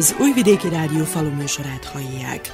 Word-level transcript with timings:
Az 0.00 0.16
Újvidéki 0.18 0.68
Rádió 0.68 1.04
faluműsorát 1.04 1.84
hallják. 1.84 2.52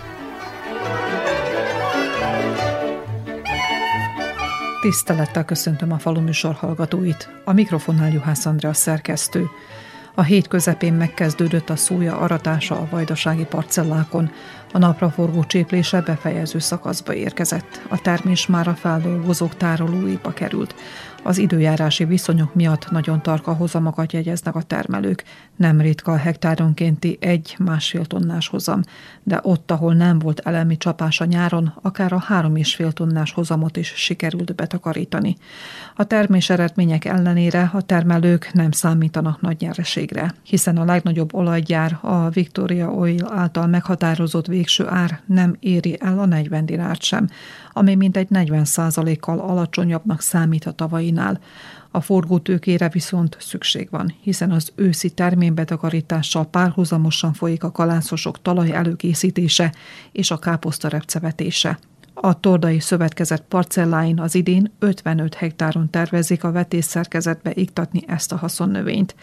Tisztelettel 4.81 5.45
köszöntöm 5.45 5.93
a 5.93 5.99
faluműsor 5.99 6.55
hallgatóit. 6.55 7.29
A 7.45 7.53
mikrofonnál 7.53 8.13
Juhász 8.13 8.47
Andrea 8.47 8.73
szerkesztő. 8.73 9.47
A 10.15 10.23
hét 10.23 10.49
közepén 10.49 10.93
megkezdődött 10.93 11.71
a 11.71 11.77
szója 11.77 12.19
aratása 12.19 12.75
a 12.75 12.89
vajdasági 12.91 13.45
parcellákon. 13.45 14.31
A 14.73 14.79
napraforgó 14.79 15.45
cséplése 15.45 16.01
befejező 16.01 16.59
szakaszba 16.59 17.15
érkezett. 17.15 17.83
A 17.89 18.01
termés 18.01 18.47
már 18.47 18.69
a 18.69 18.75
feldolgozók 18.75 19.57
tárolóiba 19.57 20.33
került. 20.33 20.75
Az 21.27 21.39
időjárási 21.39 22.05
viszonyok 22.05 22.55
miatt 22.55 22.91
nagyon 22.91 23.23
tarka 23.23 23.53
hozamokat 23.53 24.13
jegyeznek 24.13 24.55
a 24.55 24.63
termelők. 24.63 25.25
Nem 25.57 25.81
ritka 25.81 26.13
a 26.13 26.17
hektáronkénti 26.17 27.17
egy-másfél 27.21 28.05
tonnás 28.05 28.49
hozam, 28.49 28.81
de 29.23 29.41
ott, 29.43 29.71
ahol 29.71 29.95
nem 29.95 30.19
volt 30.19 30.41
elemi 30.41 30.77
csapás 30.77 31.21
a 31.21 31.25
nyáron, 31.25 31.75
akár 31.83 32.13
a 32.13 32.19
három 32.19 32.57
és 32.57 32.75
fél 32.75 32.93
tonnás 32.93 33.33
hozamot 33.33 33.77
is 33.77 33.93
sikerült 33.97 34.55
betakarítani. 34.55 35.37
A 35.97 36.05
termés 36.05 36.51
eredmények 36.51 37.05
ellenére 37.05 37.71
a 37.75 37.83
termelők 37.83 38.51
nem 38.53 38.71
számítanak 38.71 39.41
nagy 39.41 39.57
nyereségre, 39.61 40.35
hiszen 40.43 40.77
a 40.77 40.85
legnagyobb 40.85 41.35
olajgyár 41.35 41.99
a 42.01 42.29
Victoria 42.29 42.91
Oil 42.91 43.33
által 43.35 43.67
meghatározott 43.67 44.47
végső 44.47 44.87
ár 44.89 45.21
nem 45.27 45.57
éri 45.61 45.97
el 46.01 46.19
a 46.19 46.27
40 46.27 46.67
dinárt 46.67 47.03
sem, 47.03 47.29
ami 47.77 47.95
mintegy 47.95 48.27
40% 48.31 49.17
kal 49.21 49.39
alacsonyabbnak 49.39 50.21
számít 50.21 50.65
a 50.65 50.73
tavainál. 50.73 51.41
A 51.91 52.01
forgótőkére 52.01 52.89
viszont 52.89 53.37
szükség 53.41 53.89
van, 53.91 54.15
hiszen 54.21 54.51
az 54.51 54.73
őszi 54.75 55.11
terménybetakarítással 55.11 56.45
párhuzamosan 56.45 57.33
folyik 57.33 57.65
a 57.65 57.73
kalászosok 57.73 58.43
talaj 58.43 58.73
előkészítése 58.73 59.73
és 60.13 60.31
a 60.31 60.39
káposzta 60.39 60.89
repcevetése. 60.89 61.79
A 62.15 62.41
Tordai 62.41 62.81
Szövetkezet 62.81 63.43
parcelláin 63.49 64.21
az 64.21 64.35
idén 64.35 64.73
55 64.79 65.35
hektáron 65.35 65.91
tervezik 65.91 66.45
a 66.45 66.53
vetészszerkezetbe 66.53 67.51
iktatni 67.55 68.03
ezt 68.07 68.33
a 68.33 68.37
haszonnövényt. 68.37 69.15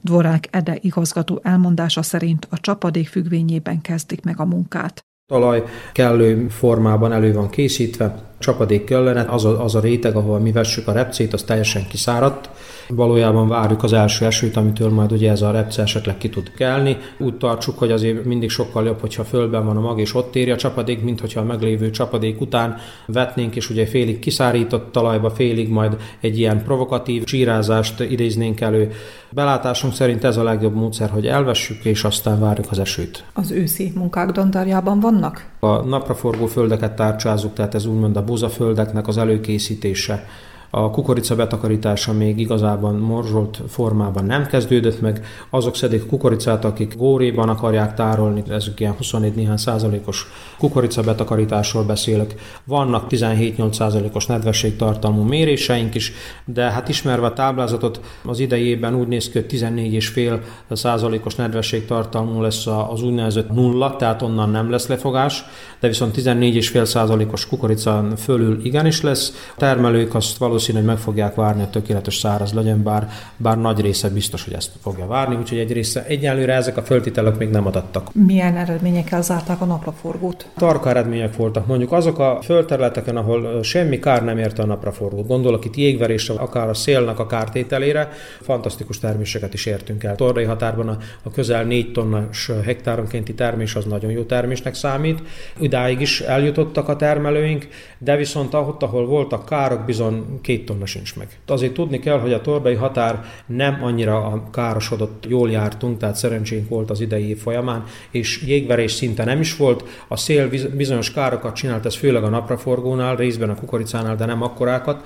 Dvorák 0.00 0.48
Ede 0.50 0.78
igazgató 0.80 1.40
elmondása 1.42 2.02
szerint 2.02 2.46
a 2.50 2.60
csapadék 2.60 3.08
függvényében 3.08 3.80
kezdik 3.80 4.22
meg 4.22 4.40
a 4.40 4.44
munkát. 4.44 5.04
Talaj 5.32 5.62
kellő 5.92 6.46
formában 6.48 7.12
elő 7.12 7.32
van 7.32 7.50
készítve, 7.50 8.14
csapadék 8.42 8.84
kellene, 8.84 9.24
az 9.28 9.44
a, 9.44 9.64
az 9.64 9.74
a 9.74 9.80
réteg, 9.80 10.16
ahol 10.16 10.38
mi 10.38 10.52
vessük 10.52 10.88
a 10.88 10.92
repcét, 10.92 11.32
az 11.32 11.42
teljesen 11.42 11.86
kiszáradt. 11.88 12.50
Valójában 12.88 13.48
várjuk 13.48 13.82
az 13.82 13.92
első 13.92 14.26
esőt, 14.26 14.56
amitől 14.56 14.90
majd 14.90 15.12
ugye 15.12 15.30
ez 15.30 15.42
a 15.42 15.50
repce 15.50 15.82
esetleg 15.82 16.18
ki 16.18 16.28
tud 16.28 16.52
kelni. 16.56 16.96
Úgy 17.18 17.36
tartsuk, 17.36 17.78
hogy 17.78 17.90
azért 17.90 18.24
mindig 18.24 18.50
sokkal 18.50 18.84
jobb, 18.84 19.00
hogyha 19.00 19.24
földben 19.24 19.66
van 19.66 19.76
a 19.76 19.80
mag 19.80 20.00
és 20.00 20.14
ott 20.14 20.36
éri 20.36 20.50
a 20.50 20.56
csapadék, 20.56 21.02
mint 21.02 21.20
hogyha 21.20 21.40
a 21.40 21.44
meglévő 21.44 21.90
csapadék 21.90 22.40
után 22.40 22.76
vetnénk, 23.06 23.56
és 23.56 23.70
ugye 23.70 23.86
félig 23.86 24.18
kiszárított 24.18 24.92
talajba, 24.92 25.30
félig 25.30 25.68
majd 25.68 25.96
egy 26.20 26.38
ilyen 26.38 26.62
provokatív 26.64 27.24
csírázást 27.24 28.00
idéznénk 28.00 28.60
elő. 28.60 28.90
Belátásunk 29.30 29.94
szerint 29.94 30.24
ez 30.24 30.36
a 30.36 30.42
legjobb 30.42 30.74
módszer, 30.74 31.10
hogy 31.10 31.26
elvessük, 31.26 31.84
és 31.84 32.04
aztán 32.04 32.40
várjuk 32.40 32.66
az 32.70 32.78
esőt. 32.78 33.24
Az 33.32 33.50
őszi 33.50 33.92
munkák 33.94 34.30
dandárjában 34.30 35.00
vannak? 35.00 35.51
A 35.66 35.82
napraforgó 35.84 36.46
földeket 36.46 36.96
tárcsázunk, 36.96 37.54
tehát 37.54 37.74
ez 37.74 37.86
úgymond 37.86 38.16
a 38.16 38.24
búzaföldeknek 38.24 39.08
az 39.08 39.16
előkészítése. 39.16 40.26
A 40.74 40.90
kukorica 40.90 41.34
betakarítása 41.34 42.12
még 42.12 42.38
igazában 42.38 42.94
morzsolt 42.94 43.60
formában 43.68 44.24
nem 44.24 44.46
kezdődött 44.46 45.00
meg. 45.00 45.24
Azok 45.50 45.76
szedik 45.76 46.06
kukoricát, 46.06 46.64
akik 46.64 46.96
góréban 46.96 47.48
akarják 47.48 47.94
tárolni, 47.94 48.42
ezek 48.48 48.80
ilyen 48.80 48.92
24 48.92 49.34
néhány 49.34 49.56
százalékos 49.56 50.26
kukorica 50.58 51.02
betakarításról 51.02 51.84
beszélek. 51.84 52.34
Vannak 52.64 53.06
17-8 53.10 53.72
százalékos 53.72 54.26
nedvességtartalmú 54.26 55.22
méréseink 55.22 55.94
is, 55.94 56.12
de 56.44 56.62
hát 56.70 56.88
ismerve 56.88 57.26
a 57.26 57.32
táblázatot 57.32 58.00
az 58.24 58.38
idejében 58.38 58.94
úgy 58.94 59.08
néz 59.08 59.30
ki, 59.30 59.38
hogy 59.38 59.46
14,5 59.50 60.40
százalékos 60.70 61.34
nedvességtartalmú 61.34 62.40
lesz 62.40 62.66
az 62.66 63.02
úgynevezett 63.02 63.50
nulla, 63.50 63.96
tehát 63.96 64.22
onnan 64.22 64.50
nem 64.50 64.70
lesz 64.70 64.86
lefogás, 64.86 65.44
de 65.80 65.88
viszont 65.88 66.16
14,5 66.16 66.84
százalékos 66.84 67.46
kukorica 67.46 68.06
fölül 68.16 68.64
igenis 68.64 69.00
lesz. 69.00 69.50
A 69.54 69.58
termelők 69.58 70.14
azt 70.14 70.36
valószínűleg 70.36 70.60
valószínű, 70.66 70.86
hogy 70.86 70.96
meg 70.96 71.04
fogják 71.04 71.34
várni, 71.34 71.60
hogy 71.60 71.70
tökéletes 71.70 72.16
száraz 72.16 72.52
legyen, 72.52 72.82
bár, 72.82 73.08
bár 73.36 73.58
nagy 73.58 73.80
része 73.80 74.08
biztos, 74.08 74.44
hogy 74.44 74.52
ezt 74.52 74.70
fogja 74.82 75.06
várni, 75.06 75.34
úgyhogy 75.34 75.58
egy 75.58 75.72
része 75.72 76.04
egyelőre 76.06 76.54
ezek 76.54 76.76
a 76.76 76.82
föltételek 76.82 77.38
még 77.38 77.50
nem 77.50 77.66
adattak. 77.66 78.14
Milyen 78.14 78.56
eredményekkel 78.56 79.22
zárták 79.22 79.60
a 79.60 79.64
napraforgót? 79.64 80.46
Tarka 80.56 80.88
eredmények 80.88 81.36
voltak. 81.36 81.66
Mondjuk 81.66 81.92
azok 81.92 82.18
a 82.18 82.38
földterületeken, 82.42 83.16
ahol 83.16 83.62
semmi 83.62 83.98
kár 83.98 84.24
nem 84.24 84.38
érte 84.38 84.62
a 84.62 84.66
napraforgót. 84.66 85.26
Gondolok 85.26 85.64
itt 85.64 85.76
jégverésre, 85.76 86.34
akár 86.34 86.68
a 86.68 86.74
szélnek 86.74 87.18
a 87.18 87.26
kártételére, 87.26 88.08
fantasztikus 88.40 88.98
terméseket 88.98 89.54
is 89.54 89.66
értünk 89.66 90.04
el. 90.04 90.14
Tordai 90.14 90.44
határban 90.44 90.88
a, 90.88 90.96
a 91.22 91.30
közel 91.30 91.64
4 91.64 91.92
tonnás 91.92 92.50
hektáronkénti 92.64 93.34
termés 93.34 93.74
az 93.74 93.84
nagyon 93.84 94.10
jó 94.10 94.22
termésnek 94.22 94.74
számít. 94.74 95.22
Idáig 95.58 96.00
is 96.00 96.20
eljutottak 96.20 96.88
a 96.88 96.96
termelőink, 96.96 97.68
de 97.98 98.16
viszont 98.16 98.54
ahol, 98.54 98.76
ahol 98.80 99.06
voltak 99.06 99.44
károk, 99.44 99.84
bizony 99.84 100.40
két 100.56 100.66
tonna 100.66 100.86
sincs 100.86 101.16
meg. 101.16 101.28
Azért 101.46 101.72
tudni 101.72 101.98
kell, 101.98 102.18
hogy 102.18 102.32
a 102.32 102.40
torbei 102.40 102.74
határ 102.74 103.24
nem 103.46 103.78
annyira 103.82 104.24
a 104.26 104.50
károsodott, 104.50 105.24
jól 105.28 105.50
jártunk, 105.50 105.98
tehát 105.98 106.16
szerencsénk 106.16 106.68
volt 106.68 106.90
az 106.90 107.00
idei 107.00 107.28
év 107.28 107.38
folyamán, 107.38 107.84
és 108.10 108.42
jégverés 108.46 108.92
szinte 108.92 109.24
nem 109.24 109.40
is 109.40 109.56
volt. 109.56 109.84
A 110.08 110.16
szél 110.16 110.48
bizonyos 110.76 111.12
károkat 111.12 111.54
csinált, 111.54 111.86
ez 111.86 111.96
főleg 111.96 112.22
a 112.22 112.28
napraforgónál, 112.28 113.16
részben 113.16 113.50
a 113.50 113.54
kukoricánál, 113.54 114.16
de 114.16 114.24
nem 114.24 114.42
akkorákat. 114.42 115.04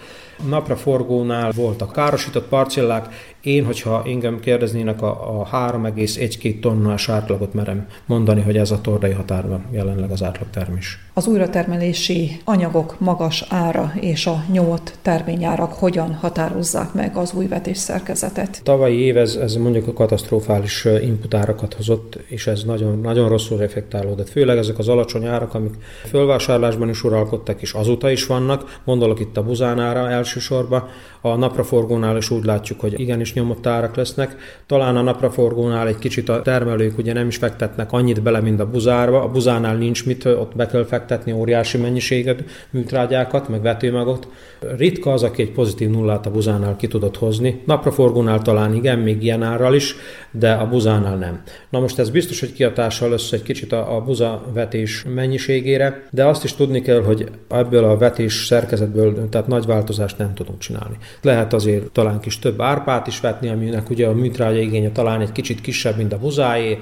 Napraforgónál 0.48 1.50
voltak 1.50 1.92
károsított 1.92 2.48
parcellák, 2.48 3.34
én, 3.46 3.64
hogyha 3.64 4.02
engem 4.06 4.40
kérdeznének, 4.40 5.02
a, 5.02 5.40
a 5.40 5.48
3,1-2 5.72 6.60
tonnás 6.60 7.08
átlagot 7.08 7.54
merem 7.54 7.86
mondani, 8.06 8.40
hogy 8.40 8.56
ez 8.56 8.70
a 8.70 8.80
tordai 8.80 9.12
határban 9.12 9.64
jelenleg 9.70 10.10
az 10.10 10.22
átlagtermés. 10.22 10.98
Az 11.14 11.26
újratermelési 11.26 12.40
anyagok 12.44 13.00
magas 13.00 13.44
ára 13.48 13.92
és 14.00 14.26
a 14.26 14.44
nyomott 14.52 14.98
terményárak 15.02 15.72
hogyan 15.72 16.14
határozzák 16.14 16.92
meg 16.92 17.16
az 17.16 17.32
új 17.32 17.46
vetés 17.46 17.78
szerkezetet? 17.78 18.60
Tavalyi 18.62 18.98
év 18.98 19.16
ez, 19.16 19.34
ez 19.34 19.54
mondjuk 19.54 19.88
a 19.88 19.92
katasztrofális 19.92 20.84
inputárakat 20.84 21.74
hozott, 21.74 22.18
és 22.26 22.46
ez 22.46 22.62
nagyon, 22.64 23.00
nagyon 23.00 23.28
rosszul 23.28 23.58
reflektálódott. 23.58 24.28
Főleg 24.28 24.58
ezek 24.58 24.78
az 24.78 24.88
alacsony 24.88 25.24
árak, 25.24 25.54
amik 25.54 25.74
fölvásárlásban 26.08 26.88
is 26.88 27.04
uralkodtak, 27.04 27.62
és 27.62 27.72
azóta 27.72 28.10
is 28.10 28.26
vannak. 28.26 28.80
Gondolok 28.84 29.20
itt 29.20 29.36
a 29.36 29.42
buzánára 29.42 30.10
elsősorban. 30.10 30.88
A 31.20 31.34
napraforgónál 31.34 32.16
is 32.16 32.30
úgy 32.30 32.44
látjuk, 32.44 32.80
hogy 32.80 33.00
igenis 33.00 33.34
nyomott 33.36 33.66
árak 33.66 33.96
lesznek. 33.96 34.36
Talán 34.66 34.96
a 34.96 35.02
napraforgónál 35.02 35.88
egy 35.88 35.98
kicsit 35.98 36.28
a 36.28 36.42
termelők 36.42 36.98
ugye 36.98 37.12
nem 37.12 37.26
is 37.26 37.36
fektetnek 37.36 37.92
annyit 37.92 38.22
bele, 38.22 38.40
mint 38.40 38.60
a 38.60 38.70
buzárba. 38.70 39.22
A 39.22 39.28
buzánál 39.28 39.76
nincs 39.76 40.06
mit, 40.06 40.24
ott 40.24 40.56
be 40.56 40.66
kell 40.66 40.84
fektetni 40.84 41.32
óriási 41.32 41.78
mennyiséget, 41.78 42.44
műtrágyákat, 42.70 43.48
meg 43.48 43.62
vetőmagot. 43.62 44.28
Ritka 44.76 45.12
az, 45.12 45.22
aki 45.22 45.42
egy 45.42 45.52
pozitív 45.52 45.90
nullát 45.90 46.26
a 46.26 46.30
buzánál 46.30 46.76
ki 46.76 46.86
tudott 46.86 47.16
hozni. 47.16 47.62
Napraforgónál 47.66 48.42
talán 48.42 48.74
igen, 48.74 48.98
még 48.98 49.22
ilyen 49.22 49.42
árral 49.42 49.74
is, 49.74 49.94
de 50.30 50.52
a 50.52 50.68
buzánál 50.68 51.16
nem. 51.16 51.42
Na 51.68 51.80
most 51.80 51.98
ez 51.98 52.10
biztos, 52.10 52.40
hogy 52.40 52.52
kiatással 52.52 53.10
lesz 53.10 53.32
egy 53.32 53.42
kicsit 53.42 53.72
a, 53.72 53.96
a 53.96 54.00
buza 54.00 54.42
vetés 54.52 55.04
mennyiségére, 55.14 56.06
de 56.10 56.24
azt 56.24 56.44
is 56.44 56.54
tudni 56.54 56.80
kell, 56.82 57.02
hogy 57.02 57.30
ebből 57.48 57.84
a 57.84 57.96
vetés 57.96 58.46
szerkezetből 58.46 59.28
tehát 59.28 59.46
nagy 59.46 59.66
változást 59.66 60.18
nem 60.18 60.34
tudunk 60.34 60.58
csinálni. 60.58 60.96
Lehet 61.22 61.52
azért 61.52 61.90
talán 61.90 62.20
kis 62.20 62.38
több 62.38 62.60
árpát 62.60 63.06
is 63.06 63.20
vetni, 63.26 63.48
aminek 63.48 63.90
ugye 63.90 64.06
a 64.06 64.12
műtrágya 64.12 64.60
igénye 64.60 64.90
talán 64.90 65.20
egy 65.20 65.32
kicsit 65.32 65.60
kisebb, 65.60 65.96
mint 65.96 66.12
a 66.12 66.18
buzáé, 66.18 66.78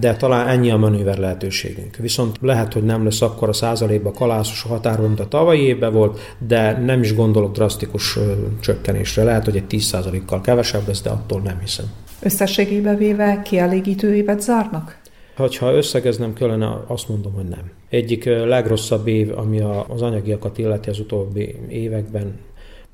de 0.00 0.16
talán 0.16 0.48
ennyi 0.48 0.70
a 0.70 0.76
manőver 0.76 1.18
lehetőségünk. 1.18 1.96
Viszont 1.96 2.36
lehet, 2.40 2.72
hogy 2.72 2.84
nem 2.84 3.04
lesz 3.04 3.22
akkor 3.22 3.48
a 3.48 3.52
százalékban 3.52 4.12
kalászos 4.12 4.64
a 4.64 4.68
határban, 4.68 5.06
mint 5.06 5.20
a 5.20 5.28
tavalyi 5.28 5.60
évben 5.60 5.92
volt, 5.92 6.36
de 6.38 6.78
nem 6.78 7.02
is 7.02 7.14
gondolok 7.14 7.52
drasztikus 7.52 8.18
csökkenésre. 8.60 9.24
Lehet, 9.24 9.44
hogy 9.44 9.56
egy 9.56 9.64
10%-kal 9.68 10.40
kevesebb 10.40 10.86
lesz, 10.86 11.02
de 11.02 11.10
attól 11.10 11.40
nem 11.40 11.58
hiszem. 11.60 11.86
Összességében 12.20 12.96
véve 12.96 13.42
kielégítő 13.44 14.14
évet 14.14 14.40
zárnak? 14.40 14.98
Ha 15.36 15.72
összegeznem 15.72 16.32
kellene, 16.32 16.84
azt 16.86 17.08
mondom, 17.08 17.32
hogy 17.32 17.48
nem. 17.48 17.70
Egyik 17.88 18.24
legrosszabb 18.24 19.06
év, 19.06 19.38
ami 19.38 19.60
az 19.88 20.02
anyagiakat 20.02 20.58
illeti 20.58 20.90
az 20.90 20.98
utóbbi 20.98 21.56
években, 21.68 22.38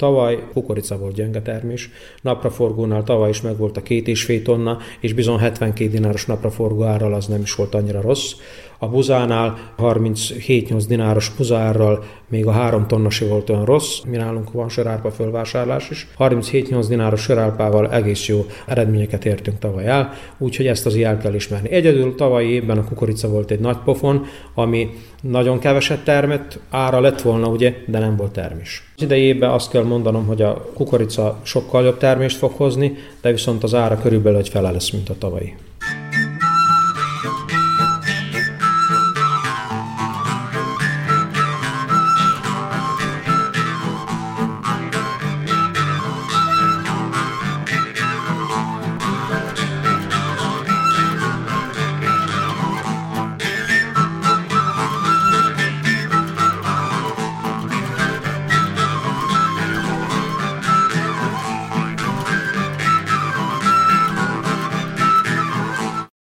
Tavaly 0.02 0.42
kukorica 0.52 0.98
volt 0.98 1.14
gyenge 1.14 1.42
termés, 1.42 1.90
napraforgónál 2.22 3.02
tavaly 3.02 3.28
is 3.28 3.40
megvolt 3.40 3.76
a 3.76 3.82
két 3.82 4.08
és 4.08 4.24
fél 4.24 4.42
tonna, 4.42 4.78
és 5.00 5.12
bizony 5.12 5.38
72 5.38 5.90
dináros 5.90 6.26
napraforgó 6.26 6.82
árral 6.82 7.14
az 7.14 7.26
nem 7.26 7.40
is 7.40 7.54
volt 7.54 7.74
annyira 7.74 8.00
rossz. 8.00 8.32
A 8.82 8.88
buzánál 8.88 9.72
37-8 9.78 10.84
dináros 10.88 11.32
buzárral 11.36 12.04
még 12.28 12.46
a 12.46 12.50
három 12.50 12.86
tonnasi 12.86 13.24
volt 13.24 13.50
olyan 13.50 13.64
rossz, 13.64 14.00
mi 14.00 14.16
nálunk 14.16 14.52
van 14.52 14.68
sörárpa 14.68 15.10
fölvásárlás 15.10 15.90
is. 15.90 16.08
37-8 16.18 16.84
dináros 16.88 17.20
sörárpával 17.20 17.90
egész 17.90 18.26
jó 18.26 18.46
eredményeket 18.66 19.24
értünk 19.24 19.58
tavaly 19.58 19.86
el, 19.86 20.12
úgyhogy 20.38 20.66
ezt 20.66 20.86
az 20.86 20.96
el 20.96 21.18
kell 21.18 21.34
ismerni. 21.34 21.70
Egyedül 21.70 22.14
tavalyi 22.14 22.48
évben 22.48 22.78
a 22.78 22.84
kukorica 22.84 23.28
volt 23.28 23.50
egy 23.50 23.60
nagy 23.60 23.78
pofon, 23.84 24.24
ami 24.54 24.90
nagyon 25.20 25.58
keveset 25.58 26.04
termett, 26.04 26.58
ára 26.70 27.00
lett 27.00 27.20
volna, 27.20 27.48
ugye, 27.48 27.74
de 27.86 27.98
nem 27.98 28.16
volt 28.16 28.32
termés. 28.32 28.92
Az 28.96 29.02
idejében 29.02 29.50
azt 29.50 29.70
kell 29.70 29.84
mondanom, 29.84 30.26
hogy 30.26 30.42
a 30.42 30.70
kukorica 30.74 31.38
sokkal 31.42 31.84
jobb 31.84 31.98
termést 31.98 32.36
fog 32.36 32.52
hozni, 32.52 32.94
de 33.20 33.30
viszont 33.30 33.62
az 33.62 33.74
ára 33.74 33.98
körülbelül 33.98 34.38
egy 34.38 34.48
fele 34.48 34.70
lesz, 34.70 34.90
mint 34.90 35.08
a 35.08 35.18
tavalyi. 35.18 35.54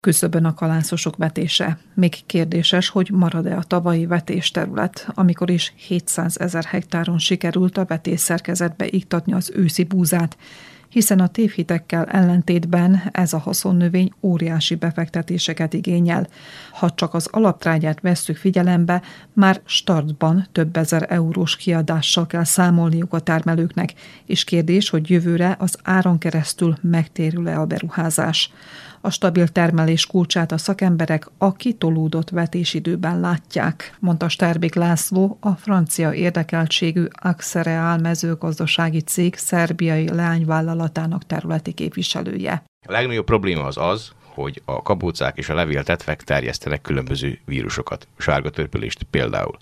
Küszöbön 0.08 0.46
a 0.46 0.54
kalászosok 0.54 1.16
vetése. 1.16 1.78
Még 1.94 2.26
kérdéses, 2.26 2.90
hogy 2.90 3.10
marad-e 3.12 3.56
a 3.56 3.64
tavalyi 3.64 4.06
vetésterület, 4.06 5.08
amikor 5.14 5.50
is 5.50 5.74
700 5.76 6.40
ezer 6.40 6.64
hektáron 6.64 7.18
sikerült 7.18 7.78
a 7.78 7.86
vetésszerkezetbe 7.86 8.86
iktatni 8.88 9.34
az 9.34 9.52
őszi 9.56 9.84
búzát, 9.84 10.38
hiszen 10.90 11.20
a 11.20 11.28
tévhitekkel 11.28 12.06
ellentétben 12.06 13.02
ez 13.12 13.34
a 13.34 13.38
haszonnövény 13.38 14.12
óriási 14.22 14.76
befektetéseket 14.76 15.74
igényel. 15.74 16.28
Ha 16.72 16.90
csak 16.90 17.14
az 17.14 17.28
alaptrágyát 17.32 18.02
vesszük 18.02 18.38
figyelembe, 18.38 19.02
már 19.34 19.62
startban 19.66 20.48
több 20.52 20.78
ezer 20.78 21.06
eurós 21.10 21.56
kiadással 21.56 22.28
kell 22.28 22.44
számolniuk 22.44 23.14
a 23.14 23.20
termelőknek, 23.20 23.94
és 24.26 24.44
kérdés, 24.44 24.90
hogy 24.90 25.10
jövőre 25.10 25.56
az 25.60 25.78
áron 25.84 26.18
keresztül 26.18 26.78
megtérül-e 26.82 27.60
a 27.60 27.66
beruházás. 27.66 28.52
A 29.02 29.10
stabil 29.10 29.48
termelés 29.48 30.06
kulcsát 30.06 30.52
a 30.52 30.58
szakemberek 30.58 31.30
a 31.38 31.54
kitolódott 31.54 32.30
vetésidőben 32.30 33.20
látják, 33.20 33.96
mondta 34.00 34.30
Sterbik 34.30 34.76
László, 34.76 35.38
a 35.42 35.52
francia 35.52 36.14
érdekeltségű 36.14 37.06
Axereal 37.22 37.98
mezőgazdasági 37.98 39.02
cég 39.02 39.36
szerbiai 39.36 40.10
leányvállalatának 40.10 41.26
területi 41.26 41.72
képviselője. 41.72 42.64
A 42.88 42.92
legnagyobb 42.92 43.26
probléma 43.26 43.64
az 43.64 43.78
az, 43.78 44.12
hogy 44.34 44.62
a 44.66 44.82
kabócák 44.82 45.38
és 45.38 45.50
a 45.50 45.54
levéltetvek 45.54 46.24
terjesztenek 46.24 46.82
különböző 46.82 47.40
vírusokat, 47.46 48.08
sárga 48.18 48.50
törpülést 48.50 49.04
például. 49.04 49.58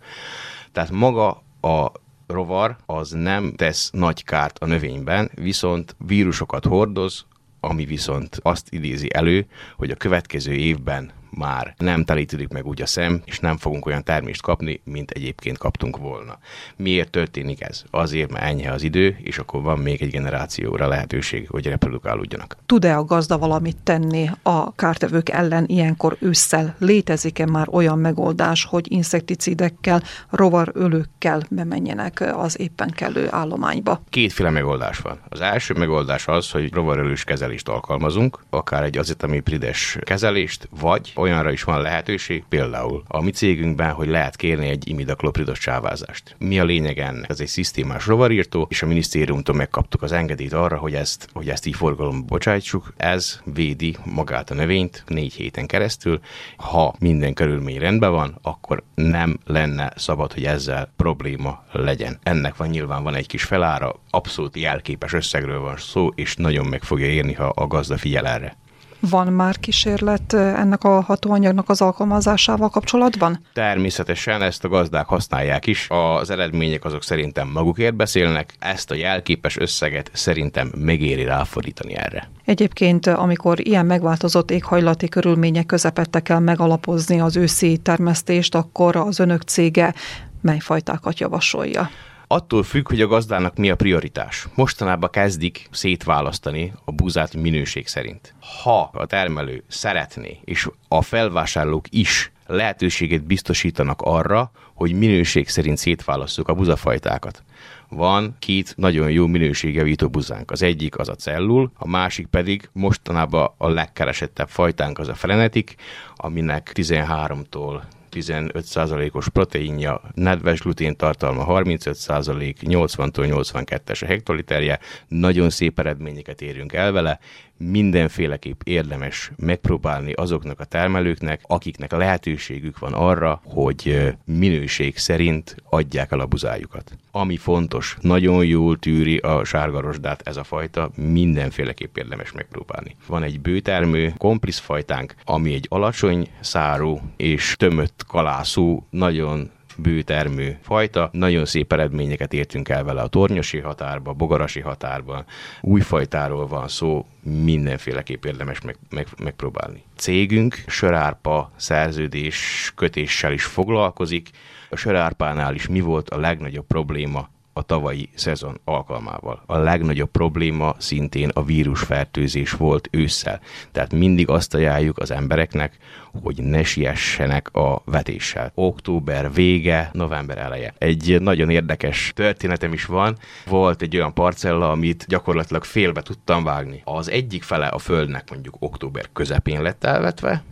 Tehát 0.72 0.92
maga 0.92 1.44
a 1.62 1.92
rovar 2.28 2.76
az 2.86 3.12
nem 3.12 3.54
tesz 3.56 3.90
nagy 3.94 4.24
kárt 4.24 4.60
a 4.60 4.66
növényben, 4.66 5.32
viszont 5.34 5.96
vírusokat 6.06 6.66
hordoz, 6.66 7.26
ami 7.66 7.86
viszont 7.86 8.40
azt 8.42 8.68
idézi 8.74 9.14
elő, 9.14 9.46
hogy 9.76 9.92
a 9.92 9.96
következő 9.96 10.54
évben 10.54 11.12
már 11.30 11.74
nem 11.78 12.04
telítődik 12.04 12.48
meg 12.48 12.66
úgy 12.66 12.82
a 12.82 12.86
szem, 12.86 13.22
és 13.26 13.40
nem 13.40 13.58
fogunk 13.58 13.86
olyan 13.86 14.04
termést 14.04 14.42
kapni, 14.42 14.82
mint 14.84 15.12
egyébként 15.12 15.58
kaptunk 15.58 15.98
volna. 15.98 16.38
Miért 16.76 17.10
történik 17.10 17.62
ez? 17.62 17.84
Azért, 17.92 18.32
mert 18.32 18.46
enyhe 18.46 18.72
az 18.72 18.84
idő, 18.84 19.18
és 19.24 19.38
akkor 19.38 19.62
van 19.62 19.80
még 19.80 20.02
egy 20.02 20.10
generációra 20.10 20.88
lehetőség, 20.88 21.50
hogy 21.50 21.66
reprodukálódjanak. 21.66 22.58
Tud-e 22.66 22.98
a 22.98 23.06
gazda 23.06 23.38
valamit 23.38 23.78
tenni 23.84 24.30
a 24.44 24.76
kártevők 24.76 25.30
ellen 25.30 25.64
ilyenkor 25.68 26.18
ősszel? 26.20 26.76
Létezik-e 26.80 27.46
már 27.46 27.68
olyan 27.72 28.00
megoldás, 28.00 28.66
hogy 28.66 28.92
inszekticidekkel, 28.92 30.04
rovarölőkkel 30.30 31.44
bemenjenek 31.50 32.24
az 32.38 32.60
éppen 32.60 32.90
kellő 32.90 33.28
állományba? 33.32 34.02
Kétféle 34.10 34.50
megoldás 34.50 34.98
van. 34.98 35.20
Az 35.30 35.42
első 35.42 35.74
megoldás 35.74 36.28
az, 36.28 36.52
hogy 36.52 36.74
rovarölős 36.74 37.24
kezelést 37.24 37.70
alkalmazunk, 37.70 38.40
akár 38.50 38.84
egy 38.84 38.98
azitamiprides 38.98 39.98
kezelést, 40.02 40.68
vagy 40.80 41.12
olyanra 41.26 41.52
is 41.52 41.64
van 41.64 41.82
lehetőség, 41.82 42.44
például 42.50 43.04
a 43.08 43.22
mi 43.22 43.32
cégünkben, 43.32 43.92
hogy 43.92 44.08
lehet 44.08 44.36
kérni 44.36 44.68
egy 44.68 44.88
imidaklopridos 44.88 45.60
csávázást. 45.60 46.36
Mi 46.40 46.60
a 46.60 46.64
lényeg 46.64 47.00
ennek? 47.00 47.30
Ez 47.30 47.40
egy 47.40 47.48
szisztémás 47.48 48.06
rovarírtó, 48.06 48.68
és 48.70 48.82
a 48.82 48.86
minisztériumtól 48.86 49.56
megkaptuk 49.56 50.02
az 50.02 50.12
engedélyt 50.12 50.54
arra, 50.54 50.78
hogy 50.78 50.94
ezt, 50.94 51.30
hogy 51.34 51.50
ezt 51.50 51.66
így 51.66 51.76
forgalomba 51.76 52.26
bocsájtsuk. 52.26 52.94
Ez 52.98 53.40
védi 53.54 53.98
magát 54.04 54.50
a 54.50 54.54
növényt 54.54 55.04
négy 55.08 55.34
héten 55.34 55.66
keresztül. 55.66 56.20
Ha 56.58 56.96
minden 57.00 57.34
körülmény 57.34 57.80
rendben 57.80 58.12
van, 58.12 58.38
akkor 58.42 58.84
nem 58.96 59.40
lenne 59.46 59.94
szabad, 59.96 60.34
hogy 60.34 60.46
ezzel 60.46 60.92
probléma 60.96 61.64
legyen. 61.72 62.20
Ennek 62.24 62.56
van 62.56 62.68
nyilván 62.68 63.04
van 63.04 63.16
egy 63.16 63.28
kis 63.28 63.44
felára, 63.44 63.96
abszolút 64.10 64.58
jelképes 64.58 65.14
összegről 65.14 65.60
van 65.60 65.78
szó, 65.78 66.08
és 66.16 66.36
nagyon 66.36 66.66
meg 66.66 66.84
fogja 66.84 67.08
érni, 67.08 67.34
ha 67.34 67.46
a 67.56 67.68
gazda 67.68 67.98
figyel 67.98 68.28
erre. 68.28 68.56
Van 69.00 69.28
már 69.28 69.58
kísérlet 69.60 70.34
ennek 70.34 70.84
a 70.84 71.02
hatóanyagnak 71.02 71.70
az 71.70 71.82
alkalmazásával 71.82 72.70
kapcsolatban? 72.70 73.40
Természetesen 73.54 74.42
ezt 74.42 74.64
a 74.64 74.68
gazdák 74.68 75.06
használják 75.06 75.68
is. 75.68 75.88
Az 75.90 76.30
eredmények 76.30 76.86
azok 76.86 77.04
szerintem 77.04 77.48
magukért 77.48 77.96
beszélnek. 77.96 78.54
Ezt 78.60 78.92
a 78.92 78.96
jelképes 78.96 79.58
összeget 79.58 80.10
szerintem 80.14 80.72
megéri 80.78 81.24
ráfordítani 81.24 81.96
erre. 81.96 82.30
Egyébként, 82.46 83.08
amikor 83.08 83.68
ilyen 83.68 83.86
megváltozott 83.86 84.52
éghajlati 84.52 85.10
körülmények 85.10 85.66
közepette 85.66 86.20
kell 86.20 86.40
megalapozni 86.40 87.20
az 87.20 87.38
őszi 87.38 87.78
termesztést, 87.78 88.56
akkor 88.56 88.96
az 88.96 89.20
önök 89.20 89.42
cége 89.42 89.94
mely 90.42 90.60
fajtákat 90.60 91.20
javasolja? 91.20 91.90
Attól 92.28 92.64
függ, 92.64 92.88
hogy 92.88 93.02
a 93.02 93.08
gazdának 93.08 93.56
mi 93.56 93.70
a 93.70 93.76
prioritás. 93.76 94.48
Mostanában 94.56 95.10
kezdik 95.10 95.68
szétválasztani 95.72 96.74
a 96.86 96.92
búzát 96.92 97.36
minőség 97.36 97.88
szerint. 97.88 98.34
Ha 98.64 98.90
a 98.94 99.06
termelő 99.06 99.64
szeretné, 99.68 100.40
és 100.44 100.70
a 100.88 101.02
felvásárlók 101.02 101.86
is 101.90 102.32
lehetőséget 102.48 103.24
biztosítanak 103.24 104.02
arra, 104.02 104.52
hogy 104.74 104.94
minőség 104.94 105.50
szerint 105.50 105.78
szétválasztjuk 105.78 106.48
a 106.48 106.54
buzafajtákat. 106.54 107.44
Van 107.90 108.36
két 108.40 108.74
nagyon 108.78 109.12
jó 109.12 109.28
minőségjavító 109.28 110.10
buzánk. 110.10 110.52
Az 110.52 110.62
egyik 110.62 110.98
az 110.98 111.10
a 111.10 111.16
cellul, 111.16 111.72
a 111.78 111.88
másik 111.88 112.28
pedig 112.28 112.70
mostanában 112.72 113.52
a 113.58 113.70
legkeresettebb 113.70 114.50
fajtánk 114.50 115.00
az 115.00 115.08
a 115.08 115.16
frenetik, 115.16 115.76
aminek 116.16 116.72
13-tól 116.74 117.82
15%-os 118.16 119.30
proteinja, 119.30 120.02
nedves 120.14 120.60
glutén 120.60 120.96
tartalma 120.96 121.46
35%, 121.48 122.56
80-tól 122.62 123.44
82-es 123.46 124.04
a 124.04 124.06
hektoliterje, 124.06 124.80
nagyon 125.08 125.50
szép 125.50 125.80
eredményeket 125.80 126.42
érünk 126.42 126.74
el 126.74 126.92
vele, 126.92 127.20
mindenféleképp 127.58 128.62
érdemes 128.64 129.32
megpróbálni 129.36 130.14
azoknak 130.14 130.60
a 130.60 130.66
termelőknek, 130.66 131.42
akiknek 131.44 131.92
lehetőségük 131.92 132.80
van 132.80 132.94
arra, 132.94 133.42
hogy 133.46 134.14
minőség 134.26 134.98
szerint 134.98 135.56
adják 135.70 136.12
el 136.12 136.20
a 136.20 136.26
buzájukat. 136.26 136.98
Ami 137.12 137.38
fontos, 137.38 137.98
nagyon 138.02 138.46
jól 138.46 138.80
tűri 138.80 139.18
a 139.18 139.44
sárgarosdát 139.44 140.28
ez 140.28 140.38
a 140.38 140.44
fajta, 140.44 140.90
mindenféleképp 140.96 141.98
érdemes 141.98 142.32
megpróbálni. 142.32 142.96
Van 143.08 143.24
egy 143.24 143.40
bőtermő 143.40 144.14
komplisz 144.18 144.60
fajtánk, 144.60 145.16
ami 145.24 145.54
egy 145.54 145.66
alacsony 145.70 146.30
szárú 146.40 147.02
és 147.18 147.56
tömött 147.58 148.04
kalászú, 148.08 148.88
nagyon 148.90 149.52
bőtermű 149.78 150.52
fajta. 150.62 151.10
Nagyon 151.12 151.46
szép 151.46 151.74
eredményeket 151.74 152.34
értünk 152.34 152.70
el 152.70 152.84
vele 152.84 153.02
a 153.02 153.08
tornyosi 153.08 153.60
határba, 153.60 154.14
bogarasi 154.14 154.60
határban. 154.60 155.26
Új 155.62 155.82
fajtáról 155.82 156.48
van 156.48 156.68
szó, 156.68 157.06
mindenféleképp 157.22 158.26
érdemes 158.26 158.62
meg, 158.62 158.78
meg, 158.90 159.08
megpróbálni. 159.24 159.84
Cégünk 159.96 160.64
sörárpa 160.68 161.52
szerződés 161.56 162.72
kötéssel 162.76 163.32
is 163.32 163.44
foglalkozik. 163.44 164.30
A 164.70 164.76
sörárpánál 164.76 165.56
is 165.56 165.68
mi 165.68 165.80
volt 165.80 166.10
a 166.10 166.20
legnagyobb 166.20 166.66
probléma 166.68 167.30
a 167.58 167.62
tavalyi 167.62 168.10
szezon 168.14 168.60
alkalmával. 168.64 169.44
A 169.46 169.58
legnagyobb 169.58 170.10
probléma 170.10 170.76
szintén 170.78 171.30
a 171.34 171.44
vírusfertőzés 171.44 172.52
volt 172.52 172.88
ősszel. 172.92 173.40
Tehát 173.72 173.94
mindig 173.94 174.30
azt 174.30 174.54
ajánljuk 174.54 174.98
az 174.98 175.12
embereknek, 175.12 175.78
hogy 176.24 176.44
ne 176.44 176.64
siessenek 176.64 177.54
a 177.54 177.82
vetéssel. 177.86 178.52
Október 178.56 179.34
vége, 179.34 179.90
november 179.94 180.38
eleje. 180.38 180.74
Egy 180.78 181.22
nagyon 181.22 181.50
érdekes 181.50 182.12
történetem 182.16 182.74
is 182.74 182.86
van. 182.86 183.18
Volt 183.46 183.82
egy 183.82 183.96
olyan 183.96 184.14
parcella, 184.14 184.72
amit 184.72 185.06
gyakorlatilag 185.08 185.64
félbe 185.64 186.02
tudtam 186.02 186.44
vágni. 186.44 186.82
Az 186.86 187.10
egyik 187.10 187.44
fele 187.44 187.68
a 187.68 187.80
földnek 187.80 188.30
mondjuk 188.30 188.56
október 188.60 189.10
közepén 189.14 189.62
lett 189.62 189.84
elvetve, 189.84 190.44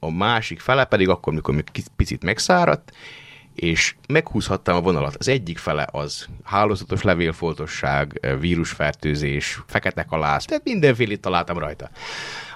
a 0.00 0.10
másik 0.10 0.60
fele 0.60 0.84
pedig 0.84 1.08
akkor, 1.08 1.32
mikor 1.32 1.54
még 1.54 1.64
picit 1.96 2.24
megszáradt, 2.24 2.92
és 3.60 3.94
meghúzhattam 4.08 4.76
a 4.76 4.80
vonalat. 4.80 5.16
Az 5.18 5.28
egyik 5.28 5.58
fele 5.58 5.86
az 5.92 6.26
hálózatos 6.44 7.02
levélfoltosság, 7.02 8.36
vírusfertőzés, 8.40 9.60
fekete 9.66 10.02
kalász, 10.02 10.44
tehát 10.44 10.64
mindenfélét 10.64 11.20
találtam 11.20 11.58
rajta 11.58 11.90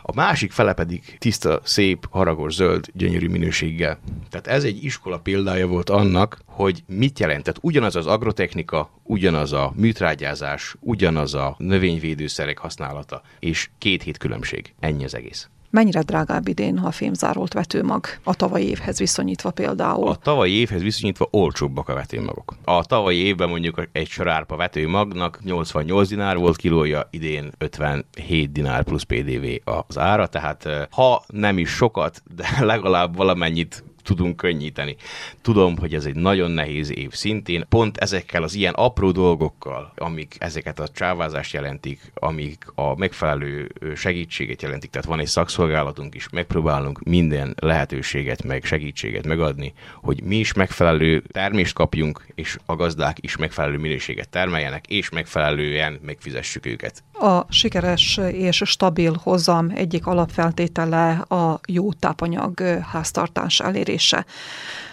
a 0.02 0.14
másik 0.14 0.52
fele 0.52 0.72
pedig 0.72 1.18
tiszta, 1.18 1.60
szép, 1.64 2.06
haragos, 2.10 2.54
zöld, 2.54 2.86
gyönyörű 2.92 3.28
minőséggel. 3.28 3.98
Tehát 4.30 4.46
ez 4.46 4.64
egy 4.64 4.84
iskola 4.84 5.18
példája 5.18 5.66
volt 5.66 5.90
annak, 5.90 6.38
hogy 6.44 6.82
mit 6.86 7.18
jelentett 7.18 7.56
ugyanaz 7.60 7.96
az 7.96 8.06
agrotechnika, 8.06 8.90
ugyanaz 9.02 9.52
a 9.52 9.72
műtrágyázás, 9.76 10.76
ugyanaz 10.80 11.34
a 11.34 11.54
növényvédőszerek 11.58 12.58
használata, 12.58 13.22
és 13.38 13.70
két 13.78 14.02
hét 14.02 14.18
különbség. 14.18 14.74
Ennyi 14.80 15.04
az 15.04 15.14
egész. 15.14 15.48
Mennyire 15.72 16.02
drágább 16.02 16.48
idén 16.48 16.78
a 16.78 16.90
fémzárolt 16.90 17.52
vetőmag 17.52 18.06
a 18.24 18.34
tavalyi 18.34 18.68
évhez 18.68 18.98
viszonyítva 18.98 19.50
például? 19.50 20.08
A 20.08 20.16
tavalyi 20.16 20.52
évhez 20.52 20.82
viszonyítva 20.82 21.28
olcsóbbak 21.30 21.88
a 21.88 21.94
vetőmagok. 21.94 22.54
A 22.64 22.84
tavalyi 22.84 23.16
évben 23.16 23.48
mondjuk 23.48 23.88
egy 23.92 24.08
sorárpa 24.08 24.56
vetőmagnak 24.56 25.38
88 25.44 26.08
dinár 26.08 26.36
volt 26.36 26.56
kilója, 26.56 27.08
idén 27.10 27.50
57 27.58 28.52
dinár 28.52 28.82
plusz 28.82 29.02
PDV 29.02 29.70
az 29.86 29.98
ára, 29.98 30.26
tehát 30.26 30.66
eh, 30.66 30.82
ha 30.90 31.24
nem 31.26 31.58
is 31.58 31.70
sokat, 31.70 32.22
de 32.34 32.56
legalább 32.72 33.16
valamennyit 33.16 33.84
tudunk 34.02 34.36
könnyíteni. 34.36 34.96
Tudom, 35.42 35.76
hogy 35.78 35.94
ez 35.94 36.04
egy 36.04 36.14
nagyon 36.14 36.50
nehéz 36.50 36.90
év 36.96 37.12
szintén, 37.12 37.64
pont 37.68 37.96
ezekkel 37.96 38.42
az 38.42 38.54
ilyen 38.54 38.74
apró 38.74 39.10
dolgokkal, 39.10 39.92
amik 39.96 40.36
ezeket 40.38 40.80
a 40.80 40.88
csávázást 40.88 41.52
jelentik, 41.52 42.12
amik 42.14 42.64
a 42.74 42.96
megfelelő 42.96 43.72
segítséget 43.94 44.62
jelentik, 44.62 44.90
tehát 44.90 45.06
van 45.06 45.20
egy 45.20 45.26
szakszolgálatunk 45.26 46.14
is, 46.14 46.28
megpróbálunk 46.28 47.02
minden 47.04 47.54
lehetőséget, 47.60 48.44
meg 48.44 48.64
segítséget 48.64 49.26
megadni, 49.26 49.72
hogy 50.02 50.22
mi 50.22 50.36
is 50.36 50.52
megfelelő 50.52 51.22
termést 51.32 51.74
kapjunk, 51.74 52.26
és 52.34 52.58
a 52.66 52.76
gazdák 52.76 53.16
is 53.20 53.36
megfelelő 53.36 53.78
minőséget 53.78 54.28
termeljenek, 54.28 54.86
és 54.86 55.08
megfelelően 55.08 55.98
megfizessük 56.02 56.66
őket. 56.66 57.02
A 57.12 57.52
sikeres 57.52 58.20
és 58.32 58.62
stabil 58.64 59.20
hozam 59.22 59.72
egyik 59.74 60.06
alapfeltétele 60.06 61.10
a 61.12 61.60
jó 61.68 61.92
tápanyag 61.92 62.60
háztartás 62.92 63.60
elérése. 63.60 63.91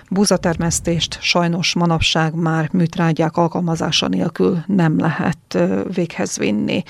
Búzatermesztést 0.10 1.18
sajnos 1.22 1.74
manapság 1.74 2.34
már 2.34 2.70
műtrágyák 2.72 3.38
alkalmazása 3.38 4.08
nélkül 4.08 4.64
nem 4.66 5.00
lehet 5.00 5.58
véghez 5.94 6.38
vinni. 6.38 6.84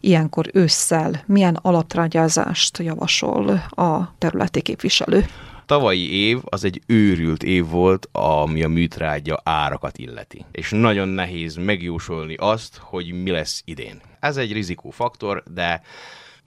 Ilyenkor 0.00 0.46
ősszel 0.52 1.22
milyen 1.26 1.58
alaptrágyázást 1.62 2.78
javasol 2.78 3.48
a 3.70 4.14
területi 4.18 4.60
képviselő? 4.60 5.24
tavalyi 5.68 6.12
év 6.12 6.38
az 6.44 6.64
egy 6.64 6.82
őrült 6.86 7.42
év 7.42 7.66
volt, 7.66 8.08
ami 8.12 8.62
a 8.62 8.68
műtrágya 8.68 9.40
árakat 9.44 9.98
illeti. 9.98 10.44
És 10.52 10.70
nagyon 10.70 11.08
nehéz 11.08 11.56
megjósolni 11.56 12.34
azt, 12.34 12.76
hogy 12.76 13.22
mi 13.22 13.30
lesz 13.30 13.62
idén. 13.64 14.00
Ez 14.20 14.36
egy 14.36 14.52
rizikófaktor, 14.52 15.42
de 15.54 15.82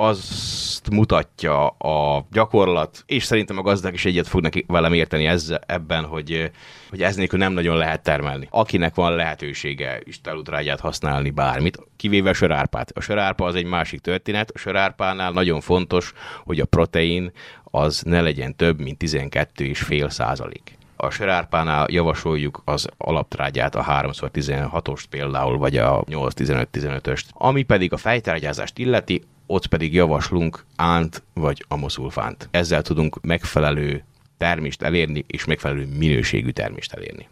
azt 0.02 0.90
mutatja 0.90 1.68
a 1.68 2.26
gyakorlat, 2.32 3.04
és 3.06 3.24
szerintem 3.24 3.58
a 3.58 3.62
gazdák 3.62 3.94
is 3.94 4.06
egyet 4.06 4.28
fognak 4.28 4.54
velem 4.68 4.94
érteni 4.94 5.26
ezzel, 5.26 5.62
ebben, 5.66 6.06
hogy, 6.06 6.52
hogy 6.90 7.02
ez 7.02 7.16
nélkül 7.16 7.40
nem 7.40 7.54
nagyon 7.54 7.78
lehet 7.78 8.04
termelni. 8.04 8.48
Akinek 8.52 8.96
van 8.96 9.16
lehetősége 9.16 10.02
is 10.04 10.22
telutrágyát 10.22 10.80
használni 10.80 11.30
bármit, 11.30 11.80
kivéve 11.98 12.30
a 12.30 12.34
sörárpát. 12.34 12.92
A 12.96 13.02
sörárpa 13.02 13.46
az 13.46 13.56
egy 13.56 13.66
másik 13.66 14.00
történet. 14.00 14.52
A 14.54 14.58
sörárpánál 14.58 15.32
nagyon 15.32 15.62
fontos, 15.62 16.14
hogy 16.44 16.60
a 16.60 16.66
protein 16.66 17.32
az 17.64 18.02
ne 18.02 18.22
legyen 18.22 18.56
több, 18.56 18.82
mint 18.82 19.04
12,5 19.04 20.10
százalék. 20.10 20.80
A 21.04 21.10
sörárpánál 21.10 21.86
javasoljuk 21.92 22.62
az 22.66 22.88
alaptrágyát, 22.98 23.76
a 23.76 23.84
3x16-ost 23.84 25.04
például, 25.10 25.58
vagy 25.58 25.78
a 25.78 26.04
8-15-15-öst. 26.04 27.24
Ami 27.32 27.64
pedig 27.64 27.94
a 27.94 27.98
fejtrágyázást 27.98 28.78
illeti, 28.78 29.24
ott 29.46 29.68
pedig 29.68 29.94
javaslunk 29.94 30.66
ánt 30.76 31.24
vagy 31.34 31.66
amoszulfánt. 31.68 32.48
Ezzel 32.52 32.82
tudunk 32.82 33.22
megfelelő 33.22 34.04
termést 34.38 34.82
elérni, 34.82 35.26
és 35.28 35.46
megfelelő 35.46 35.88
minőségű 35.98 36.50
termést 36.50 36.94
elérni 36.94 37.28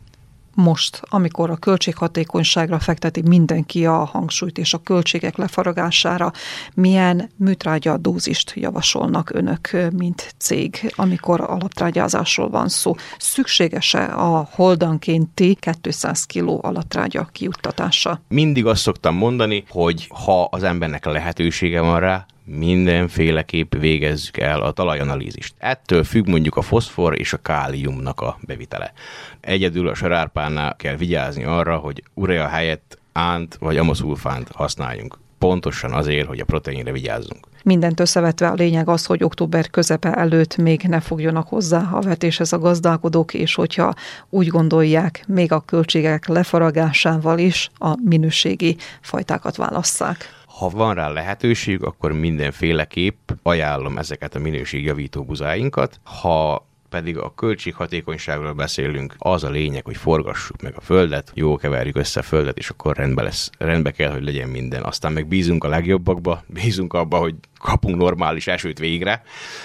most, 0.59 1.01
amikor 1.09 1.49
a 1.49 1.55
költséghatékonyságra 1.55 2.79
fekteti 2.79 3.21
mindenki 3.21 3.85
a 3.85 4.05
hangsúlyt 4.05 4.57
és 4.57 4.73
a 4.73 4.77
költségek 4.77 5.37
lefaragására, 5.37 6.31
milyen 6.73 7.29
műtrágya 7.35 7.97
dózist 7.97 8.53
javasolnak 8.55 9.29
önök, 9.33 9.69
mint 9.93 10.33
cég, 10.37 10.93
amikor 10.95 11.41
alaptrágyázásról 11.41 12.49
van 12.49 12.67
szó? 12.67 12.95
Szükséges-e 13.17 14.15
a 14.15 14.49
holdankénti 14.51 15.57
200 15.81 16.25
kg 16.25 16.65
alaptrágya 16.65 17.29
kiuttatása? 17.31 18.21
Mindig 18.27 18.65
azt 18.65 18.81
szoktam 18.81 19.15
mondani, 19.15 19.63
hogy 19.69 20.07
ha 20.25 20.43
az 20.43 20.63
embernek 20.63 21.05
lehetősége 21.05 21.81
van 21.81 21.99
rá, 21.99 22.25
mindenféleképp 22.57 23.75
végezzük 23.75 24.37
el 24.37 24.61
a 24.61 24.71
talajanalízist. 24.71 25.53
Ettől 25.57 26.03
függ 26.03 26.27
mondjuk 26.27 26.55
a 26.55 26.61
foszfor 26.61 27.19
és 27.19 27.33
a 27.33 27.37
káliumnak 27.37 28.21
a 28.21 28.37
bevitele. 28.41 28.93
Egyedül 29.39 29.87
a 29.87 29.93
sarárpánál 29.93 30.75
kell 30.75 30.95
vigyázni 30.95 31.43
arra, 31.43 31.77
hogy 31.77 32.03
urea 32.13 32.47
helyett 32.47 32.97
ánt 33.13 33.55
vagy 33.59 33.77
amoszulfánt 33.77 34.49
használjunk. 34.53 35.17
Pontosan 35.37 35.91
azért, 35.91 36.27
hogy 36.27 36.39
a 36.39 36.45
proteinre 36.45 36.91
vigyázzunk. 36.91 37.47
Mindent 37.63 37.99
összevetve 37.99 38.47
a 38.47 38.53
lényeg 38.53 38.89
az, 38.89 39.05
hogy 39.05 39.23
október 39.23 39.69
közepe 39.69 40.13
előtt 40.13 40.57
még 40.57 40.81
ne 40.81 40.99
fogjanak 40.99 41.47
hozzá 41.47 41.89
a 41.91 42.01
vetéshez 42.01 42.53
a 42.53 42.59
gazdálkodók, 42.59 43.33
és 43.33 43.55
hogyha 43.55 43.93
úgy 44.29 44.47
gondolják, 44.47 45.23
még 45.27 45.51
a 45.51 45.59
költségek 45.59 46.27
lefaragásával 46.27 47.39
is 47.39 47.69
a 47.77 47.95
minőségi 48.03 48.77
fajtákat 49.01 49.55
válasszák. 49.55 50.38
Ha 50.59 50.69
van 50.69 50.93
rá 50.93 51.09
lehetőség, 51.09 51.83
akkor 51.83 52.11
mindenféleképp 52.11 53.29
ajánlom 53.43 53.97
ezeket 53.97 54.35
a 54.35 54.39
minőségjavító 54.39 55.23
buzáinkat. 55.23 55.99
Ha 56.03 56.67
pedig 56.89 57.17
a 57.17 57.33
költséghatékonyságról 57.35 58.53
beszélünk, 58.53 59.15
az 59.17 59.43
a 59.43 59.49
lényeg, 59.49 59.85
hogy 59.85 59.97
forgassuk 59.97 60.61
meg 60.61 60.73
a 60.75 60.81
földet, 60.81 61.31
jó 61.33 61.55
keverjük 61.55 61.95
össze 61.95 62.19
a 62.19 62.23
földet, 62.23 62.57
és 62.57 62.69
akkor 62.69 62.95
rendbe 62.95 63.23
lesz. 63.23 63.49
Rendbe 63.57 63.91
kell, 63.91 64.11
hogy 64.11 64.23
legyen 64.23 64.49
minden. 64.49 64.83
Aztán 64.83 65.13
meg 65.13 65.27
bízunk 65.27 65.63
a 65.63 65.67
legjobbakba, 65.67 66.43
bízunk 66.47 66.93
abba, 66.93 67.17
hogy 67.17 67.35
kapunk 67.59 67.97
normális 67.97 68.47
esőt 68.47 68.79
végre. 68.79 69.21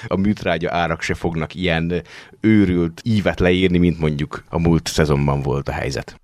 A 0.07 0.17
műtrágya 0.17 0.73
árak 0.73 1.03
se 1.03 1.15
fognak 1.15 1.55
ilyen 1.55 2.03
őrült 2.41 3.01
ívet 3.05 3.41
leírni, 3.41 3.79
mint 3.79 3.99
mondjuk 3.99 4.45
a 4.49 4.59
múlt 4.59 4.87
szezonban 4.87 5.43
volt 5.43 5.69
a 5.69 5.73
helyzet. 5.73 6.21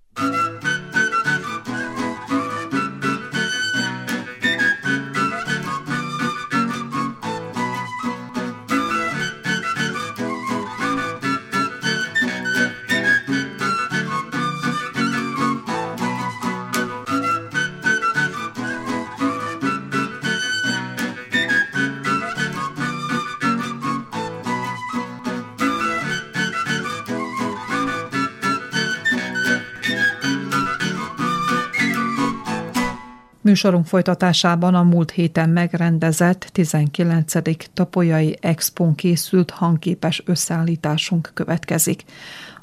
Műsorunk 33.51 33.87
folytatásában 33.87 34.75
a 34.75 34.83
múlt 34.83 35.11
héten 35.11 35.49
megrendezett 35.49 36.49
19. 36.53 37.33
Tapolyai 37.75 38.37
Expon 38.41 38.95
készült 38.95 39.51
hangképes 39.51 40.23
összeállításunk 40.27 41.31
következik. 41.35 42.05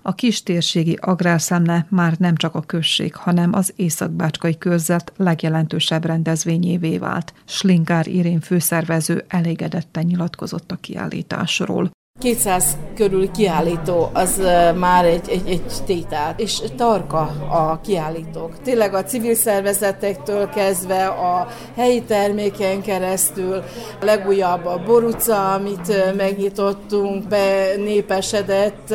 A 0.01 0.15
kistérségi 0.15 0.97
agrárszemle 1.01 1.85
már 1.89 2.13
nem 2.17 2.35
csak 2.35 2.55
a 2.55 2.61
község, 2.61 3.15
hanem 3.15 3.53
az 3.53 3.73
Északbácskai 3.75 4.57
körzet 4.57 5.13
legjelentősebb 5.17 6.05
rendezvényévé 6.05 6.97
vált. 6.97 7.33
Slinkár 7.45 8.07
Irén 8.07 8.39
főszervező 8.39 9.25
elégedetten 9.27 10.05
nyilatkozott 10.05 10.71
a 10.71 10.75
kiállításról. 10.75 11.91
200 12.19 12.77
körül 12.95 13.31
kiállító, 13.31 14.09
az 14.13 14.41
már 14.75 15.05
egy, 15.05 15.29
egy, 15.29 15.49
egy 15.49 15.61
tétel, 15.85 16.33
és 16.37 16.61
tarka 16.75 17.19
a 17.49 17.79
kiállítók. 17.81 18.61
Tényleg 18.63 18.93
a 18.93 19.03
civil 19.03 19.35
szervezetektől 19.35 20.49
kezdve 20.49 21.05
a 21.05 21.47
helyi 21.75 22.01
terméken 22.01 22.81
keresztül, 22.81 23.63
a 24.01 24.05
legújabb 24.05 24.65
a 24.65 24.83
boruca, 24.85 25.53
amit 25.53 26.15
megnyitottunk, 26.15 27.27
be 27.27 27.75
népesedett, 27.75 28.93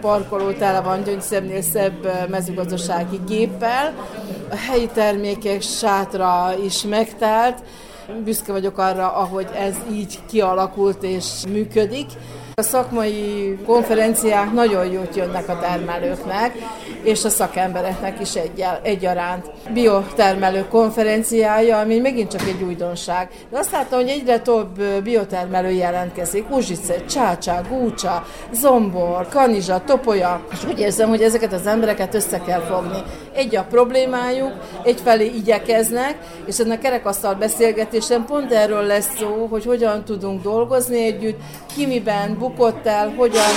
parkoló 0.00 0.50
tele 0.50 0.80
van 0.80 1.02
gyöngyszemnél 1.02 1.62
szebb 1.62 2.28
mezőgazdasági 2.30 3.20
géppel, 3.26 3.94
a 4.50 4.56
helyi 4.56 4.88
termékek 4.94 5.62
sátra 5.62 6.54
is 6.64 6.82
megtelt, 6.82 7.62
büszke 8.24 8.52
vagyok 8.52 8.78
arra, 8.78 9.12
ahogy 9.12 9.46
ez 9.54 9.76
így 9.92 10.18
kialakult 10.26 11.02
és 11.02 11.24
működik. 11.48 12.06
A 12.60 12.62
szakmai 12.62 13.58
konferenciák 13.66 14.52
nagyon 14.52 14.86
jót 14.86 15.16
jönnek 15.16 15.48
a 15.48 15.58
termelőknek, 15.58 16.52
és 17.02 17.24
a 17.24 17.28
szakembereknek 17.28 18.20
is 18.20 18.34
egy, 18.34 18.64
egyaránt. 18.82 19.50
Biotermelő 19.72 20.66
konferenciája, 20.68 21.78
ami 21.78 21.98
megint 21.98 22.30
csak 22.30 22.40
egy 22.40 22.62
újdonság. 22.62 23.28
De 23.50 23.58
azt 23.58 23.72
látom, 23.72 24.00
hogy 24.00 24.08
egyre 24.08 24.38
több 24.38 24.82
biotermelő 25.02 25.70
jelentkezik. 25.70 26.50
Uzsice, 26.50 27.04
Csácsá, 27.04 27.60
Gúcsa, 27.68 28.26
Zombor, 28.52 29.28
Kanizsa, 29.28 29.82
Topolya. 29.84 30.40
És 30.52 30.64
úgy 30.64 30.80
érzem, 30.80 31.08
hogy 31.08 31.22
ezeket 31.22 31.52
az 31.52 31.66
embereket 31.66 32.14
össze 32.14 32.40
kell 32.40 32.60
fogni. 32.60 33.02
Egy 33.34 33.56
a 33.56 33.66
problémájuk, 33.70 34.52
egyfelé 34.82 35.26
igyekeznek, 35.26 36.16
és 36.46 36.58
ennek 36.58 36.78
a 36.78 36.82
kerekasztal 36.82 37.34
beszélgetésen 37.34 38.24
pont 38.24 38.52
erről 38.52 38.82
lesz 38.82 39.16
szó, 39.18 39.46
hogy 39.50 39.64
hogyan 39.64 40.04
tudunk 40.04 40.42
dolgozni 40.42 41.04
együtt, 41.04 41.40
ki 41.74 41.86
miben 41.86 42.38
bukott 42.50 42.86
el, 42.86 43.12
hogyan 43.16 43.50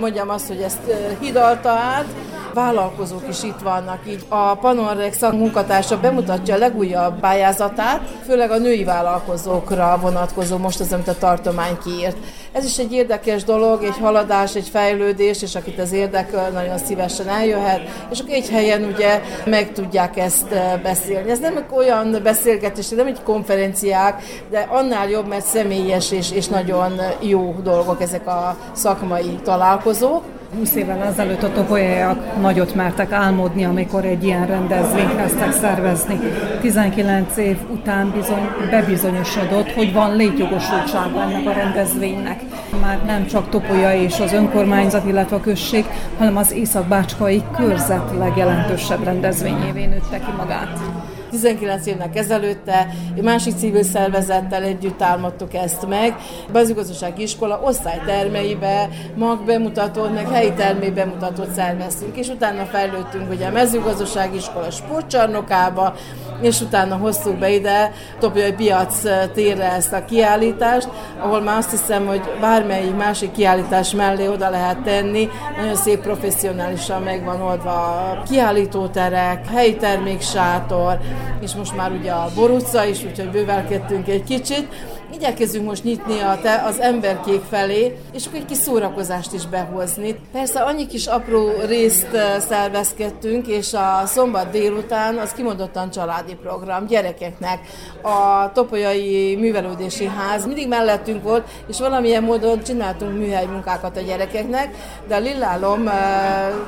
mondjam 0.00 0.28
azt, 0.28 0.46
hogy 0.46 0.60
ezt 0.60 0.80
hidalta 1.20 1.68
át, 1.68 2.06
vállalkozók 2.54 3.28
is 3.28 3.42
itt 3.42 3.58
vannak. 3.62 3.98
Így 4.08 4.24
a 4.28 4.54
Panorrex 4.54 5.20
munkatársa 5.20 6.00
bemutatja 6.00 6.54
a 6.54 6.58
legújabb 6.58 7.20
pályázatát, 7.20 8.00
főleg 8.26 8.50
a 8.50 8.58
női 8.58 8.84
vállalkozókra 8.84 9.98
vonatkozó 10.00 10.56
most 10.56 10.80
az, 10.80 10.92
amit 10.92 11.08
a 11.08 11.18
tartomány 11.18 11.78
kiírt. 11.84 12.16
Ez 12.52 12.64
is 12.64 12.78
egy 12.78 12.92
érdekes 12.92 13.44
dolog, 13.44 13.82
egy 13.82 13.98
haladás, 14.00 14.54
egy 14.54 14.68
fejlődés, 14.68 15.42
és 15.42 15.54
akit 15.54 15.78
az 15.78 15.92
érdekel, 15.92 16.50
nagyon 16.50 16.78
szívesen 16.78 17.28
eljöhet, 17.28 17.80
és 18.10 18.20
akkor 18.20 18.34
egy 18.34 18.48
helyen 18.48 18.84
ugye 18.84 19.20
meg 19.44 19.72
tudják 19.72 20.16
ezt 20.16 20.48
beszélni. 20.82 21.30
Ez 21.30 21.38
nem 21.38 21.66
olyan 21.70 22.20
beszélgetés, 22.22 22.88
nem 22.88 23.06
egy 23.06 23.22
konferenciák, 23.22 24.22
de 24.50 24.66
annál 24.70 25.08
jobb, 25.08 25.28
mert 25.28 25.46
személyes 25.46 26.12
és, 26.12 26.32
és 26.32 26.46
nagyon 26.46 27.00
jó 27.20 27.54
dolgok 27.62 28.02
ezek 28.02 28.25
a 28.26 28.56
szakmai 28.72 29.38
találkozók. 29.44 30.22
20 30.58 30.74
évvel 30.74 31.02
ezelőtt 31.02 31.42
a 31.42 31.52
topolyaiak 31.52 32.40
nagyot 32.40 32.74
mertek 32.74 33.12
álmodni, 33.12 33.64
amikor 33.64 34.04
egy 34.04 34.24
ilyen 34.24 34.46
rendezvényt 34.46 35.16
kezdtek 35.16 35.52
szervezni. 35.52 36.18
19 36.60 37.36
év 37.36 37.58
után 37.70 38.10
bizony 38.10 38.48
bebizonyosodott, 38.70 39.72
hogy 39.72 39.92
van 39.92 40.16
létjogosultsága 40.16 41.20
ennek 41.20 41.46
a 41.46 41.52
rendezvénynek. 41.52 42.40
Már 42.80 43.04
nem 43.04 43.26
csak 43.26 43.48
Topolya 43.48 43.94
és 43.94 44.20
az 44.20 44.32
önkormányzat, 44.32 45.06
illetve 45.06 45.36
a 45.36 45.40
község, 45.40 45.84
hanem 46.18 46.36
az 46.36 46.52
Észak-Bácskai 46.52 47.42
körzet 47.56 48.10
legjelentősebb 48.18 49.04
rendezvényévé 49.04 49.84
nőtte 49.84 50.18
ki 50.18 50.32
magát. 50.36 50.95
19 51.36 51.86
évnek 51.86 52.16
ezelőtte 52.16 52.88
egy 53.16 53.22
másik 53.22 53.56
civil 53.56 53.82
szervezettel 53.82 54.62
együtt 54.62 55.02
álmodtuk 55.02 55.54
ezt 55.54 55.88
meg. 55.88 56.16
Bazigazdasági 56.52 57.22
iskola 57.22 57.60
osztálytermeibe 57.64 58.88
mag 59.16 59.44
bemutatót, 59.44 60.14
meg 60.14 60.28
helyi 60.30 60.52
termé 60.52 60.90
bemutatót 60.90 61.50
szerveztünk, 61.54 62.16
és 62.16 62.28
utána 62.28 62.64
fejlődtünk 62.64 63.30
ugye 63.30 63.46
a 63.46 63.50
mezőgazdasági 63.50 64.36
iskola 64.36 64.70
sportcsarnokába, 64.70 65.94
és 66.40 66.60
utána 66.60 66.96
hoztuk 66.96 67.38
be 67.38 67.50
ide 67.50 67.92
Topiai 68.18 68.52
piac 68.52 69.02
térre 69.34 69.72
ezt 69.72 69.92
a 69.92 70.04
kiállítást, 70.04 70.88
ahol 71.20 71.40
már 71.40 71.56
azt 71.58 71.70
hiszem, 71.70 72.06
hogy 72.06 72.20
bármelyik 72.40 72.96
másik 72.96 73.32
kiállítás 73.32 73.92
mellé 73.92 74.26
oda 74.26 74.50
lehet 74.50 74.78
tenni, 74.78 75.28
nagyon 75.56 75.76
szép 75.76 76.00
professzionálisan 76.00 77.02
megvan 77.02 77.40
oldva 77.40 77.70
a 77.70 78.22
kiállítóterek, 78.28 79.46
helyi 79.48 79.76
terméksátor, 79.76 80.98
és 81.40 81.54
most 81.54 81.76
már 81.76 81.92
ugye 81.92 82.12
a 82.12 82.30
Boruca 82.34 82.84
is, 82.84 83.04
úgyhogy 83.04 83.30
bővelkedtünk 83.30 84.08
egy 84.08 84.24
kicsit. 84.24 84.68
Igyekezünk 85.16 85.66
most 85.66 85.84
nyitni 85.84 86.20
a 86.20 86.38
te, 86.42 86.62
az 86.66 86.80
emberkék 86.80 87.40
felé, 87.50 87.96
és 88.12 88.26
akkor 88.26 88.38
egy 88.38 88.44
kis 88.44 88.56
szórakozást 88.56 89.32
is 89.32 89.46
behozni. 89.46 90.18
Persze 90.32 90.60
annyi 90.60 90.86
kis 90.86 91.06
apró 91.06 91.50
részt 91.66 92.06
szervezkedtünk, 92.48 93.46
és 93.46 93.72
a 93.72 94.02
szombat 94.06 94.50
délután 94.50 95.18
az 95.18 95.32
kimondottan 95.32 95.90
családi 95.90 96.34
program 96.34 96.86
gyerekeknek. 96.86 97.58
A 98.02 98.52
Topolyai 98.52 99.36
Művelődési 99.36 100.04
Ház 100.04 100.46
mindig 100.46 100.68
mellettünk 100.68 101.22
volt, 101.22 101.48
és 101.68 101.78
valamilyen 101.78 102.22
módon 102.22 102.62
csináltunk 102.62 103.18
műhely 103.18 103.46
munkákat 103.46 103.96
a 103.96 104.00
gyerekeknek, 104.00 104.74
de 105.08 105.14
a 105.14 105.18
Lillálom 105.18 105.90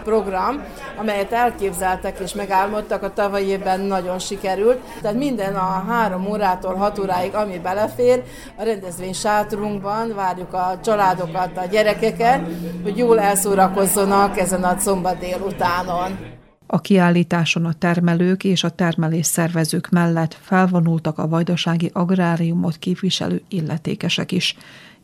program, 0.04 0.64
amelyet 0.96 1.32
elképzeltek 1.32 2.18
és 2.18 2.34
megálmodtak, 2.34 3.02
a 3.02 3.12
tavalyi 3.12 3.46
évben 3.46 3.80
nagyon 3.80 4.18
sikerült. 4.18 4.78
Tehát 5.02 5.16
minden 5.16 5.54
a 5.54 5.84
három 5.88 6.26
órától 6.26 6.74
hat 6.74 6.98
óráig, 6.98 7.34
ami 7.34 7.58
belefér, 7.58 8.22
a 8.56 8.62
rendezvény 8.62 9.12
sátorunkban 9.12 10.14
várjuk 10.14 10.52
a 10.52 10.80
családokat, 10.84 11.56
a 11.56 11.66
gyerekeket, 11.70 12.40
hogy 12.82 12.96
jól 12.96 13.20
elszórakozzanak 13.20 14.38
ezen 14.38 14.64
a 14.64 14.78
szombat 14.78 15.18
délutánon. 15.18 16.18
A 16.66 16.80
kiállításon 16.80 17.64
a 17.64 17.72
termelők 17.72 18.44
és 18.44 18.64
a 18.64 18.70
termelés 18.70 19.26
szervezők 19.26 19.88
mellett 19.88 20.36
felvonultak 20.40 21.18
a 21.18 21.28
vajdasági 21.28 21.90
agráriumot 21.92 22.76
képviselő 22.76 23.42
illetékesek 23.48 24.32
is. 24.32 24.56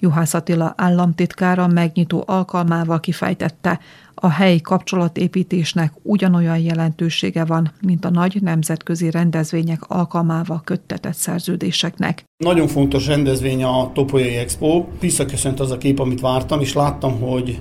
Juhász 0.05 0.35
Attila 0.35 0.75
államtitkára 0.77 1.67
megnyitó 1.67 2.25
alkalmával 2.27 3.01
kifejtette, 3.01 3.81
a 4.15 4.29
helyi 4.29 4.61
kapcsolatépítésnek 4.61 5.93
ugyanolyan 6.03 6.59
jelentősége 6.59 7.45
van, 7.45 7.73
mint 7.81 8.05
a 8.05 8.11
nagy 8.11 8.43
nemzetközi 8.43 9.11
rendezvények 9.11 9.83
alkalmával 9.89 10.61
köttetett 10.65 11.15
szerződéseknek. 11.15 12.25
Nagyon 12.45 12.67
fontos 12.67 13.07
rendezvény 13.07 13.65
a 13.65 13.93
Topolyai 13.93 14.37
Expo. 14.37 14.85
Visszaköszönt 15.01 15.61
az 15.61 15.71
a 15.71 15.79
kép, 15.79 15.99
amit 15.99 16.21
vártam, 16.21 16.61
és 16.61 16.73
láttam, 16.73 17.21
hogy 17.21 17.61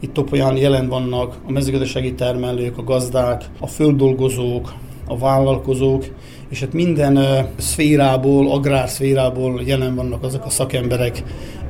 itt 0.00 0.12
Topolyán 0.12 0.56
jelen 0.56 0.88
vannak 0.88 1.36
a 1.46 1.52
mezőgazdasági 1.52 2.14
termelők, 2.14 2.78
a 2.78 2.84
gazdák, 2.84 3.44
a 3.60 3.66
földolgozók, 3.66 4.72
a 5.06 5.18
vállalkozók, 5.18 6.04
és 6.48 6.60
hát 6.60 6.72
minden 6.72 7.46
szférából, 7.56 8.50
agrárszférából 8.50 9.62
jelen 9.64 9.94
vannak 9.94 10.22
azok 10.22 10.44
a 10.44 10.50
szakemberek, 10.50 11.22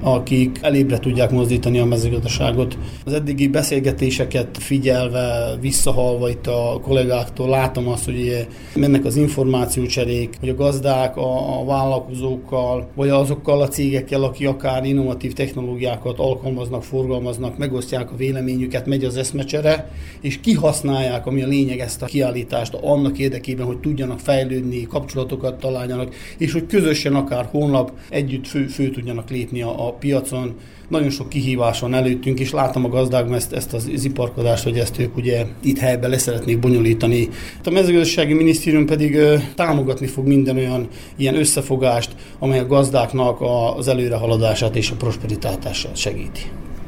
akik 0.04 0.58
elébre 0.62 0.98
tudják 0.98 1.30
mozdítani 1.30 1.78
a 1.78 1.84
mezőgazdaságot. 1.84 2.78
Az 3.04 3.12
eddigi 3.12 3.48
beszélgetéseket 3.48 4.58
figyelve, 4.58 5.56
visszahalva 5.60 6.30
itt 6.30 6.46
a 6.46 6.80
kollégáktól 6.82 7.48
látom 7.48 7.88
azt, 7.88 8.04
hogy 8.04 8.46
mennek 8.74 9.04
az 9.04 9.16
információcserék, 9.16 10.36
hogy 10.40 10.48
a 10.48 10.54
gazdák 10.54 11.16
a, 11.16 11.60
a 11.60 11.64
vállalkozókkal, 11.64 12.88
vagy 12.94 13.08
azokkal 13.08 13.60
a 13.60 13.68
cégekkel, 13.68 14.22
akik 14.22 14.48
akár 14.48 14.84
innovatív 14.84 15.32
technológiákat 15.32 16.18
alkalmaznak, 16.18 16.82
forgalmaznak, 16.82 17.58
megosztják 17.58 18.12
a 18.12 18.16
véleményüket, 18.16 18.86
megy 18.86 19.04
az 19.04 19.16
eszmecsere, 19.16 19.90
és 20.20 20.40
kihasználják, 20.40 21.26
ami 21.26 21.42
a 21.42 21.46
lényeg 21.46 21.78
ezt 21.78 22.02
a 22.02 22.06
kiállítást 22.06 22.74
annak 22.74 23.18
érdekében, 23.18 23.66
hogy 23.66 23.78
tudjanak 23.78 24.20
fejlődni, 24.20 24.82
kapcsolatokat 24.82 25.58
találjanak, 25.58 26.14
és 26.38 26.52
hogy 26.52 26.66
közösen 26.66 27.14
akár 27.14 27.48
honlap 27.50 27.92
együtt 28.08 28.46
fő, 28.46 28.66
fő 28.66 28.90
tudjanak 28.90 29.30
lépni 29.30 29.62
a, 29.62 29.86
a 29.86 29.93
piacon. 29.98 30.54
Nagyon 30.88 31.10
sok 31.10 31.28
kihívás 31.28 31.80
van 31.80 31.94
előttünk, 31.94 32.40
és 32.40 32.50
látom 32.50 32.84
a 32.84 32.88
gazdákban 32.88 33.34
ezt, 33.34 33.52
ezt 33.52 33.74
az 33.74 34.04
iparkodást, 34.04 34.64
hogy 34.64 34.78
ezt 34.78 34.98
ők 34.98 35.16
ugye 35.16 35.46
itt 35.62 35.78
helyben 35.78 36.10
leszeretnék 36.10 36.58
bonyolítani. 36.58 37.28
A 37.64 37.70
mezőgazdasági 37.70 38.32
minisztérium 38.32 38.86
pedig 38.86 39.18
támogatni 39.54 40.06
fog 40.06 40.26
minden 40.26 40.56
olyan 40.56 40.88
ilyen 41.16 41.36
összefogást, 41.36 42.10
amely 42.38 42.58
a 42.58 42.66
gazdáknak 42.66 43.38
az 43.76 43.88
előrehaladását 43.88 44.76
és 44.76 44.90
a 44.90 44.96
prosperitását 44.96 45.96
segíti. 45.96 46.42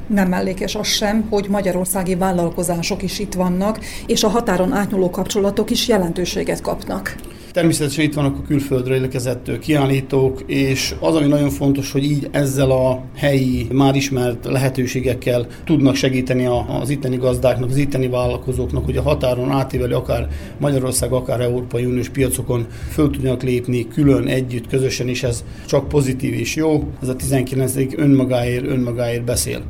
Nem 0.06 0.28
mellékes 0.28 0.74
az 0.74 0.86
sem, 0.86 1.26
hogy 1.30 1.46
magyarországi 1.48 2.14
vállalkozások 2.14 3.02
is 3.02 3.18
itt 3.18 3.34
vannak, 3.34 3.78
és 4.06 4.24
a 4.24 4.28
határon 4.28 4.72
átnyúló 4.72 5.10
kapcsolatok 5.10 5.70
is 5.70 5.88
jelentőséget 5.88 6.60
kapnak. 6.60 7.16
Természetesen 7.56 8.04
itt 8.04 8.14
vannak 8.14 8.38
a 8.38 8.42
külföldre 8.46 8.94
érkezett 8.94 9.58
kiállítók, 9.58 10.42
és 10.46 10.94
az, 11.00 11.14
ami 11.14 11.26
nagyon 11.26 11.50
fontos, 11.50 11.92
hogy 11.92 12.04
így 12.04 12.28
ezzel 12.30 12.70
a 12.70 13.02
helyi, 13.14 13.66
már 13.72 13.94
ismert 13.94 14.44
lehetőségekkel 14.44 15.46
tudnak 15.64 15.94
segíteni 15.94 16.48
az 16.80 16.88
itteni 16.90 17.16
gazdáknak, 17.16 17.70
az 17.70 17.76
itteni 17.76 18.08
vállalkozóknak, 18.08 18.84
hogy 18.84 18.96
a 18.96 19.02
határon 19.02 19.50
átívelő, 19.50 19.94
akár 19.94 20.28
Magyarország, 20.58 21.12
akár 21.12 21.40
Európai 21.40 21.84
Uniós 21.84 22.08
piacokon 22.08 22.66
föl 22.90 23.10
tudjanak 23.10 23.42
lépni 23.42 23.88
külön, 23.88 24.26
együtt, 24.26 24.68
közösen, 24.68 25.08
és 25.08 25.22
ez 25.22 25.44
csak 25.66 25.88
pozitív 25.88 26.34
és 26.34 26.56
jó. 26.56 26.88
Ez 27.02 27.08
a 27.08 27.16
19. 27.16 27.74
önmagáért, 27.96 28.66
önmagáért 28.66 29.24
beszél. 29.24 29.62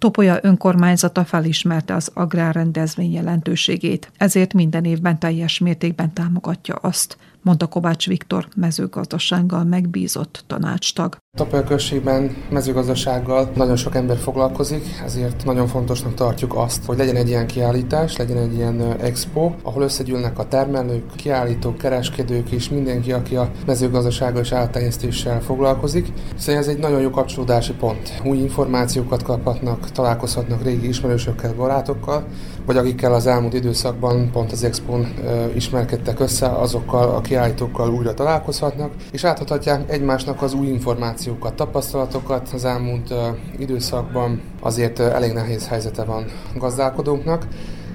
Topolya 0.00 0.38
önkormányzata 0.42 1.24
felismerte 1.24 1.94
az 1.94 2.10
agrárrendezvény 2.14 3.12
jelentőségét, 3.12 4.12
ezért 4.16 4.52
minden 4.52 4.84
évben 4.84 5.18
teljes 5.18 5.58
mértékben 5.58 6.12
támogatja 6.12 6.74
azt, 6.74 7.16
mondta 7.42 7.66
Kovács 7.66 8.06
Viktor, 8.06 8.48
mezőgazdasággal 8.56 9.64
megbízott 9.64 10.44
tanácstag. 10.46 11.16
Tapolya 11.36 11.64
községben 11.64 12.36
mezőgazdasággal 12.50 13.50
nagyon 13.54 13.76
sok 13.76 13.94
ember 13.94 14.16
foglalkozik, 14.16 14.84
ezért 15.04 15.44
nagyon 15.44 15.66
fontosnak 15.66 16.14
tartjuk 16.14 16.56
azt, 16.56 16.84
hogy 16.84 16.96
legyen 16.96 17.16
egy 17.16 17.28
ilyen 17.28 17.46
kiállítás, 17.46 18.16
legyen 18.16 18.36
egy 18.36 18.54
ilyen 18.54 18.80
expo, 19.00 19.52
ahol 19.62 19.82
összegyűlnek 19.82 20.38
a 20.38 20.48
termelők, 20.48 21.14
kiállítók, 21.16 21.78
kereskedők 21.78 22.50
és 22.50 22.68
mindenki, 22.68 23.12
aki 23.12 23.36
a 23.36 23.50
mezőgazdasággal 23.66 24.42
és 24.42 24.52
áltenyésztéssel 24.52 25.40
foglalkozik. 25.40 26.12
Szóval 26.36 26.60
ez 26.60 26.68
egy 26.68 26.78
nagyon 26.78 27.00
jó 27.00 27.10
kapcsolódási 27.10 27.72
pont. 27.72 28.20
Új 28.24 28.38
információkat 28.38 29.22
kaphatnak, 29.22 29.90
találkozhatnak 29.90 30.62
régi 30.62 30.88
ismerősökkel, 30.88 31.54
barátokkal, 31.54 32.26
vagy 32.70 32.78
akikkel 32.78 33.14
az 33.14 33.26
elmúlt 33.26 33.54
időszakban 33.54 34.30
pont 34.32 34.52
az 34.52 34.64
Expon 34.64 35.06
ismerkedtek 35.54 36.20
össze, 36.20 36.46
azokkal 36.46 37.08
a 37.14 37.20
kiállítókkal 37.20 37.90
újra 37.92 38.14
találkozhatnak, 38.14 38.90
és 39.12 39.24
átadhatják 39.24 39.90
egymásnak 39.92 40.42
az 40.42 40.54
új 40.54 40.66
információkat, 40.66 41.54
tapasztalatokat 41.54 42.48
az 42.52 42.64
elmúlt 42.64 43.14
időszakban. 43.58 44.40
Azért 44.60 44.98
elég 44.98 45.32
nehéz 45.32 45.68
helyzete 45.68 46.04
van 46.04 46.24
gazdálkodóknak, 46.56 47.46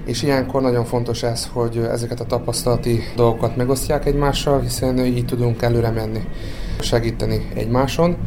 és 0.06 0.24
ilyenkor 0.24 0.62
nagyon 0.62 0.86
fontos 0.86 1.24
ez, 1.24 1.48
hogy 1.54 1.78
ezeket 1.78 2.20
a 2.20 2.26
tapasztalati 2.26 3.00
dolgokat 3.16 3.56
megosztják 3.56 4.06
egymással, 4.06 4.60
hiszen 4.60 5.06
így 5.06 5.26
tudunk 5.26 5.62
előre 5.62 5.90
menni, 5.90 6.24
segíteni 6.80 7.48
egymáson. 7.54 8.18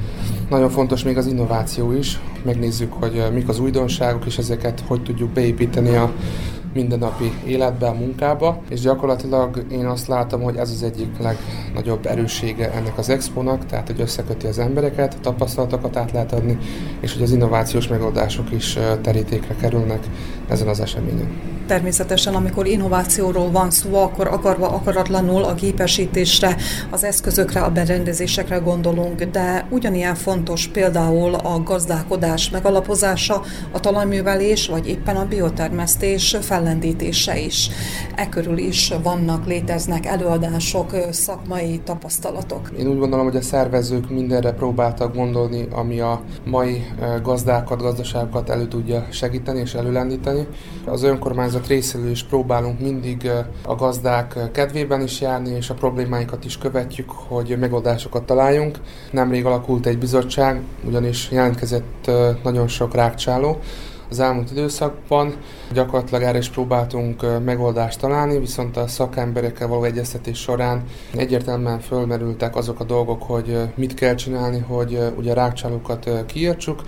Nagyon 0.48 0.70
fontos 0.70 1.02
még 1.02 1.16
az 1.16 1.26
innováció 1.26 1.92
is, 1.92 2.20
megnézzük, 2.44 2.92
hogy 2.92 3.22
mik 3.32 3.48
az 3.48 3.60
újdonságok, 3.60 4.26
és 4.26 4.38
ezeket 4.38 4.82
hogy 4.86 5.02
tudjuk 5.02 5.30
beépíteni 5.30 5.96
a 5.96 6.12
mindennapi 6.74 7.32
életbe, 7.46 7.86
a 7.86 7.94
munkába, 7.94 8.62
és 8.68 8.80
gyakorlatilag 8.80 9.64
én 9.70 9.86
azt 9.86 10.06
látom, 10.06 10.42
hogy 10.42 10.56
ez 10.56 10.70
az 10.70 10.82
egyik 10.82 11.18
legnagyobb 11.18 12.06
erőssége 12.06 12.72
ennek 12.72 12.98
az 12.98 13.08
expónak, 13.08 13.66
tehát 13.66 13.86
hogy 13.86 14.00
összeköti 14.00 14.46
az 14.46 14.58
embereket, 14.58 15.20
tapasztalatokat 15.20 15.96
át 15.96 16.12
lehet 16.12 16.32
adni, 16.32 16.58
és 17.00 17.12
hogy 17.12 17.22
az 17.22 17.32
innovációs 17.32 17.88
megoldások 17.88 18.52
is 18.52 18.78
terítékre 19.02 19.54
kerülnek 19.54 20.06
ezen 20.48 20.68
az 20.68 20.80
eseményen. 20.80 21.57
Természetesen, 21.68 22.34
amikor 22.34 22.66
innovációról 22.66 23.50
van 23.50 23.70
szó, 23.70 23.94
akkor 23.94 24.26
akarva 24.26 24.68
akaratlanul 24.68 25.44
a 25.44 25.54
gépesítésre, 25.54 26.56
az 26.90 27.04
eszközökre, 27.04 27.60
a 27.60 27.70
berendezésekre 27.70 28.56
gondolunk, 28.56 29.22
de 29.22 29.66
ugyanilyen 29.70 30.14
fontos 30.14 30.68
például 30.68 31.34
a 31.34 31.62
gazdálkodás 31.62 32.50
megalapozása, 32.50 33.42
a 33.72 33.80
talajművelés, 33.80 34.66
vagy 34.68 34.88
éppen 34.88 35.16
a 35.16 35.26
biotermesztés 35.26 36.36
fellendítése 36.40 37.38
is. 37.38 37.68
E 38.14 38.28
körül 38.28 38.58
is 38.58 38.92
vannak, 39.02 39.46
léteznek 39.46 40.06
előadások, 40.06 40.90
szakmai 41.10 41.80
tapasztalatok. 41.84 42.70
Én 42.78 42.86
úgy 42.86 42.98
gondolom, 42.98 43.26
hogy 43.26 43.36
a 43.36 43.42
szervezők 43.42 44.10
mindenre 44.10 44.52
próbáltak 44.52 45.14
gondolni, 45.14 45.68
ami 45.70 46.00
a 46.00 46.22
mai 46.44 46.84
gazdákat, 47.22 47.82
gazdaságokat 47.82 48.50
elő 48.50 48.68
tudja 48.68 49.06
segíteni 49.10 49.60
és 49.60 49.74
előlendíteni. 49.74 50.46
Az 50.84 51.02
önkormányzat 51.02 51.57
önkormányzat 51.58 51.66
részéről 51.66 52.10
is 52.10 52.22
próbálunk 52.22 52.80
mindig 52.80 53.30
a 53.62 53.74
gazdák 53.74 54.50
kedvében 54.52 55.02
is 55.02 55.20
járni, 55.20 55.50
és 55.50 55.70
a 55.70 55.74
problémáikat 55.74 56.44
is 56.44 56.58
követjük, 56.58 57.10
hogy 57.10 57.56
megoldásokat 57.58 58.24
találjunk. 58.24 58.78
Nemrég 59.10 59.44
alakult 59.44 59.86
egy 59.86 59.98
bizottság, 59.98 60.60
ugyanis 60.84 61.30
jelentkezett 61.30 62.10
nagyon 62.42 62.68
sok 62.68 62.94
rákcsáló, 62.94 63.58
az 64.10 64.20
elmúlt 64.20 64.50
időszakban. 64.50 65.34
Gyakorlatilag 65.72 66.22
erre 66.22 66.38
is 66.38 66.48
próbáltunk 66.48 67.44
megoldást 67.44 68.00
találni, 68.00 68.38
viszont 68.38 68.76
a 68.76 68.86
szakemberekkel 68.86 69.68
való 69.68 69.84
egyeztetés 69.84 70.38
során 70.38 70.82
egyértelműen 71.16 71.80
fölmerültek 71.80 72.56
azok 72.56 72.80
a 72.80 72.84
dolgok, 72.84 73.22
hogy 73.22 73.58
mit 73.74 73.94
kell 73.94 74.14
csinálni, 74.14 74.58
hogy 74.58 74.98
ugye 75.16 75.30
a 75.30 75.34
rákcsálókat 75.34 76.10
kiírtsuk, 76.26 76.82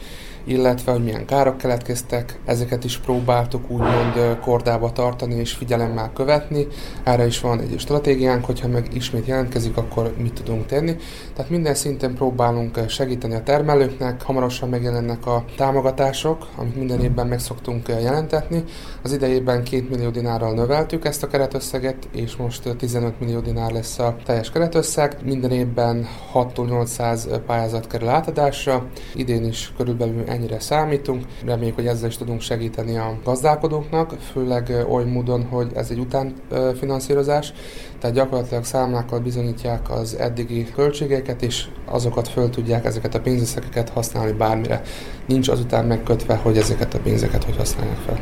illetve 0.45 0.93
hogy 0.93 1.05
milyen 1.05 1.27
károk 1.27 1.57
keletkeztek, 1.57 2.41
ezeket 2.45 2.85
is 2.85 2.99
próbáltuk 2.99 3.71
úgymond 3.71 4.39
kordába 4.41 4.93
tartani 4.93 5.35
és 5.35 5.53
figyelemmel 5.53 6.11
követni. 6.15 6.67
Erre 7.05 7.27
is 7.27 7.41
van 7.41 7.61
egy 7.61 7.75
stratégiánk, 7.79 8.45
hogyha 8.45 8.69
meg 8.69 8.89
ismét 8.95 9.27
jelentkezik, 9.27 9.77
akkor 9.77 10.15
mit 10.19 10.33
tudunk 10.33 10.67
tenni. 10.67 10.97
Tehát 11.35 11.51
minden 11.51 11.75
szinten 11.75 12.15
próbálunk 12.15 12.89
segíteni 12.89 13.35
a 13.35 13.43
termelőknek, 13.43 14.23
hamarosan 14.23 14.69
megjelennek 14.69 15.27
a 15.27 15.45
támogatások, 15.57 16.47
amit 16.57 16.77
minden 16.77 17.01
évben 17.01 17.27
meg 17.27 17.39
szoktunk 17.39 17.89
jelentetni. 17.89 18.65
Az 19.03 19.13
idejében 19.13 19.63
2 19.65 19.87
millió 19.91 20.11
dinárral 20.11 20.55
növeltük 20.55 21.05
ezt 21.05 21.23
a 21.23 21.27
keretösszeget, 21.27 22.09
és 22.13 22.37
most 22.37 22.77
15 22.77 23.21
millió 23.21 23.41
dinár 23.41 23.73
lesz 23.73 23.99
a 23.99 24.17
teljes 24.25 24.51
keretösszeg. 24.51 25.17
Minden 25.25 25.51
évben 25.51 26.07
6-800 26.35 27.41
pályázat 27.47 27.87
kerül 27.87 28.09
átadásra, 28.09 28.87
idén 29.15 29.45
is 29.45 29.73
körülbelül 29.77 30.25
ennyire 30.27 30.61
számítunk. 30.61 31.25
Reméljük, 31.45 31.75
hogy 31.75 31.87
ezzel 31.87 32.09
is 32.09 32.17
tudunk 32.17 32.41
segíteni 32.41 32.97
a 32.97 33.19
gazdálkodóknak, 33.25 34.13
főleg 34.33 34.85
oly 34.89 35.05
módon, 35.05 35.45
hogy 35.45 35.71
ez 35.75 35.91
egy 35.91 35.99
utánfinanszírozás, 35.99 37.53
tehát 38.01 38.17
gyakorlatilag 38.17 38.65
számlákkal 38.65 39.19
bizonyítják 39.19 39.91
az 39.91 40.17
eddigi 40.17 40.65
költségeket, 40.75 41.43
és 41.43 41.65
azokat 41.85 42.29
föl 42.29 42.51
tudják 42.51 42.85
ezeket 42.85 43.15
a 43.15 43.21
pénzösszegeket 43.21 43.89
használni 43.89 44.33
bármire. 44.33 44.83
Nincs 45.27 45.49
azután 45.49 45.85
megkötve, 45.85 46.37
hogy 46.37 46.57
ezeket 46.57 46.95
a 46.95 46.99
pénzeket 46.99 47.45
hogy 47.45 47.57
használják 47.57 47.97
fel. 47.97 48.21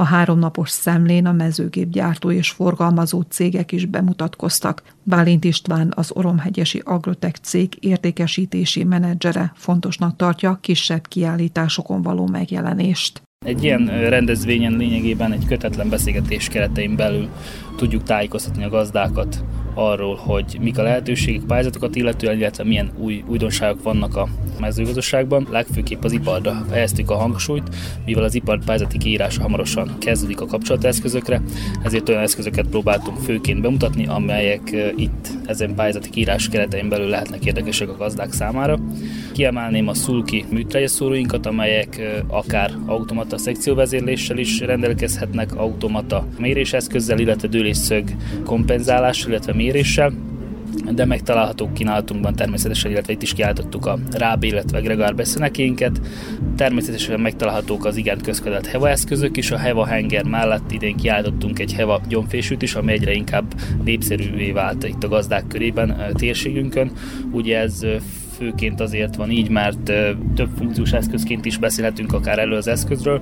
A 0.00 0.04
háromnapos 0.04 0.70
szemlén 0.70 1.26
a 1.26 1.32
mezőgépgyártó 1.32 2.30
és 2.30 2.50
forgalmazó 2.50 3.20
cégek 3.20 3.72
is 3.72 3.86
bemutatkoztak. 3.86 4.82
Bálint 5.02 5.44
István, 5.44 5.92
az 5.96 6.10
Oromhegyesi 6.14 6.82
Agrotech 6.84 7.40
cég 7.40 7.76
értékesítési 7.80 8.84
menedzsere 8.84 9.52
fontosnak 9.54 10.16
tartja 10.16 10.58
kisebb 10.60 11.06
kiállításokon 11.06 12.02
való 12.02 12.26
megjelenést. 12.26 13.22
Egy 13.46 13.64
ilyen 13.64 13.86
rendezvényen 13.86 14.76
lényegében 14.76 15.32
egy 15.32 15.46
kötetlen 15.46 15.88
beszélgetés 15.88 16.48
keretein 16.48 16.96
belül 16.96 17.28
tudjuk 17.76 18.02
tájékoztatni 18.02 18.64
a 18.64 18.68
gazdákat 18.68 19.44
arról, 19.74 20.14
hogy 20.14 20.58
mik 20.60 20.78
a 20.78 20.82
lehetőségek, 20.82 21.42
pályázatokat 21.46 21.96
illetően, 21.96 22.36
illetve 22.36 22.64
milyen 22.64 22.90
új 22.98 23.24
újdonságok 23.26 23.82
vannak 23.82 24.16
a 24.16 24.28
mezőgazdaságban. 24.60 25.46
Legfőképp 25.50 26.04
az 26.04 26.12
iparra 26.12 26.64
helyeztük 26.70 27.10
a 27.10 27.16
hangsúlyt, 27.16 27.76
mivel 28.04 28.24
az 28.24 28.34
ipar 28.34 28.58
pályázati 28.64 28.98
kiírása 28.98 29.42
hamarosan 29.42 29.96
kezdődik 29.98 30.40
a 30.40 30.46
kapcsolateszközökre, 30.46 31.42
ezért 31.82 32.08
olyan 32.08 32.22
eszközöket 32.22 32.66
próbáltunk 32.66 33.18
főként 33.18 33.60
bemutatni, 33.60 34.06
amelyek 34.06 34.92
itt 34.96 35.28
ezen 35.46 35.74
pályázati 35.74 36.10
kiírás 36.10 36.48
keretein 36.48 36.88
belül 36.88 37.08
lehetnek 37.08 37.44
érdekesek 37.44 37.88
a 37.88 37.96
gazdák 37.96 38.32
számára. 38.32 38.78
Kiemelném 39.40 39.88
a 39.88 39.94
szulki 39.94 40.44
műtrejesszóróinkat, 40.50 41.46
amelyek 41.46 42.22
akár 42.26 42.72
automata 42.86 43.38
szekcióvezérléssel 43.38 44.38
is 44.38 44.60
rendelkezhetnek, 44.60 45.56
automata 45.56 46.26
méréseszközzel, 46.38 47.18
illetve 47.18 47.48
dőlésszög 47.48 48.04
kompenzálással, 48.44 49.30
illetve 49.30 49.54
méréssel, 49.54 50.12
de 50.94 51.04
megtalálhatók 51.04 51.74
kínálatunkban 51.74 52.34
természetesen, 52.34 52.90
illetve 52.90 53.12
itt 53.12 53.22
is 53.22 53.32
kiállítottuk 53.32 53.86
a 53.86 53.98
Ráb, 54.12 54.44
illetve 54.44 54.80
Gregár 54.80 55.14
beszenekénket. 55.14 56.00
Természetesen 56.56 57.20
megtalálhatók 57.20 57.84
az 57.84 57.96
igen 57.96 58.18
közkedett 58.22 58.66
Heva 58.66 58.88
eszközök 58.88 59.36
is, 59.36 59.50
a 59.50 59.58
Heva 59.58 59.86
henger 59.86 60.24
mellett 60.24 60.72
idén 60.72 60.96
kiállítottunk 60.96 61.58
egy 61.58 61.72
Heva 61.72 62.00
gyomfésűt 62.08 62.62
is, 62.62 62.74
ami 62.74 62.92
egyre 62.92 63.12
inkább 63.12 63.54
népszerűvé 63.84 64.50
vált 64.50 64.84
itt 64.84 65.04
a 65.04 65.08
gazdák 65.08 65.46
körében, 65.46 66.12
térségünkön. 66.14 66.90
Ugye 67.32 67.58
ez 67.58 67.86
főként 68.40 68.80
azért 68.80 69.16
van 69.16 69.30
így, 69.30 69.48
mert 69.48 69.92
több 70.34 70.48
funkciós 70.58 70.92
eszközként 70.92 71.44
is 71.44 71.56
beszélhetünk 71.56 72.12
akár 72.12 72.38
elő 72.38 72.56
az 72.56 72.66
eszközről, 72.66 73.20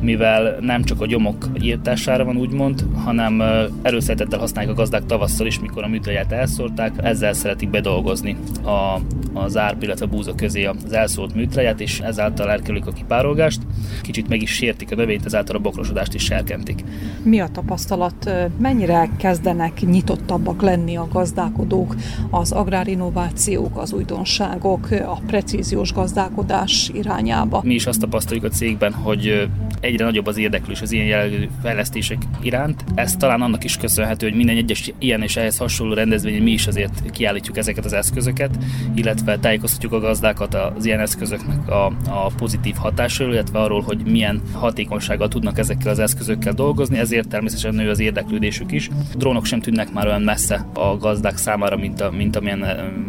mivel 0.00 0.56
nem 0.60 0.84
csak 0.84 1.00
a 1.00 1.06
gyomok 1.06 1.48
írtására 1.60 2.24
van 2.24 2.36
úgymond, 2.36 2.84
hanem 2.94 3.42
erőszeretettel 3.82 4.38
használják 4.38 4.72
a 4.72 4.76
gazdák 4.76 5.06
tavasszal 5.06 5.46
is, 5.46 5.60
mikor 5.60 5.84
a 5.84 5.88
műtrágyát 5.88 6.32
elszórták, 6.32 6.92
ezzel 7.02 7.32
szeretik 7.32 7.70
bedolgozni 7.70 8.36
a, 8.64 9.00
az 9.32 9.56
árp, 9.56 9.82
illetve 9.82 10.04
a 10.04 10.08
búza 10.08 10.34
közé 10.34 10.64
az 10.64 10.92
elszórt 10.92 11.34
műtrágyát, 11.34 11.80
és 11.80 12.00
ezáltal 12.00 12.50
elkerülik 12.50 12.86
a 12.86 12.92
kipárolgást, 12.92 13.60
kicsit 14.02 14.28
meg 14.28 14.42
is 14.42 14.50
sértik 14.50 14.92
a 14.92 14.94
növényt, 14.94 15.26
ezáltal 15.26 15.56
a 15.56 15.60
bokrosodást 15.60 16.14
is 16.14 16.24
serkentik. 16.24 16.84
Mi 17.22 17.40
a 17.40 17.48
tapasztalat? 17.48 18.30
Mennyire 18.58 19.10
kezdenek 19.18 19.80
nyitottabbak 19.80 20.62
lenni 20.62 20.96
a 20.96 21.08
gazdálkodók, 21.12 21.94
az 22.30 22.52
agrárinnovációk, 22.52 23.78
az 23.78 23.92
újdonság, 23.92 24.57
országok 24.64 25.10
a 25.10 25.20
precíziós 25.26 25.92
gazdálkodás 25.92 26.90
irányába. 26.94 27.60
Mi 27.64 27.74
is 27.74 27.86
azt 27.86 28.00
tapasztaljuk 28.00 28.44
a 28.44 28.48
cégben, 28.48 28.92
hogy 28.92 29.48
egyre 29.80 30.04
nagyobb 30.04 30.26
az 30.26 30.38
érdeklés 30.38 30.80
az 30.80 30.92
ilyen 30.92 31.06
jellegű 31.06 31.48
fejlesztések 31.62 32.18
iránt. 32.42 32.84
Ez 32.94 33.16
talán 33.16 33.42
annak 33.42 33.64
is 33.64 33.76
köszönhető, 33.76 34.26
hogy 34.28 34.36
minden 34.36 34.56
egyes 34.56 34.92
ilyen 34.98 35.22
és 35.22 35.36
ehhez 35.36 35.56
hasonló 35.56 35.94
rendezvényen 35.94 36.42
mi 36.42 36.50
is 36.50 36.66
azért 36.66 37.10
kiállítjuk 37.10 37.56
ezeket 37.56 37.84
az 37.84 37.92
eszközöket, 37.92 38.58
illetve 38.94 39.38
tájékoztatjuk 39.38 39.92
a 39.92 40.00
gazdákat 40.00 40.54
az 40.54 40.84
ilyen 40.84 41.00
eszközöknek 41.00 41.68
a, 41.68 41.86
a 42.08 42.30
pozitív 42.36 42.74
hatásról, 42.74 43.32
illetve 43.32 43.58
arról, 43.58 43.80
hogy 43.80 44.02
milyen 44.04 44.42
hatékonysággal 44.52 45.28
tudnak 45.28 45.58
ezekkel 45.58 45.90
az 45.90 45.98
eszközökkel 45.98 46.52
dolgozni, 46.52 46.98
ezért 46.98 47.28
természetesen 47.28 47.74
nő 47.74 47.90
az 47.90 48.00
érdeklődésük 48.00 48.72
is. 48.72 48.88
A 48.88 49.16
drónok 49.16 49.44
sem 49.44 49.60
tűnnek 49.60 49.92
már 49.92 50.06
olyan 50.06 50.22
messze 50.22 50.66
a 50.74 50.96
gazdák 50.96 51.36
számára, 51.36 51.76
mint, 51.76 52.00
a, 52.00 52.10
mint 52.10 52.36
amilyen 52.36 52.66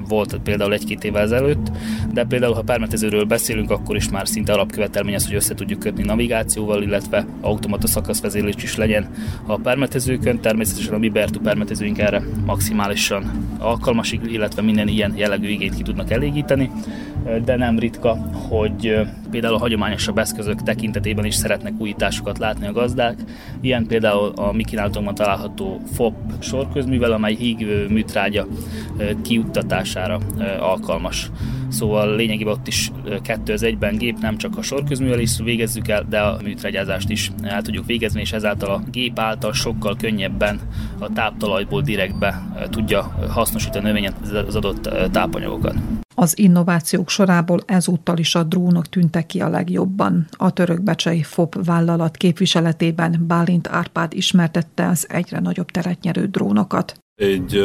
volt 0.07 0.39
például 0.43 0.73
egy-két 0.73 1.03
évvel 1.03 1.21
ezelőtt, 1.21 1.38
de 2.13 2.25
például 2.25 2.53
ha 2.53 2.61
permetezőről 2.61 3.23
beszélünk, 3.23 3.71
akkor 3.71 3.95
is 3.95 4.09
már 4.09 4.27
szinte 4.27 4.53
alapkövetelmény 4.53 5.15
az, 5.15 5.25
hogy 5.25 5.35
össze 5.35 5.53
tudjuk 5.53 5.79
kötni 5.79 6.03
navigációval, 6.03 6.83
illetve 6.83 7.25
automata 7.41 7.87
szakaszvezérlés 7.87 8.63
is 8.63 8.75
legyen 8.75 9.09
a 9.45 9.57
permetezőkön. 9.57 10.39
Természetesen 10.39 10.93
a 10.93 10.97
mi 10.97 11.11
permetezőink 11.43 11.99
erre 11.99 12.21
maximálisan 12.45 13.47
alkalmasik, 13.57 14.21
illetve 14.25 14.61
minden 14.61 14.87
ilyen 14.87 15.13
jellegű 15.17 15.47
igényt 15.47 15.75
ki 15.75 15.83
tudnak 15.83 16.11
elégíteni, 16.11 16.71
de 17.45 17.55
nem 17.55 17.79
ritka, 17.79 18.15
hogy 18.49 18.99
például 19.31 19.53
a 19.53 19.59
hagyományosabb 19.59 20.17
eszközök 20.17 20.63
tekintetében 20.63 21.25
is 21.25 21.35
szeretnek 21.35 21.73
újításokat 21.77 22.37
látni 22.37 22.67
a 22.67 22.71
gazdák. 22.71 23.17
Ilyen 23.61 23.85
például 23.87 24.31
a 24.35 24.51
mi 24.51 24.63
kínálatunkban 24.63 25.15
található 25.15 25.81
FOP 25.93 26.15
sorközművel, 26.39 27.11
amely 27.11 27.35
híg 27.35 27.67
műtrágya 27.89 28.47
kiuttatására 29.21 30.19
alkalmas. 30.59 31.31
Szóval 31.69 32.15
lényegében 32.15 32.53
ott 32.53 32.67
is 32.67 32.91
kettő 33.21 33.53
az 33.53 33.63
egyben 33.63 33.97
gép, 33.97 34.17
nem 34.19 34.37
csak 34.37 34.57
a 34.57 34.61
sorközművel 34.61 35.19
is 35.19 35.37
végezzük 35.43 35.87
el, 35.87 36.05
de 36.09 36.19
a 36.19 36.37
műtrágyázást 36.43 37.09
is 37.09 37.31
el 37.41 37.61
tudjuk 37.61 37.85
végezni, 37.85 38.21
és 38.21 38.31
ezáltal 38.31 38.69
a 38.69 38.81
gép 38.91 39.19
által 39.19 39.53
sokkal 39.53 39.95
könnyebben 39.95 40.59
a 40.99 41.13
táptalajból 41.13 41.81
direktbe 41.81 42.41
tudja 42.69 43.01
hasznosítani 43.29 43.83
a 43.83 43.87
növényen 43.87 44.13
az 44.47 44.55
adott 44.55 44.89
tápanyagokat. 45.11 45.75
Az 46.15 46.37
innovációk 46.37 47.09
sorából 47.09 47.59
ezúttal 47.65 48.17
is 48.17 48.35
a 48.35 48.43
drónok 48.43 48.89
tűntek 48.89 49.18
ki 49.25 49.41
a 49.41 49.49
legjobban. 49.49 50.27
A 50.31 50.51
törökbecsei 50.51 51.23
FOP 51.23 51.65
vállalat 51.65 52.17
képviseletében 52.17 53.23
Bálint 53.27 53.67
Árpád 53.67 54.13
ismertette 54.13 54.87
az 54.87 55.05
egyre 55.09 55.39
nagyobb 55.39 55.71
teret 55.71 56.01
nyerő 56.01 56.25
drónokat. 56.25 56.99
Egy 57.19 57.63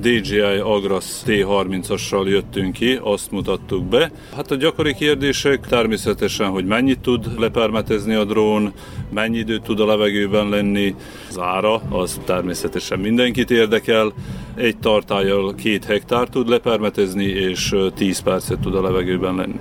DJI 0.00 0.40
Agras 0.62 1.04
T30-assal 1.26 2.28
jöttünk 2.28 2.72
ki, 2.72 2.98
azt 3.02 3.30
mutattuk 3.30 3.84
be. 3.84 4.10
Hát 4.34 4.50
a 4.50 4.54
gyakori 4.54 4.94
kérdések 4.94 5.66
természetesen, 5.66 6.48
hogy 6.48 6.64
mennyit 6.64 7.00
tud 7.00 7.38
lepermetezni 7.38 8.14
a 8.14 8.24
drón, 8.24 8.72
mennyi 9.10 9.38
időt 9.38 9.62
tud 9.62 9.80
a 9.80 9.86
levegőben 9.86 10.48
lenni, 10.48 10.94
az 11.28 11.38
ára, 11.38 11.74
az 11.74 12.20
természetesen 12.24 12.98
mindenkit 12.98 13.50
érdekel. 13.50 14.12
Egy 14.54 14.78
tartályjal 14.78 15.54
két 15.54 15.84
hektár 15.84 16.28
tud 16.28 16.48
lepermetezni, 16.48 17.24
és 17.24 17.74
10 17.94 18.18
percet 18.18 18.60
tud 18.60 18.74
a 18.74 18.82
levegőben 18.82 19.34
lenni. 19.34 19.58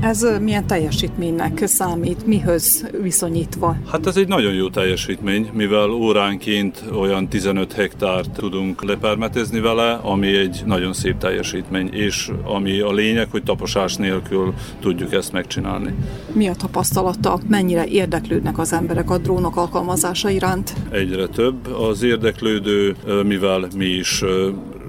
Ez 0.00 0.26
milyen 0.40 0.66
teljesítménynek 0.66 1.66
számít, 1.66 2.26
mihöz 2.26 2.86
viszonyítva? 3.02 3.76
Hát 3.90 4.06
ez 4.06 4.16
egy 4.16 4.28
nagyon 4.28 4.52
jó 4.52 4.68
teljesítmény, 4.68 5.50
mivel 5.52 5.90
óránként 5.90 6.84
olyan 6.98 7.28
15 7.28 7.72
hektárt 7.72 8.30
tudunk 8.30 8.84
lepermetezni 8.84 9.60
vele, 9.60 9.92
ami 9.92 10.36
egy 10.36 10.62
nagyon 10.66 10.92
szép 10.92 11.18
teljesítmény, 11.18 11.88
és 11.92 12.30
ami 12.44 12.80
a 12.80 12.92
lényeg, 12.92 13.30
hogy 13.30 13.42
taposás 13.42 13.96
nélkül 13.96 14.54
tudjuk 14.80 15.12
ezt 15.12 15.32
megcsinálni. 15.32 15.94
Mi 16.32 16.48
a 16.48 16.54
tapasztalata? 16.54 17.38
Mennyire 17.48 17.86
érdeklődnek 17.86 18.58
az 18.58 18.72
emberek 18.72 19.10
a 19.10 19.18
drónok 19.18 19.56
alkalmazása 19.56 20.30
iránt? 20.30 20.72
Egyre 20.90 21.26
több 21.26 21.66
az 21.66 22.02
érdeklődő, 22.02 22.96
mivel 23.26 23.68
mi 23.76 23.86
is 23.86 24.24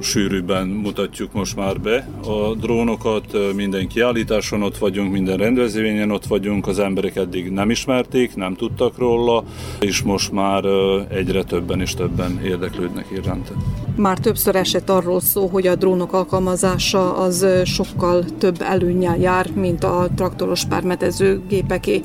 sűrűbben 0.02 0.68
mutatjuk 0.68 1.34
most 1.34 1.56
már 1.56 1.80
be 1.80 2.08
a 2.24 2.56
drónokat, 2.56 3.54
minden 3.56 3.88
kiállításon 3.88 4.64
ott 4.64 4.78
vagyunk, 4.78 5.12
minden 5.12 5.38
rendezvényen 5.38 6.12
ott 6.12 6.26
vagyunk, 6.26 6.68
az 6.68 6.80
emberek 6.80 7.16
eddig 7.16 7.50
nem 7.50 7.70
ismerték, 7.70 8.36
nem 8.36 8.56
tudtak 8.56 8.98
róla, 8.98 9.44
és 9.80 10.02
most 10.02 10.32
már 10.32 10.64
egyre 11.10 11.44
többen 11.44 11.82
és 11.82 11.94
többen 11.94 12.42
érdeklődnek 12.44 13.06
iránta. 13.12 13.54
Már 13.96 14.18
többször 14.18 14.56
esett 14.56 14.90
arról 14.90 15.20
szó, 15.20 15.48
hogy 15.48 15.68
a 15.68 15.76
drónok 15.76 16.14
alkalmazása 16.14 17.18
az 17.18 17.46
sokkal 17.66 18.26
több 18.38 18.62
előnyel 18.62 19.18
jár, 19.18 19.50
mint 19.56 19.84
a 19.84 20.08
traktoros 20.16 20.66
pármetező 20.66 21.42
gépeké. 21.48 22.02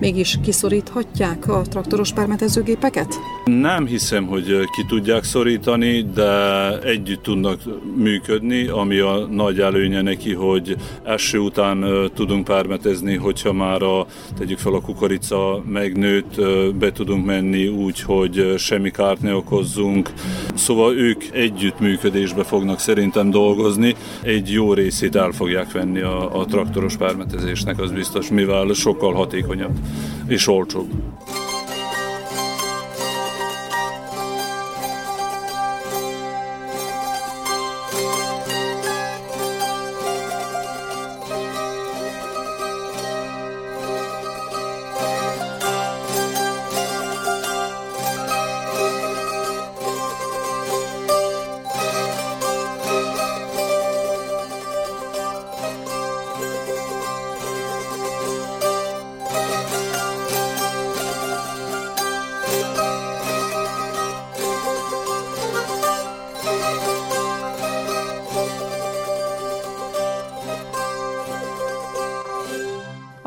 Mégis 0.00 0.38
kiszoríthatják 0.42 1.48
a 1.48 1.62
traktoros 1.62 2.12
pármetező 2.12 2.62
gépeket? 2.62 3.14
Nem 3.44 3.86
hiszem, 3.86 4.26
hogy 4.26 4.44
ki 4.46 4.84
tudják 4.88 5.24
szorítani, 5.24 6.02
de 6.14 6.78
együtt 6.78 7.22
tudnak 7.22 7.60
működni, 7.96 8.66
ami 8.66 8.98
a 8.98 9.26
nagy 9.30 9.60
előnye 9.60 10.00
neki, 10.00 10.34
hogy 10.34 10.76
eső 11.04 11.38
után 11.38 11.84
tudunk 12.14 12.44
pármetezni, 12.44 13.16
hogyha 13.16 13.52
már 13.52 13.82
a, 13.82 14.06
tegyük 14.38 14.58
fel 14.58 14.74
a 14.74 14.80
kukorica 14.80 15.62
megnőtt, 15.66 16.40
be 16.78 16.92
tudunk 16.92 17.24
menni 17.24 17.68
úgy, 17.68 18.00
hogy 18.00 18.54
semmi 18.58 18.90
kárt 18.90 19.22
ne 19.22 19.34
okozzunk. 19.34 20.10
Szóval 20.54 20.96
ők 20.96 21.22
együttműködésbe 21.32 22.44
fognak 22.44 22.78
szerintem 22.78 23.30
dolgozni, 23.30 23.94
egy 24.22 24.52
jó 24.52 24.72
részét 24.72 25.16
el 25.16 25.30
fogják 25.30 25.72
venni 25.72 26.00
a, 26.00 26.40
a 26.40 26.44
traktoros 26.44 26.96
pármetezésnek, 26.96 27.80
az 27.80 27.90
biztos, 27.90 28.30
mivel 28.30 28.72
sokkal 28.72 29.12
hatékonyabb 29.12 29.78
és 30.26 30.46
olcsóbb. 30.46 30.90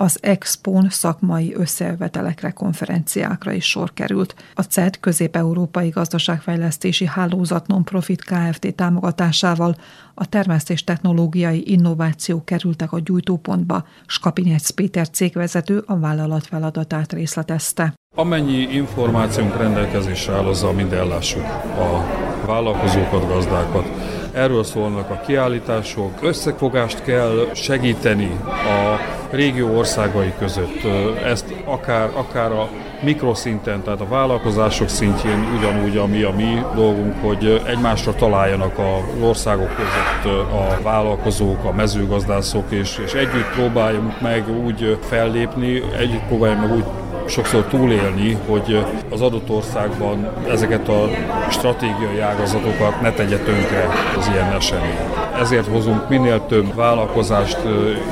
Az 0.04 0.18
Expon 0.22 0.88
szakmai 0.90 1.54
összevetelekre, 1.56 2.52
konferenciákra 2.52 3.52
is 3.52 3.66
sor 3.66 3.94
került. 3.94 4.36
A 4.54 4.62
CED 4.62 5.00
Közép-Európai 5.00 5.90
Gazdaságfejlesztési 5.90 7.06
Hálózat 7.06 7.68
Nonprofit 7.68 8.24
Kft. 8.24 8.76
támogatásával 8.76 9.76
a 10.14 10.26
termesztés 10.30 10.84
technológiai 10.84 11.72
innováció 11.72 12.44
kerültek 12.44 12.92
a 12.92 13.00
gyújtópontba. 13.00 13.86
Skapinyec 14.06 14.70
Péter 14.70 15.10
cégvezető 15.10 15.84
a 15.86 16.00
vállalat 16.00 16.46
feladatát 16.46 17.14
részletezte. 17.14 17.94
Amennyi 18.16 18.58
információnk 18.58 19.58
rendelkezésre 19.58 20.34
áll, 20.34 20.46
azzal 20.46 20.74
mind 20.74 20.94
ellássuk 20.94 21.46
a 21.78 22.06
vállalkozókat, 22.46 23.28
gazdákat. 23.28 23.86
Erről 24.34 24.64
szólnak 24.64 25.10
a 25.10 25.22
kiállítások. 25.26 26.12
Összefogást 26.22 27.04
kell 27.04 27.50
segíteni 27.54 28.40
a 28.48 29.00
régió 29.36 29.78
országai 29.78 30.34
között. 30.40 30.84
Ezt 31.26 31.54
akár, 31.66 32.10
akár 32.14 32.52
a 32.52 32.70
mikroszinten, 33.02 33.84
tehát 33.84 34.02
a 34.02 34.08
vállalkozások 34.08 34.90
szintjén 34.90 35.46
ugyanúgy, 35.58 35.98
ami 35.98 36.22
a 36.22 36.32
mi 36.36 36.62
dolgunk, 36.76 37.16
hogy 37.22 37.62
egymásra 37.66 38.16
találjanak 38.16 38.78
az 38.78 39.24
országok 39.24 39.70
között 39.76 40.36
a 40.52 40.82
vállalkozók, 40.84 41.64
a 41.64 41.72
mezőgazdászok, 41.72 42.72
és, 42.72 43.02
és 43.06 43.14
együtt 43.14 43.50
próbáljunk 43.56 44.22
meg 44.22 44.50
úgy 44.66 44.98
fellépni, 45.02 45.82
együtt 45.98 46.24
próbáljunk 46.28 46.62
meg 46.62 46.76
úgy 46.76 46.86
sokszor 47.26 47.66
túlélni, 47.66 48.38
hogy 48.48 48.86
az 49.10 49.22
adott 49.22 49.50
országban 49.50 50.28
ezeket 50.50 50.90
a 50.90 51.10
stratégiai 51.50 52.20
ágazatokat 52.20 53.02
ne 53.02 53.12
tegye 53.12 53.38
tönkre 53.38 53.88
az 54.18 54.28
ilyen 54.28 54.54
esemény. 54.54 54.98
Ezért 55.40 55.68
hozunk 55.68 56.10
minél 56.10 56.46
több 56.46 56.76
vállalkozást 56.76 57.58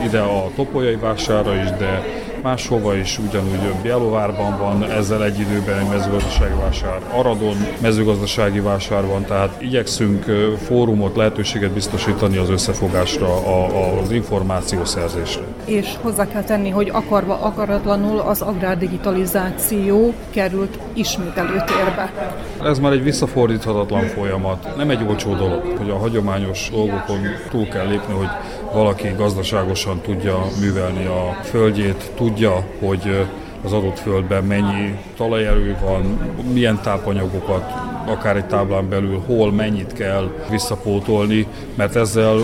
ide 0.06 0.20
a 0.20 0.50
topolyai 0.56 0.96
vására 0.96 1.56
is, 1.56 1.70
de 1.70 2.04
máshova 2.42 2.96
is, 2.96 3.20
ugyanúgy 3.20 3.74
Bielovárban 3.82 4.58
van, 4.58 4.92
ezzel 4.92 5.24
egy 5.24 5.40
időben 5.40 5.80
egy 5.80 5.88
mezőgazdasági 5.88 6.54
vásár, 6.62 7.00
Aradon 7.14 7.56
mezőgazdasági 7.82 8.60
vásár 8.60 9.06
van, 9.06 9.26
tehát 9.26 9.62
igyekszünk 9.62 10.26
fórumot, 10.66 11.16
lehetőséget 11.16 11.72
biztosítani 11.72 12.38
az 12.38 12.50
összefogásra, 12.50 13.28
a, 13.28 14.00
az 14.02 14.12
információszerzésre. 14.12 15.44
És 15.66 15.96
hozzá 16.02 16.28
kell 16.28 16.44
tenni, 16.44 16.70
hogy 16.70 16.90
akarva 16.94 17.40
akaratlanul 17.42 18.20
az 18.20 18.42
agrárdigitalizáció 18.42 20.14
került 20.30 20.80
ismét 20.94 21.38
előtérbe. 21.38 22.12
Ez 22.64 22.80
már 22.80 22.92
egy 22.92 23.04
visszafordíthatatlan 23.04 24.04
folyamat. 24.04 24.76
Nem 24.78 24.90
egy 24.90 25.04
olcsó 25.08 25.36
dolog, 25.36 25.62
hogy 25.78 25.90
a 25.90 25.98
hagyományos 25.98 26.70
dolgokon 26.72 27.20
túl 27.50 27.68
kell 27.68 27.88
lépni, 27.88 28.14
hogy 28.14 28.28
valaki 28.74 29.14
gazdaságosan 29.18 30.02
tudja 30.02 30.46
művelni 30.60 31.06
a 31.06 31.38
földjét, 31.44 32.12
tudja, 32.16 32.66
hogy 32.80 33.26
az 33.64 33.74
adott 33.74 34.00
földben 34.00 34.44
mennyi 34.44 35.00
talajerő 35.18 35.78
van, 35.82 36.20
milyen 36.54 36.80
tápanyagokat, 36.82 37.72
akár 38.06 38.36
egy 38.36 38.46
táblán 38.46 38.90
belül, 38.90 39.24
hol 39.26 39.52
mennyit 39.52 39.94
kell 39.94 40.32
visszapótolni, 40.50 41.48
mert 41.76 41.96
ezzel 41.96 42.38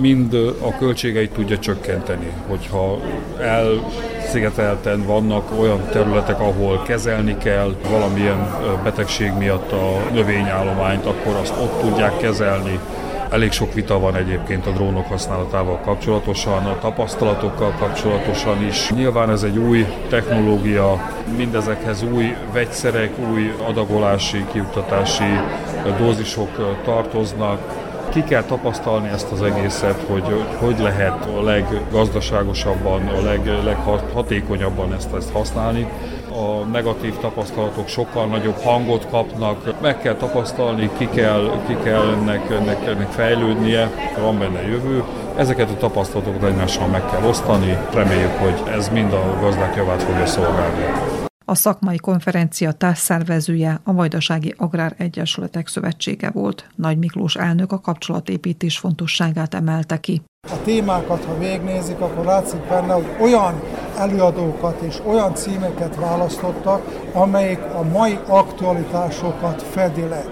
mind 0.00 0.34
a 0.60 0.76
költségeit 0.78 1.30
tudja 1.30 1.58
csökkenteni, 1.58 2.32
hogyha 2.48 2.98
elszigetelten 3.40 5.06
vannak 5.06 5.60
olyan 5.60 5.80
területek, 5.92 6.40
ahol 6.40 6.82
kezelni 6.82 7.36
kell 7.38 7.74
valamilyen 7.90 8.50
betegség 8.82 9.32
miatt 9.38 9.72
a 9.72 10.10
növényállományt, 10.12 11.06
akkor 11.06 11.34
azt 11.34 11.54
ott 11.62 11.80
tudják 11.80 12.16
kezelni, 12.16 12.78
Elég 13.30 13.52
sok 13.52 13.74
vita 13.74 13.98
van 13.98 14.16
egyébként 14.16 14.66
a 14.66 14.70
drónok 14.70 15.06
használatával 15.06 15.80
kapcsolatosan, 15.80 16.66
a 16.66 16.78
tapasztalatokkal 16.78 17.74
kapcsolatosan 17.78 18.66
is. 18.66 18.90
Nyilván 18.90 19.30
ez 19.30 19.42
egy 19.42 19.58
új 19.58 19.86
technológia, 20.08 21.10
mindezekhez 21.36 22.02
új 22.02 22.36
vegyszerek, 22.52 23.10
új 23.32 23.54
adagolási, 23.68 24.44
kiuttatási 24.52 25.24
dózisok 25.98 26.80
tartoznak. 26.84 27.58
Ki 28.08 28.22
kell 28.22 28.42
tapasztalni 28.42 29.08
ezt 29.08 29.32
az 29.32 29.42
egészet, 29.42 30.04
hogy 30.08 30.44
hogy 30.58 30.78
lehet 30.78 31.26
a 31.36 31.42
leggazdaságosabban, 31.42 33.06
a 33.06 33.22
leg, 33.22 33.50
leghatékonyabban 33.64 34.94
ezt, 34.94 35.14
ezt 35.14 35.32
használni 35.32 35.86
a 36.30 36.64
negatív 36.72 37.18
tapasztalatok 37.18 37.88
sokkal 37.88 38.26
nagyobb 38.26 38.60
hangot 38.62 39.06
kapnak, 39.10 39.80
meg 39.80 40.00
kell 40.00 40.14
tapasztalni, 40.14 40.90
ki 40.98 41.08
kell, 41.08 41.50
ki 41.66 41.76
kell 41.82 42.12
ennek, 42.20 42.50
ennek, 42.50 42.86
ennek 42.86 43.10
fejlődnie, 43.10 43.90
van 44.20 44.38
benne 44.38 44.62
jövő. 44.62 45.04
Ezeket 45.36 45.70
a 45.70 45.76
tapasztalatokat 45.76 46.42
egymással 46.42 46.86
meg 46.86 47.10
kell 47.10 47.28
osztani, 47.28 47.78
reméljük, 47.94 48.36
hogy 48.38 48.72
ez 48.72 48.88
mind 48.88 49.12
a 49.12 49.38
gazdák 49.40 49.76
javát 49.76 50.02
fogja 50.02 50.26
szolgálni. 50.26 51.19
A 51.50 51.54
szakmai 51.54 51.96
konferencia 51.96 52.72
társszervezője 52.72 53.80
a 53.84 53.92
Vajdasági 53.92 54.54
Agrár 54.56 54.94
Egyesületek 54.98 55.68
Szövetsége 55.68 56.30
volt. 56.30 56.66
Nagy 56.76 56.98
Miklós 56.98 57.36
elnök 57.36 57.72
a 57.72 57.80
kapcsolatépítés 57.80 58.78
fontosságát 58.78 59.54
emelte 59.54 60.00
ki. 60.00 60.22
A 60.48 60.62
témákat, 60.64 61.24
ha 61.24 61.38
végnézik, 61.38 62.00
akkor 62.00 62.24
látszik 62.24 62.60
benne, 62.60 62.92
hogy 62.92 63.06
olyan 63.20 63.62
előadókat 63.98 64.80
és 64.80 65.00
olyan 65.06 65.34
címeket 65.34 65.96
választottak, 65.96 67.10
amelyik 67.12 67.60
a 67.60 67.82
mai 67.82 68.18
aktualitásokat 68.26 69.62
fedi 69.62 70.02
le. 70.08 70.24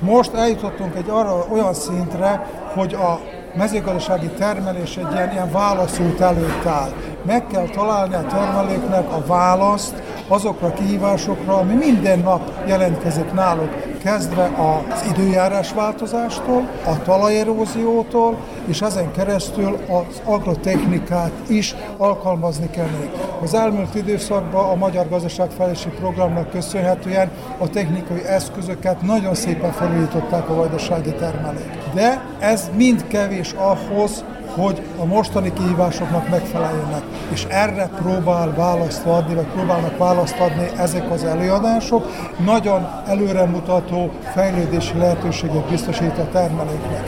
Most 0.00 0.32
eljutottunk 0.32 0.94
egy 0.94 1.08
arra 1.08 1.46
olyan 1.50 1.74
szintre, 1.74 2.50
hogy 2.74 2.94
a 2.94 3.20
mezőgazdasági 3.56 4.28
termelés 4.28 4.96
egy 4.96 5.12
ilyen, 5.12 5.32
ilyen 5.32 5.52
válaszút 5.52 6.20
előtt 6.20 6.66
áll. 6.66 6.90
Meg 7.26 7.46
kell 7.46 7.68
találni 7.68 8.14
a 8.14 8.26
termelőknek 8.26 9.12
a 9.12 9.24
választ 9.26 10.02
azokra 10.28 10.66
a 10.66 10.72
kihívásokra, 10.72 11.56
ami 11.56 11.74
minden 11.74 12.18
nap 12.18 12.52
jelentkezik 12.66 13.32
náluk, 13.32 13.93
kezdve 14.04 14.44
az 14.44 15.10
időjárás 15.10 15.72
változástól, 15.72 16.68
a 16.86 17.02
talajeróziótól, 17.02 18.36
és 18.66 18.80
ezen 18.80 19.12
keresztül 19.12 19.78
az 19.88 20.22
agrotechnikát 20.24 21.32
is 21.48 21.74
alkalmazni 21.96 22.70
kell 22.70 22.88
még. 23.00 23.10
Az 23.42 23.54
elmúlt 23.54 23.94
időszakban 23.94 24.70
a 24.70 24.74
Magyar 24.74 25.08
Gazdaságfejlesztési 25.08 25.96
Programnak 25.96 26.50
köszönhetően 26.50 27.30
a 27.58 27.68
technikai 27.68 28.24
eszközöket 28.24 29.02
nagyon 29.02 29.34
szépen 29.34 29.72
felújították 29.72 30.48
a 30.48 30.54
vajdasági 30.54 31.12
termelők. 31.12 31.78
De 31.94 32.24
ez 32.38 32.70
mind 32.76 33.06
kevés 33.06 33.52
ahhoz, 33.52 34.24
hogy 34.56 34.82
a 34.98 35.04
mostani 35.04 35.52
kihívásoknak 35.52 36.28
megfeleljenek. 36.28 37.02
És 37.32 37.46
erre 37.48 37.90
próbál 38.02 38.54
választ 38.54 39.06
adni, 39.06 39.34
vagy 39.34 39.46
próbálnak 39.46 39.98
választ 39.98 40.38
adni 40.38 40.70
ezek 40.78 41.10
az 41.10 41.24
előadások. 41.24 42.06
Nagyon 42.44 42.88
előremutató 43.06 44.10
fejlődési 44.34 44.98
lehetőséget 44.98 45.68
biztosít 45.68 46.18
a 46.18 46.28
termelőknek. 46.32 47.02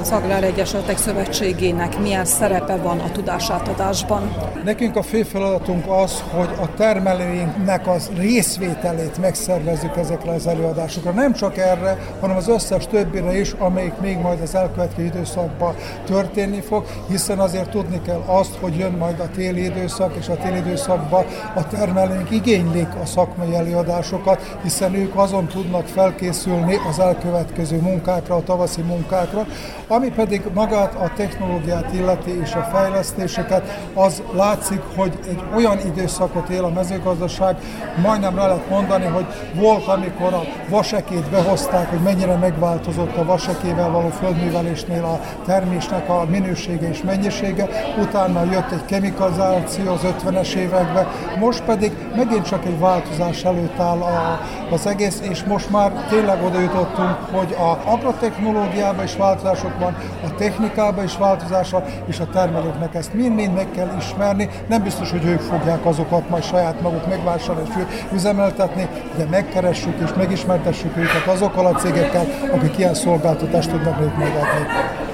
Az 0.00 0.10
Agrár 0.10 0.44
Egyesületek 0.44 0.98
Szövetségének 0.98 1.98
milyen 1.98 2.24
szerepe 2.24 2.76
van 2.76 2.98
a 2.98 3.10
tudásátadásban? 3.10 4.36
Nekünk 4.64 4.96
a 4.96 5.02
fő 5.02 5.22
feladatunk 5.22 5.84
az, 5.88 6.22
hogy 6.34 6.48
a 6.60 6.74
termelőinknek 6.76 7.86
az 7.86 8.10
részvételét 8.16 9.18
megszervezzük 9.20 9.96
ezekre 9.96 10.32
az 10.32 10.46
előadásokra. 10.46 11.10
Nem 11.10 11.32
csak 11.32 11.56
erre, 11.56 11.98
hanem 12.20 12.36
az 12.36 12.48
összes 12.48 12.86
többire 12.86 13.38
is, 13.38 13.52
amelyik 13.58 13.94
még 14.00 14.18
majd 14.18 14.40
az 14.40 14.54
elkövetkező 14.54 15.04
időszakban 15.04 15.74
történni 16.06 16.60
fog, 16.60 16.84
hiszen 17.08 17.38
azért 17.38 17.70
tudni 17.70 18.00
kell 18.02 18.22
azt, 18.26 18.56
hogy 18.60 18.76
jön 18.76 18.92
majd 18.92 19.20
a 19.20 19.30
téli 19.34 19.64
időszak, 19.64 20.14
és 20.16 20.28
a 20.28 20.36
téli 20.36 20.56
időszakban 20.56 21.24
a 21.54 21.66
termelőink 21.66 22.30
igénylik 22.30 22.88
a 23.02 23.06
szakmai 23.06 23.54
előadásokat, 23.54 24.58
hiszen 24.62 24.94
ők 24.94 25.16
azon 25.16 25.46
tudnak 25.46 25.86
felkészülni 25.86 26.76
az 26.88 26.98
elkövetkező 26.98 27.80
munkákra, 27.80 28.34
a 28.34 28.42
tavaszi 28.42 28.82
munkákra, 28.82 29.46
ami 29.88 30.10
pedig 30.10 30.42
magát 30.54 30.94
a 30.94 31.12
technológiát 31.16 31.92
illeti 31.92 32.40
és 32.40 32.52
a 32.52 32.68
fejlesztéseket, 32.72 33.90
az 33.94 34.22
látszik, 34.32 34.80
hogy 34.96 35.18
egy 35.28 35.42
olyan 35.54 35.78
időszakot 35.86 36.48
él 36.48 36.64
a 36.64 36.68
mezőgazdaság, 36.68 37.56
majdnem 38.02 38.36
le 38.36 38.46
lehet 38.46 38.68
mondani, 38.70 39.04
hogy 39.04 39.26
volt, 39.54 39.86
amikor 39.86 40.32
a 40.32 40.42
vasekét 40.68 41.30
behozták, 41.30 41.90
hogy 41.90 42.00
mennyire 42.00 42.36
megváltozott 42.36 43.16
a 43.16 43.24
vasekével 43.24 43.90
való 43.90 44.08
földművelésnél 44.08 45.04
a 45.04 45.20
termésnek 45.44 46.08
a 46.08 46.24
minősége 46.30 46.77
és 46.82 47.02
mennyisége, 47.02 47.68
utána 48.00 48.44
jött 48.44 48.70
egy 48.70 48.84
kemikalizáció 48.84 49.92
az 49.92 50.00
50-es 50.02 50.54
években, 50.54 51.06
most 51.38 51.62
pedig 51.62 51.92
megint 52.16 52.48
csak 52.48 52.64
egy 52.64 52.78
változás 52.78 53.44
előtt 53.44 53.78
áll 53.78 54.00
a, 54.00 54.40
az 54.70 54.86
egész, 54.86 55.22
és 55.30 55.44
most 55.44 55.70
már 55.70 55.92
tényleg 56.08 56.44
oda 56.44 56.60
jutottunk, 56.60 57.16
hogy 57.32 57.56
a 57.58 57.90
agrotechnológiában 57.90 59.04
is 59.04 59.16
változások 59.16 59.78
van, 59.78 59.96
a 60.24 60.34
technikában 60.34 61.04
is 61.04 61.16
változás 61.16 61.70
van, 61.70 61.82
és 62.06 62.20
a 62.20 62.28
termelőknek 62.32 62.94
ezt 62.94 63.14
mind-mind 63.14 63.54
meg 63.54 63.70
kell 63.70 63.88
ismerni. 63.98 64.48
Nem 64.68 64.82
biztos, 64.82 65.10
hogy 65.10 65.24
ők 65.24 65.40
fogják 65.40 65.86
azokat 65.86 66.28
majd 66.28 66.42
saját 66.42 66.80
maguk 66.80 67.08
megvásárolni 67.08 67.68
és 67.68 67.82
üzemeltetni, 68.12 68.88
de 69.16 69.24
megkeressük 69.30 69.98
és 70.04 70.10
megismertessük 70.16 70.96
őket 70.96 71.26
azokkal 71.26 71.66
a 71.66 71.74
cégekkel, 71.74 72.26
akik 72.52 72.78
ilyen 72.78 72.94
szolgáltatást 72.94 73.70
tudnak 73.70 73.98
még. 73.98 75.07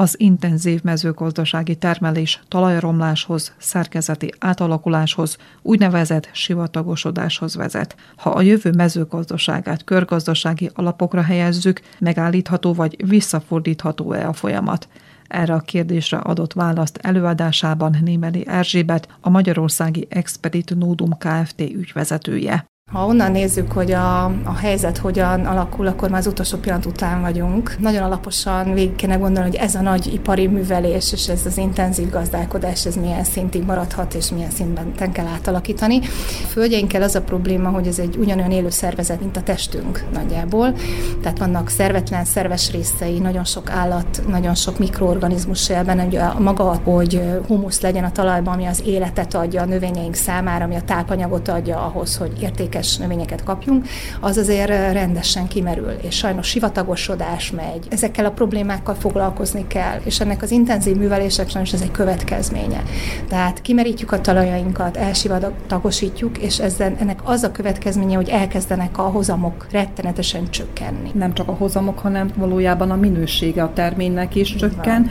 Az 0.00 0.20
intenzív 0.20 0.82
mezőgazdasági 0.82 1.74
termelés 1.74 2.42
talajromláshoz, 2.48 3.54
szerkezeti 3.58 4.32
átalakuláshoz, 4.38 5.36
úgynevezett 5.62 6.28
sivatagosodáshoz 6.32 7.54
vezet. 7.54 7.96
Ha 8.16 8.30
a 8.30 8.40
jövő 8.40 8.70
mezőgazdaságát 8.70 9.84
körgazdasági 9.84 10.70
alapokra 10.74 11.22
helyezzük, 11.22 11.80
megállítható 11.98 12.74
vagy 12.74 13.08
visszafordítható-e 13.08 14.28
a 14.28 14.32
folyamat? 14.32 14.88
Erre 15.26 15.54
a 15.54 15.60
kérdésre 15.60 16.16
adott 16.16 16.52
választ 16.52 16.96
előadásában 16.96 17.96
Némeli 18.02 18.46
Erzsébet, 18.46 19.08
a 19.20 19.30
Magyarországi 19.30 20.06
Expedit 20.10 20.74
Nódum 20.74 21.18
Kft. 21.18 21.60
ügyvezetője. 21.60 22.69
Ha 22.92 23.06
onnan 23.06 23.30
nézzük, 23.32 23.72
hogy 23.72 23.92
a, 23.92 24.24
a 24.24 24.54
helyzet 24.60 24.98
hogyan 24.98 25.46
alakul, 25.46 25.86
akkor 25.86 26.08
már 26.10 26.20
az 26.20 26.26
utolsó 26.26 26.58
pillanat 26.58 26.86
után 26.86 27.20
vagyunk. 27.20 27.76
Nagyon 27.78 28.02
alaposan 28.02 28.74
végig 28.74 28.96
kéne 28.96 29.16
gondolni, 29.16 29.48
hogy 29.48 29.58
ez 29.58 29.74
a 29.74 29.80
nagy 29.80 30.12
ipari 30.14 30.46
művelés 30.46 31.12
és 31.12 31.28
ez 31.28 31.46
az 31.46 31.56
intenzív 31.56 32.10
gazdálkodás, 32.10 32.86
ez 32.86 32.94
milyen 32.94 33.24
szintig 33.24 33.64
maradhat 33.64 34.14
és 34.14 34.30
milyen 34.30 34.50
szintben 34.50 35.12
kell 35.12 35.26
átalakítani. 35.26 36.00
Földjeinkkel 36.48 37.02
az 37.02 37.14
a 37.14 37.22
probléma, 37.22 37.68
hogy 37.68 37.86
ez 37.86 37.98
egy 37.98 38.16
ugyanolyan 38.16 38.50
élő 38.50 38.70
szervezet, 38.70 39.20
mint 39.20 39.36
a 39.36 39.42
testünk 39.42 40.04
nagyjából. 40.12 40.74
Tehát 41.22 41.38
vannak 41.38 41.68
szervetlen, 41.68 42.24
szerves 42.24 42.70
részei, 42.70 43.18
nagyon 43.18 43.44
sok 43.44 43.70
állat, 43.70 44.22
nagyon 44.28 44.54
sok 44.54 44.78
mikroorganizmus 44.78 45.68
benne, 45.68 46.02
hogy 46.02 46.16
a 46.16 46.36
maga, 46.38 46.80
hogy 46.84 47.22
humusz 47.46 47.80
legyen 47.80 48.04
a 48.04 48.12
talajban, 48.12 48.54
ami 48.54 48.66
az 48.66 48.82
életet 48.86 49.34
adja 49.34 49.62
a 49.62 49.64
növényeink 49.64 50.14
számára, 50.14 50.64
ami 50.64 50.74
a 50.74 50.82
tápanyagot 50.82 51.48
adja 51.48 51.84
ahhoz, 51.84 52.16
hogy 52.16 52.32
értéket 52.40 52.78
értékes 52.80 52.96
növényeket 52.96 53.44
kapjunk, 53.44 53.86
az 54.20 54.36
azért 54.36 54.68
rendesen 54.68 55.48
kimerül, 55.48 55.90
és 56.02 56.16
sajnos 56.16 56.46
sivatagosodás 56.46 57.50
megy. 57.50 57.86
Ezekkel 57.90 58.24
a 58.24 58.30
problémákkal 58.30 58.94
foglalkozni 58.94 59.66
kell, 59.66 60.00
és 60.04 60.20
ennek 60.20 60.42
az 60.42 60.50
intenzív 60.50 60.96
művelések 60.96 61.48
sajnos 61.48 61.72
ez 61.72 61.80
egy 61.80 61.90
következménye. 61.90 62.82
Tehát 63.28 63.62
kimerítjük 63.62 64.12
a 64.12 64.20
talajainkat, 64.20 64.96
elsivatagosítjuk, 64.96 66.38
és 66.38 66.58
ezzel, 66.58 66.96
ennek 66.98 67.20
az 67.24 67.42
a 67.42 67.52
következménye, 67.52 68.16
hogy 68.16 68.28
elkezdenek 68.28 68.98
a 68.98 69.02
hozamok 69.02 69.66
rettenetesen 69.70 70.50
csökkenni. 70.50 71.10
Nem 71.14 71.34
csak 71.34 71.48
a 71.48 71.52
hozamok, 71.52 71.98
hanem 71.98 72.30
valójában 72.36 72.90
a 72.90 72.96
minősége 72.96 73.62
a 73.62 73.72
terménynek 73.72 74.34
is 74.34 74.54
csökken, 74.54 75.10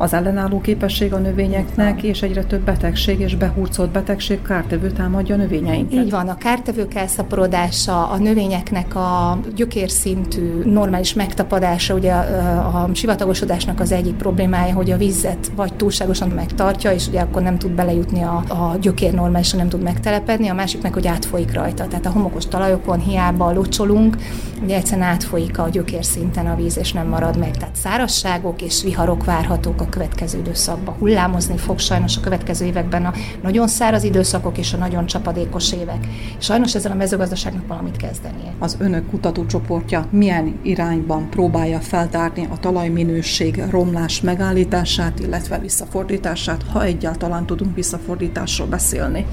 az 0.00 0.12
ellenálló 0.12 0.60
képesség 0.60 1.12
a 1.12 1.18
növényeknek, 1.18 2.02
és 2.02 2.22
egyre 2.22 2.44
több 2.44 2.60
betegség 2.60 3.20
és 3.20 3.34
behurcolt 3.34 3.90
betegség 3.90 4.42
kártevő 4.42 4.90
támadja 4.90 5.34
a 5.34 5.38
növényeinket. 5.38 6.04
Így 6.04 6.10
van, 6.10 6.28
a 6.28 6.36
kártevők 6.36 6.94
elszaporodása, 6.94 8.08
a 8.08 8.16
növényeknek 8.16 8.94
a 8.94 9.40
gyökérszintű 9.54 10.62
normális 10.64 11.14
megtapadása, 11.14 11.94
ugye 11.94 12.12
a, 12.12 12.82
a 12.82 12.90
sivatagosodásnak 12.92 13.80
az 13.80 13.92
egyik 13.92 14.14
problémája, 14.14 14.74
hogy 14.74 14.90
a 14.90 14.96
vizet 14.96 15.50
vagy 15.56 15.74
túlságosan 15.74 16.28
megtartja, 16.28 16.92
és 16.92 17.06
ugye 17.06 17.20
akkor 17.20 17.42
nem 17.42 17.58
tud 17.58 17.70
belejutni 17.70 18.22
a, 18.22 18.42
a 18.48 18.76
gyökér 18.80 19.12
normálisan, 19.12 19.58
nem 19.58 19.68
tud 19.68 19.82
megtelepedni, 19.82 20.48
a 20.48 20.54
másik 20.54 20.82
meg, 20.82 20.92
hogy 20.92 21.06
átfolyik 21.06 21.52
rajta. 21.52 21.86
Tehát 21.86 22.06
a 22.06 22.10
homokos 22.10 22.46
talajokon 22.46 22.98
hiába 22.98 23.52
locsolunk, 23.52 24.16
ugye 24.62 24.76
egyszerűen 24.76 25.06
átfolyik 25.06 25.58
a 25.58 25.68
gyökérszinten 25.68 26.46
a 26.46 26.54
víz, 26.54 26.78
és 26.78 26.92
nem 26.92 27.06
marad 27.06 27.38
meg. 27.38 27.56
Tehát 27.56 27.76
szárazságok 27.76 28.62
és 28.62 28.82
viharok 28.82 29.24
várhatók 29.24 29.80
a 29.80 29.88
következő 29.90 30.38
időszakban. 30.38 30.94
Hullámozni 30.98 31.56
fog 31.56 31.78
sajnos 31.78 32.16
a 32.16 32.20
következő 32.20 32.66
években 32.66 33.04
a 33.06 33.12
nagyon 33.42 33.68
száraz 33.68 34.04
időszakok 34.04 34.58
és 34.58 34.72
a 34.72 34.76
nagyon 34.76 35.06
csapadékos 35.06 35.72
évek. 35.72 36.06
Sajnos 36.38 36.74
ezzel 36.74 36.92
a 36.92 36.94
mezőgazdaságnak 36.94 37.66
valamit 37.66 37.96
kezdenie. 37.96 38.54
Az 38.58 38.76
önök 38.78 39.06
kutatócsoportja 39.06 40.06
milyen 40.10 40.58
irányban 40.62 41.30
próbálja 41.30 41.80
feltárni 41.80 42.48
a 42.50 42.58
talajminőség 42.60 43.62
romlás 43.70 44.20
megállítását, 44.20 45.18
illetve 45.18 45.58
visszafordítását, 45.58 46.64
ha 46.72 46.84
egyáltalán 46.84 47.46
tudunk 47.46 47.74
visszafordításról 47.74 48.68
beszélni? 48.68 49.26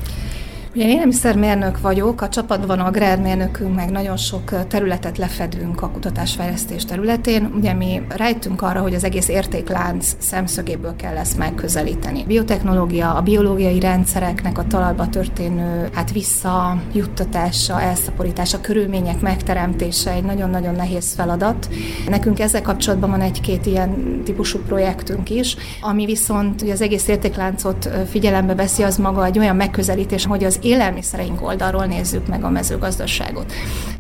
Ugye 0.77 0.87
élelmiszermérnök 0.87 1.81
vagyok, 1.81 2.21
a 2.21 2.29
csapatban 2.29 2.79
agrármérnökünk, 2.79 3.75
meg 3.75 3.89
nagyon 3.89 4.17
sok 4.17 4.67
területet 4.67 5.17
lefedünk 5.17 5.81
a 5.81 5.89
kutatásfejlesztés 5.89 6.85
területén. 6.85 7.51
Ugye 7.55 7.73
mi 7.73 8.01
rejtünk 8.09 8.61
arra, 8.61 8.81
hogy 8.81 8.93
az 8.93 9.03
egész 9.03 9.27
értéklánc 9.27 10.15
szemszögéből 10.17 10.95
kell 10.95 11.17
ezt 11.17 11.37
megközelíteni. 11.37 12.23
Biotechnológia, 12.27 13.13
a 13.13 13.21
biológiai 13.21 13.79
rendszereknek 13.79 14.57
a 14.57 14.67
talajba 14.67 15.07
történő 15.07 15.89
hát 15.93 16.11
visszajuttatása, 16.11 17.81
elszaporítása, 17.81 18.61
körülmények 18.61 19.21
megteremtése 19.21 20.11
egy 20.11 20.23
nagyon-nagyon 20.23 20.75
nehéz 20.75 21.13
feladat. 21.13 21.69
Nekünk 22.09 22.39
ezzel 22.39 22.61
kapcsolatban 22.61 23.09
van 23.09 23.21
egy-két 23.21 23.65
ilyen 23.65 24.21
típusú 24.23 24.59
projektünk 24.59 25.29
is, 25.29 25.55
ami 25.81 26.05
viszont 26.05 26.61
ugye 26.61 26.73
az 26.73 26.81
egész 26.81 27.07
értékláncot 27.07 27.89
figyelembe 28.09 28.55
veszi, 28.55 28.83
az 28.83 28.97
maga 28.97 29.25
egy 29.25 29.39
olyan 29.39 29.55
megközelítés, 29.55 30.25
hogy 30.25 30.43
az 30.43 30.59
élelmiszereink 30.67 31.41
oldalról 31.41 31.85
nézzük 31.85 32.27
meg 32.27 32.43
a 32.43 32.49
mezőgazdaságot. 32.49 33.53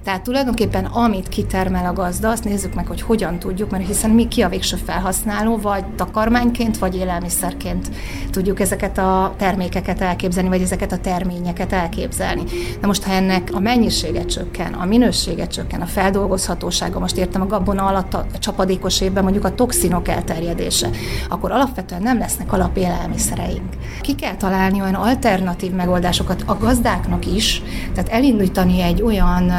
Tehát 0.07 0.21
tulajdonképpen 0.21 0.85
amit 0.85 1.29
kitermel 1.29 1.85
a 1.85 1.93
gazda, 1.93 2.29
azt 2.29 2.43
nézzük 2.43 2.73
meg, 2.73 2.87
hogy 2.87 3.01
hogyan 3.01 3.39
tudjuk, 3.39 3.69
mert 3.69 3.87
hiszen 3.87 4.09
mi 4.09 4.27
ki 4.27 4.41
a 4.41 4.49
végső 4.49 4.75
felhasználó, 4.75 5.57
vagy 5.57 5.85
takarmányként, 5.85 6.77
vagy 6.77 6.95
élelmiszerként 6.95 7.89
tudjuk 8.31 8.59
ezeket 8.59 8.97
a 8.97 9.33
termékeket 9.37 10.01
elképzelni, 10.01 10.49
vagy 10.49 10.61
ezeket 10.61 10.91
a 10.91 10.97
terményeket 10.97 11.73
elképzelni. 11.73 12.43
Na 12.81 12.87
most, 12.87 13.03
ha 13.03 13.11
ennek 13.11 13.49
a 13.53 13.59
mennyisége 13.59 14.25
csökken, 14.25 14.73
a 14.73 14.85
minősége 14.85 15.47
csökken, 15.47 15.81
a 15.81 15.85
feldolgozhatósága, 15.85 16.99
most 16.99 17.17
értem 17.17 17.41
a 17.41 17.47
gabona 17.47 17.85
alatt 17.85 18.13
a 18.13 18.25
csapadékos 18.39 19.01
évben 19.01 19.23
mondjuk 19.23 19.45
a 19.45 19.55
toxinok 19.55 20.07
elterjedése, 20.07 20.89
akkor 21.29 21.51
alapvetően 21.51 22.01
nem 22.01 22.17
lesznek 22.17 22.53
alapélelmiszereink. 22.53 23.69
Ki 24.01 24.15
kell 24.15 24.35
találni 24.35 24.81
olyan 24.81 24.93
alternatív 24.93 25.71
megoldásokat 25.71 26.43
a 26.45 26.57
gazdáknak 26.57 27.25
is, 27.25 27.61
tehát 27.93 28.09
elindítani 28.09 28.81
egy 28.81 29.01
olyan 29.01 29.51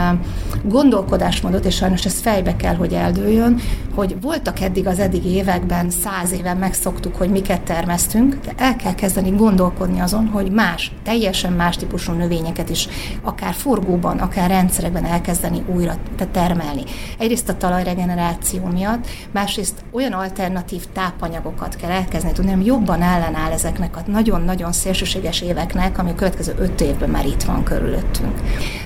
gondolkodásmódot, 0.62 1.64
és 1.64 1.74
sajnos 1.74 2.04
ez 2.04 2.20
fejbe 2.20 2.56
kell, 2.56 2.74
hogy 2.74 2.92
eldőjön, 2.92 3.60
hogy 3.94 4.20
voltak 4.20 4.60
eddig 4.60 4.86
az 4.86 4.98
eddigi 4.98 5.28
években, 5.28 5.90
száz 5.90 6.32
éven 6.32 6.56
megszoktuk, 6.56 7.16
hogy 7.16 7.30
miket 7.30 7.60
termesztünk, 7.60 8.36
de 8.44 8.52
el 8.56 8.76
kell 8.76 8.94
kezdeni 8.94 9.30
gondolkodni 9.30 10.00
azon, 10.00 10.26
hogy 10.26 10.50
más, 10.50 10.92
teljesen 11.04 11.52
más 11.52 11.76
típusú 11.76 12.12
növényeket 12.12 12.70
is, 12.70 12.88
akár 13.22 13.54
forgóban, 13.54 14.18
akár 14.18 14.50
rendszerekben 14.50 15.04
elkezdeni 15.04 15.62
újra 15.74 15.94
termelni. 16.32 16.82
Egyrészt 17.18 17.48
a 17.48 17.56
talajregeneráció 17.56 18.66
miatt, 18.66 19.06
másrészt 19.30 19.84
olyan 19.92 20.12
alternatív 20.12 20.84
tápanyagokat 20.92 21.76
kell 21.76 21.90
elkezdeni 21.90 22.34
tudni, 22.34 22.52
ami 22.52 22.64
jobban 22.64 23.02
ellenáll 23.02 23.52
ezeknek 23.52 23.96
a 23.96 24.02
nagyon-nagyon 24.06 24.72
szélsőséges 24.72 25.40
éveknek, 25.40 25.98
ami 25.98 26.10
a 26.10 26.14
következő 26.14 26.54
öt 26.58 26.80
évben 26.80 27.10
már 27.10 27.26
itt 27.26 27.42
van 27.42 27.62
körülöttünk. 27.62 28.40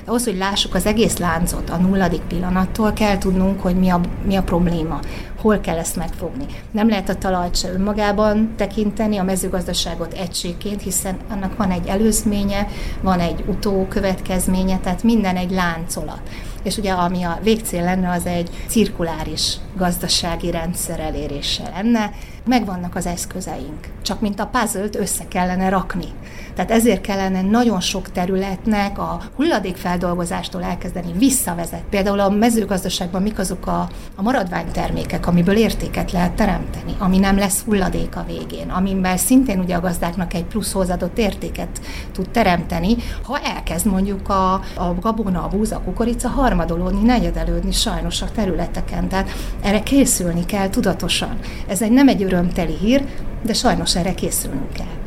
De 0.05 0.09
ahhoz, 0.09 0.23
hogy 0.23 0.37
lássuk 0.37 0.75
az 0.75 0.85
egész 0.85 1.17
láncot 1.43 1.69
a 1.69 1.77
nulladik 1.77 2.21
pillanattól, 2.21 2.93
kell 2.93 3.17
tudnunk, 3.17 3.61
hogy 3.61 3.75
mi 3.75 3.89
a, 3.89 3.99
mi 4.25 4.35
a 4.35 4.43
probléma, 4.43 4.99
hol 5.41 5.59
kell 5.59 5.77
ezt 5.77 5.95
megfogni. 5.95 6.45
Nem 6.71 6.89
lehet 6.89 7.09
a 7.09 7.15
talajt 7.15 7.55
se 7.55 7.71
önmagában 7.71 8.53
tekinteni, 8.55 9.17
a 9.17 9.23
mezőgazdaságot 9.23 10.13
egységként, 10.13 10.81
hiszen 10.81 11.17
annak 11.29 11.57
van 11.57 11.71
egy 11.71 11.87
előzménye, 11.87 12.67
van 13.01 13.19
egy 13.19 13.43
utókövetkezménye, 13.47 14.77
tehát 14.77 15.03
minden 15.03 15.35
egy 15.35 15.51
láncolat. 15.51 16.21
És 16.63 16.77
ugye 16.77 16.91
ami 16.91 17.23
a 17.23 17.39
végcél 17.43 17.83
lenne, 17.83 18.11
az 18.11 18.25
egy 18.25 18.49
cirkuláris 18.67 19.57
gazdasági 19.77 20.51
rendszer 20.51 20.99
elérése 20.99 21.69
lenne, 21.75 22.11
megvannak 22.45 22.95
az 22.95 23.05
eszközeink, 23.05 23.87
csak 24.01 24.21
mint 24.21 24.39
a 24.39 24.45
puzzle 24.45 24.87
össze 24.97 25.27
kellene 25.27 25.69
rakni. 25.69 26.07
Tehát 26.55 26.71
ezért 26.71 27.01
kellene 27.01 27.41
nagyon 27.41 27.79
sok 27.79 28.11
területnek 28.11 28.97
a 28.97 29.21
hulladékfeldolgozástól 29.35 30.63
elkezdeni 30.63 31.11
visszavezet. 31.17 31.83
Például 31.89 32.19
a 32.19 32.29
mezőgazdaságban 32.29 33.21
mik 33.21 33.39
azok 33.39 33.67
a, 33.67 33.89
a 34.15 34.21
maradványtermékek, 34.21 35.27
amiből 35.27 35.55
értéket 35.55 36.11
lehet 36.11 36.31
teremteni, 36.31 36.95
ami 36.99 37.17
nem 37.17 37.37
lesz 37.37 37.61
hulladék 37.61 38.15
a 38.15 38.23
végén, 38.27 38.69
amiben 38.69 39.17
szintén 39.17 39.59
ugye 39.59 39.75
a 39.75 39.79
gazdáknak 39.79 40.33
egy 40.33 40.45
plusz 40.45 40.71
hozadott 40.71 41.17
értéket 41.17 41.81
tud 42.11 42.29
teremteni, 42.29 42.95
ha 43.23 43.39
elkezd 43.39 43.85
mondjuk 43.85 44.29
a, 44.29 44.53
a 44.53 44.95
gabona, 45.01 45.43
a 45.43 45.47
búza, 45.47 45.75
a 45.75 45.81
kukorica 45.81 46.27
harmadolódni, 46.27 47.05
negyedelődni 47.05 47.71
sajnos 47.71 48.21
a 48.21 48.31
területeken. 48.35 49.07
Tehát 49.07 49.29
erre 49.61 49.83
készülni 49.83 50.45
kell 50.45 50.69
tudatosan. 50.69 51.37
Ez 51.67 51.81
egy 51.81 51.91
nem 51.91 52.07
egy 52.07 52.21
örömteli 52.33 52.75
hír, 52.77 53.03
de 53.45 53.53
sajnos 53.53 53.95
erre 53.95 54.13
készülnünk 54.13 54.73
kell. 54.73 55.02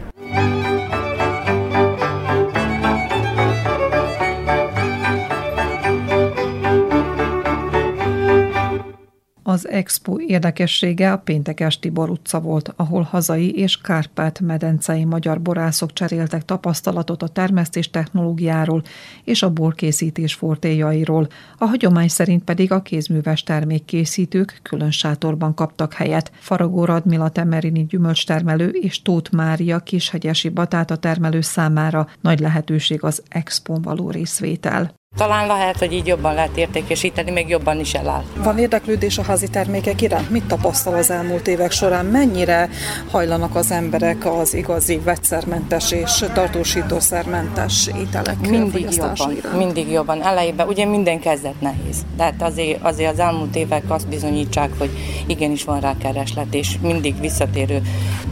Expo 9.68 10.20
érdekessége 10.20 11.12
a 11.12 11.18
Péntekes 11.18 11.78
Tibor 11.78 12.10
utca 12.10 12.40
volt, 12.40 12.72
ahol 12.76 13.02
hazai 13.02 13.50
és 13.50 13.80
Kárpát-medencei 13.80 15.04
magyar 15.04 15.40
borászok 15.40 15.92
cseréltek 15.92 16.44
tapasztalatot 16.44 17.22
a 17.22 17.28
termesztés 17.28 17.90
technológiáról 17.90 18.82
és 19.24 19.42
a 19.42 19.50
borkészítés 19.50 20.34
fortéjairól. 20.34 21.28
A 21.58 21.64
hagyomány 21.64 22.08
szerint 22.08 22.44
pedig 22.44 22.72
a 22.72 22.82
kézműves 22.82 23.42
termékkészítők 23.42 24.58
külön 24.62 24.90
sátorban 24.90 25.54
kaptak 25.54 25.92
helyet. 25.92 26.30
Faragó 26.38 26.84
Radmila 26.84 27.28
Temerini 27.28 27.84
gyümölcstermelő 27.84 28.68
és 28.68 29.02
Tóth 29.02 29.32
Mária 29.32 29.78
kishegyesi 29.78 30.48
batáta 30.48 30.96
termelő 30.96 31.40
számára 31.40 32.08
nagy 32.20 32.40
lehetőség 32.40 33.04
az 33.04 33.22
expo 33.28 33.80
való 33.80 34.10
részvétel. 34.10 34.94
Talán 35.16 35.46
lehet, 35.46 35.78
hogy 35.78 35.92
így 35.92 36.06
jobban 36.06 36.34
lehet 36.34 36.56
értékesíteni, 36.56 37.30
még 37.30 37.48
jobban 37.48 37.80
is 37.80 37.94
eláll. 37.94 38.22
Van 38.36 38.58
érdeklődés 38.58 39.18
a 39.18 39.22
házi 39.22 39.48
termékek 39.48 40.02
iránt? 40.02 40.30
Mit 40.30 40.44
tapasztal 40.44 40.94
az 40.94 41.10
elmúlt 41.10 41.48
évek 41.48 41.70
során? 41.70 42.06
Mennyire 42.06 42.68
hajlanak 43.10 43.54
az 43.54 43.70
emberek 43.70 44.26
az 44.26 44.54
igazi 44.54 44.98
vegyszermentes 44.98 45.92
és 45.92 46.24
tartósítószermentes 46.34 47.86
ételek 48.00 48.48
Mindig 48.48 48.86
jobban, 48.90 49.32
iránt? 49.36 49.56
mindig 49.56 49.90
jobban. 49.90 50.22
Elejében 50.22 50.68
ugye 50.68 50.84
minden 50.84 51.20
kezdet 51.20 51.60
nehéz. 51.60 52.04
Tehát 52.16 52.42
azért, 52.42 52.82
azért 52.82 53.12
az 53.12 53.18
elmúlt 53.18 53.56
évek 53.56 53.82
azt 53.88 54.08
bizonyítsák, 54.08 54.70
hogy 54.78 54.90
igenis 55.26 55.64
van 55.64 55.80
rá 55.80 55.94
kereslet, 55.98 56.54
és 56.54 56.78
mindig 56.82 57.20
visszatérő 57.20 57.82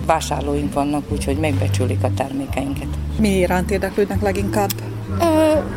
vásárlóink 0.06 0.72
vannak, 0.72 1.04
úgyhogy 1.08 1.36
megbecsülik 1.36 2.02
a 2.02 2.10
termékeinket. 2.16 2.88
Mi 3.18 3.28
iránt 3.28 3.70
érdeklődnek 3.70 4.22
leginkább? 4.22 4.70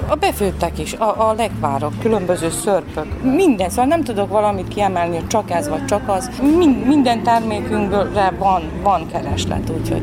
A 0.09 0.15
befőttek 0.15 0.79
is, 0.79 0.93
a, 0.93 1.29
a 1.29 1.33
legvárok, 1.33 1.99
különböző 1.99 2.49
szörpök, 2.49 3.23
minden, 3.23 3.69
szóval 3.69 3.85
nem 3.85 4.03
tudok 4.03 4.29
valamit 4.29 4.67
kiemelni, 4.67 5.15
hogy 5.15 5.27
csak 5.27 5.51
ez 5.51 5.69
vagy 5.69 5.85
csak 5.85 6.09
az. 6.09 6.29
Mind, 6.57 6.85
minden 6.85 7.23
termékünkre 7.23 8.33
van, 8.37 8.63
van 8.83 9.07
kereslet, 9.11 9.69
úgyhogy 9.69 10.01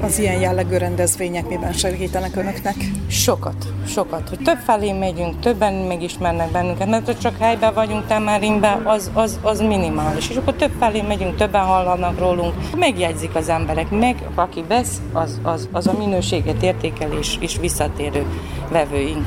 Az 0.00 0.18
ilyen 0.18 0.40
jellegű 0.40 0.76
rendezvények 0.76 1.48
miben 1.48 1.72
segítenek 1.72 2.36
önöknek? 2.36 2.74
Sokat, 3.08 3.66
sokat. 3.86 4.28
Hogy 4.28 4.38
több 4.38 4.58
felé 4.58 4.92
megyünk, 4.92 5.40
többen 5.40 5.74
megismernek 5.74 6.50
bennünket, 6.50 6.88
mert 6.88 7.06
hogy 7.06 7.18
csak 7.18 7.38
helyben 7.38 7.74
vagyunk 7.74 8.06
Temerimben, 8.06 8.86
az, 8.86 9.10
az, 9.14 9.38
az 9.42 9.60
minimális. 9.60 10.30
És 10.30 10.36
akkor 10.36 10.54
több 10.54 10.72
felé 10.78 11.00
megyünk, 11.00 11.36
többen 11.36 11.64
hallanak 11.64 12.18
rólunk, 12.18 12.54
megjegyzik 12.76 13.34
az 13.34 13.48
emberek, 13.48 13.90
meg 13.90 14.28
aki 14.34 14.64
vesz, 14.68 15.00
az, 15.12 15.40
az, 15.42 15.68
az 15.72 15.86
a 15.86 15.92
minőséget 15.98 16.62
értékel 16.62 17.12
és, 17.12 17.36
és 17.40 17.58
visszatérő 17.60 18.26
vevőink. 18.70 19.26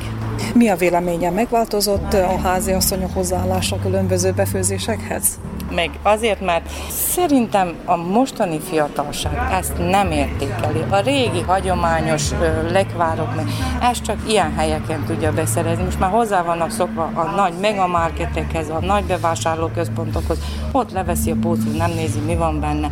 Mi 0.54 0.68
a 0.68 0.76
véleménye? 0.76 1.30
Megváltozott 1.30 2.12
a 2.12 2.38
házi 2.42 2.72
asszonyok 2.72 3.14
hozzáállása 3.14 3.78
különböző 3.78 4.32
befőzésekhez? 4.32 5.38
Meg 5.74 5.90
azért, 6.02 6.40
mert 6.40 6.68
szerintem 6.90 7.74
a 7.84 7.96
mostani 7.96 8.60
fiatalság 8.60 9.38
ezt 9.52 9.78
nem 9.78 10.10
értékeli. 10.10 10.84
A 10.90 11.00
régi, 11.00 11.40
hagyományos 11.40 12.30
lekvárok, 12.70 13.34
meg 13.36 13.46
ezt 13.80 14.02
csak 14.02 14.16
ilyen 14.28 14.54
helyeken 14.54 15.04
tudja 15.04 15.32
beszerezni. 15.32 15.84
Most 15.84 15.98
már 15.98 16.10
hozzá 16.10 16.42
vannak 16.42 16.70
szokva 16.70 17.10
a 17.14 17.34
nagy 17.36 17.52
megamarketekhez, 17.60 18.68
a 18.68 18.80
nagy 18.80 19.04
bevásárlóközpontokhoz. 19.04 20.38
Ott 20.72 20.92
leveszi 20.92 21.30
a 21.30 21.36
pócot, 21.40 21.76
nem 21.76 21.90
nézi, 21.90 22.18
mi 22.18 22.36
van 22.36 22.60
benne 22.60 22.90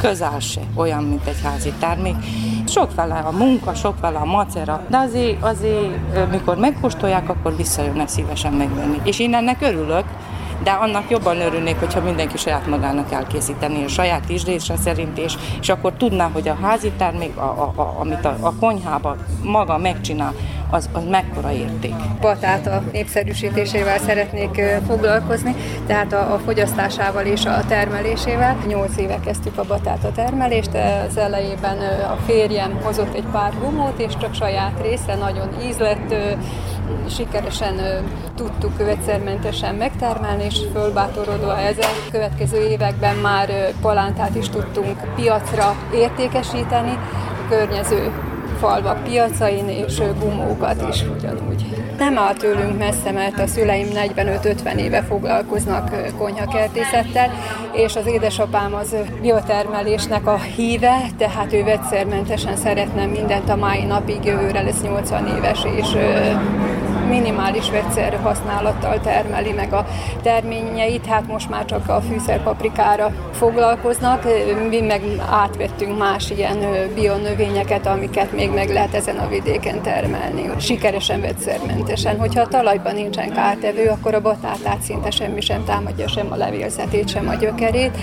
közel 0.00 0.38
se 0.38 0.60
olyan, 0.74 1.04
mint 1.04 1.26
egy 1.26 1.40
házi 1.42 1.72
termék. 1.78 2.14
Sok 2.66 2.94
vele 2.94 3.14
a 3.14 3.30
munka, 3.30 3.74
sok 3.74 4.00
vele 4.00 4.18
a 4.18 4.24
macera, 4.24 4.80
de 4.88 4.96
azért, 4.96 5.42
azért 5.42 6.30
mikor 6.30 6.56
megkóstolják, 6.56 7.28
akkor 7.28 7.56
visszajönnek 7.56 8.08
szívesen 8.08 8.52
megvenni. 8.52 9.00
És 9.04 9.18
én 9.18 9.34
ennek 9.34 9.56
örülök, 9.60 10.04
de 10.62 10.70
annak 10.70 11.10
jobban 11.10 11.40
örülnék, 11.40 11.78
hogyha 11.78 12.00
mindenki 12.00 12.36
saját 12.36 12.66
magának 12.66 13.12
elkészíteni 13.12 13.84
a 13.84 13.88
saját 13.88 14.30
ízlése 14.30 14.76
szerint, 14.76 15.18
és, 15.18 15.34
és 15.60 15.68
akkor 15.68 15.92
tudná, 15.92 16.30
hogy 16.32 16.48
a 16.48 16.58
házi 16.62 16.90
termék, 16.90 17.36
a, 17.36 17.42
a, 17.42 17.80
a, 17.80 17.96
amit 17.98 18.24
a, 18.24 18.36
a 18.40 18.52
konyhába 18.60 19.16
maga 19.42 19.78
megcsinál, 19.78 20.34
az, 20.70 20.88
az 20.92 21.02
mekkora 21.10 21.52
érték. 21.52 21.94
Batáta 22.20 22.82
népszerűsítésével 22.92 23.98
szeretnék 23.98 24.62
foglalkozni, 24.86 25.54
tehát 25.86 26.12
a, 26.12 26.32
a 26.32 26.38
fogyasztásával 26.38 27.24
és 27.24 27.44
a 27.44 27.64
termelésével. 27.68 28.56
Nyolc 28.66 28.96
éve 28.96 29.20
kezdtük 29.24 29.58
a 29.58 29.64
batáta 29.64 30.12
termelést, 30.12 30.70
az 31.08 31.16
elejében 31.16 31.78
a 32.10 32.16
férjem 32.26 32.80
hozott 32.82 33.14
egy 33.14 33.26
pár 33.32 33.52
gumót, 33.60 33.98
és 33.98 34.12
csak 34.20 34.34
saját 34.34 34.80
része 34.82 35.14
nagyon 35.14 35.48
ízlett, 35.68 36.14
sikeresen 37.08 38.04
tudtuk 38.40 38.76
vegyszermentesen 38.76 39.74
megtermelni, 39.74 40.44
és 40.44 40.60
fölbátorodva 40.72 41.58
ezen 41.58 41.90
következő 42.10 42.68
években 42.68 43.16
már 43.16 43.48
palántát 43.80 44.34
is 44.34 44.48
tudtunk 44.48 45.14
piacra 45.14 45.74
értékesíteni, 45.94 46.90
a 46.90 47.48
környező 47.48 48.12
falvak 48.60 49.02
piacain, 49.04 49.68
és 49.68 50.02
gumókat 50.18 50.84
is 50.90 51.04
ugyanúgy. 51.16 51.66
Nem 51.98 52.18
áll 52.18 52.34
tőlünk 52.34 52.78
messze, 52.78 53.10
mert 53.10 53.38
a 53.38 53.46
szüleim 53.46 53.88
45-50 54.16 54.74
éve 54.74 55.02
foglalkoznak 55.02 56.12
konyhakertészettel, 56.18 57.30
és 57.72 57.96
az 57.96 58.06
édesapám 58.06 58.74
az 58.74 58.96
biotermelésnek 59.20 60.26
a 60.26 60.38
híve, 60.38 60.96
tehát 61.18 61.52
ő 61.52 61.64
vegyszermentesen 61.64 62.56
szeretne 62.56 63.06
mindent 63.06 63.48
a 63.48 63.56
mai 63.56 63.84
napig, 63.84 64.24
jövőre 64.24 64.62
lesz 64.62 64.82
80 64.82 65.26
éves, 65.36 65.66
és 65.76 65.96
minimális 67.10 67.70
vegyszer 67.70 68.18
használattal 68.22 69.00
termeli 69.00 69.52
meg 69.52 69.72
a 69.72 69.86
terményeit, 70.22 71.06
hát 71.06 71.26
most 71.26 71.50
már 71.50 71.64
csak 71.64 71.88
a 71.88 72.00
fűszerpaprikára 72.00 73.12
foglalkoznak, 73.32 74.24
mi 74.68 74.80
meg 74.80 75.02
átvettünk 75.30 75.98
más 75.98 76.30
ilyen 76.30 76.58
bionövényeket, 76.94 77.86
amiket 77.86 78.32
még 78.32 78.50
meg 78.50 78.68
lehet 78.68 78.94
ezen 78.94 79.16
a 79.16 79.28
vidéken 79.28 79.82
termelni, 79.82 80.50
sikeresen 80.58 81.20
vegyszermentesen. 81.20 82.18
Hogyha 82.18 82.40
a 82.40 82.48
talajban 82.48 82.94
nincsen 82.94 83.32
kártevő, 83.32 83.88
akkor 83.88 84.14
a 84.14 84.20
batátát 84.20 84.82
szinte 84.82 85.10
semmi 85.10 85.40
sem 85.40 85.64
támadja, 85.64 86.08
sem 86.08 86.26
a 86.32 86.36
levélzetét, 86.36 87.08
sem 87.08 87.28
a 87.28 87.34
gyökerét. 87.34 87.96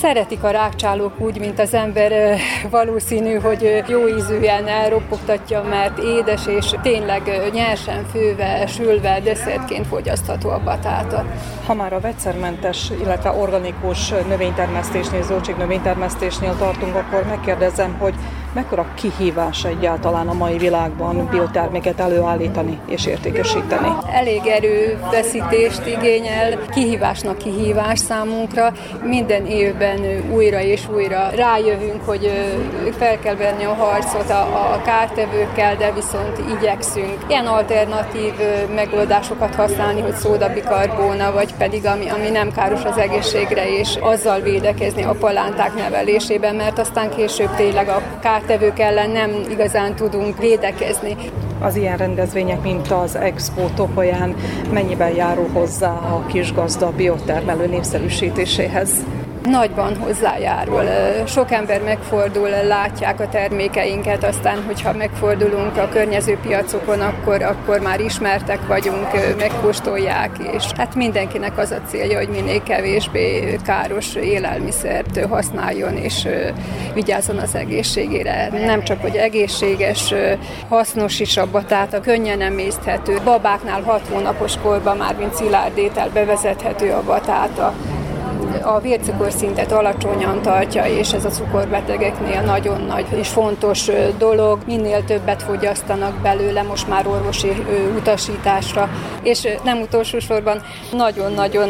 Szeretik 0.00 0.42
a 0.42 0.50
rákcsálók 0.50 1.20
úgy, 1.20 1.38
mint 1.38 1.58
az 1.58 1.74
ember 1.74 2.38
valószínű, 2.70 3.34
hogy 3.34 3.84
jó 3.88 4.08
ízűen 4.08 4.66
elropogtatja, 4.66 5.62
mert 5.62 5.98
édes 5.98 6.46
és 6.46 6.74
tényleg 6.82 7.50
nyersen 7.52 8.04
főve, 8.04 8.66
sülve, 8.66 9.20
desszertként 9.20 9.86
fogyasztható 9.86 10.50
a 10.50 10.60
batáta. 10.64 11.24
Ha 11.66 11.74
már 11.74 11.92
a 11.92 12.00
vegyszermentes, 12.00 12.90
illetve 13.00 13.30
organikus 13.30 14.08
növénytermesztésnél, 14.08 15.22
zöldségnövénytermesztésnél 15.22 16.56
tartunk, 16.58 16.94
akkor 16.94 17.24
megkérdezem, 17.28 17.96
hogy 17.98 18.14
mekkora 18.58 18.86
kihívás 18.94 19.64
egyáltalán 19.64 20.28
a 20.28 20.32
mai 20.32 20.58
világban 20.58 21.28
bioterméket 21.30 22.00
előállítani 22.00 22.78
és 22.86 23.06
értékesíteni? 23.06 23.88
Elég 24.12 24.40
erőfeszítést 24.46 25.86
igényel, 25.86 26.58
kihívásnak 26.70 27.38
kihívás 27.38 27.98
számunkra. 27.98 28.72
Minden 29.02 29.46
évben 29.46 30.00
újra 30.32 30.60
és 30.60 30.88
újra 30.94 31.28
rájövünk, 31.34 32.02
hogy 32.04 32.30
fel 32.98 33.18
kell 33.18 33.34
venni 33.34 33.64
a 33.64 33.74
harcot 33.74 34.30
a, 34.30 34.40
a 34.40 34.80
kártevőkkel, 34.84 35.76
de 35.76 35.92
viszont 35.92 36.38
igyekszünk 36.58 37.16
ilyen 37.28 37.46
alternatív 37.46 38.32
megoldásokat 38.74 39.54
használni, 39.54 40.00
hogy 40.00 40.14
szódabikarbóna, 40.14 41.32
vagy 41.32 41.54
pedig 41.54 41.86
ami, 41.86 42.08
ami 42.08 42.28
nem 42.28 42.52
káros 42.52 42.84
az 42.84 42.98
egészségre, 42.98 43.78
és 43.78 43.96
azzal 44.00 44.40
védekezni 44.40 45.02
a 45.02 45.16
palánták 45.20 45.74
nevelésében, 45.74 46.54
mert 46.54 46.78
aztán 46.78 47.10
később 47.10 47.54
tényleg 47.56 47.88
a 47.88 48.02
kár 48.20 48.42
kártevők 48.48 48.78
ellen 48.78 49.10
nem 49.10 49.30
igazán 49.50 49.94
tudunk 49.94 50.38
védekezni. 50.38 51.16
Az 51.60 51.76
ilyen 51.76 51.96
rendezvények, 51.96 52.62
mint 52.62 52.90
az 52.90 53.16
Expo 53.16 53.68
Topolyán 53.74 54.34
mennyiben 54.72 55.14
járul 55.14 55.48
hozzá 55.52 55.90
a 55.90 56.26
kisgazda 56.26 56.90
biotermelő 56.90 57.66
népszerűsítéséhez? 57.66 58.90
Nagyban 59.48 59.96
hozzájárul. 59.96 60.82
Sok 61.26 61.50
ember 61.50 61.82
megfordul, 61.82 62.48
látják 62.48 63.20
a 63.20 63.28
termékeinket, 63.28 64.24
aztán, 64.24 64.62
hogyha 64.66 64.92
megfordulunk 64.92 65.76
a 65.76 65.88
környező 65.88 66.38
piacokon, 66.42 67.00
akkor, 67.00 67.42
akkor 67.42 67.80
már 67.80 68.00
ismertek 68.00 68.66
vagyunk, 68.66 69.06
megkóstolják, 69.38 70.30
és 70.56 70.64
hát 70.76 70.94
mindenkinek 70.94 71.58
az 71.58 71.70
a 71.70 71.80
célja, 71.88 72.18
hogy 72.18 72.28
minél 72.28 72.62
kevésbé 72.62 73.56
káros 73.64 74.14
élelmiszert 74.14 75.26
használjon, 75.26 75.96
és 75.96 76.28
vigyázzon 76.94 77.38
az 77.38 77.54
egészségére. 77.54 78.48
Nem 78.64 78.82
csak, 78.82 79.00
hogy 79.00 79.16
egészséges, 79.16 80.14
hasznos 80.68 81.20
is 81.20 81.36
a 81.36 81.50
batáta, 81.50 82.00
könnyen 82.00 82.40
emészthető. 82.40 83.18
Babáknál 83.24 83.82
6 83.82 84.00
hónapos 84.12 84.52
korban 84.62 84.96
már, 84.96 85.14
mint 85.14 85.34
szilárdétel 85.34 86.08
bevezethető 86.12 86.90
a 86.90 87.02
batáta 87.02 87.74
a 88.62 88.80
vércukorszintet 88.80 89.72
alacsonyan 89.72 90.42
tartja, 90.42 90.84
és 90.84 91.12
ez 91.12 91.24
a 91.24 91.28
cukorbetegeknél 91.28 92.40
nagyon 92.40 92.80
nagy 92.80 93.06
és 93.10 93.28
fontos 93.28 93.90
dolog. 94.18 94.58
Minél 94.66 95.04
többet 95.04 95.42
fogyasztanak 95.42 96.20
belőle, 96.22 96.62
most 96.62 96.88
már 96.88 97.06
orvosi 97.06 97.48
utasításra. 97.96 98.88
És 99.22 99.48
nem 99.64 99.80
utolsó 99.80 100.18
sorban 100.18 100.62
nagyon-nagyon 100.92 101.68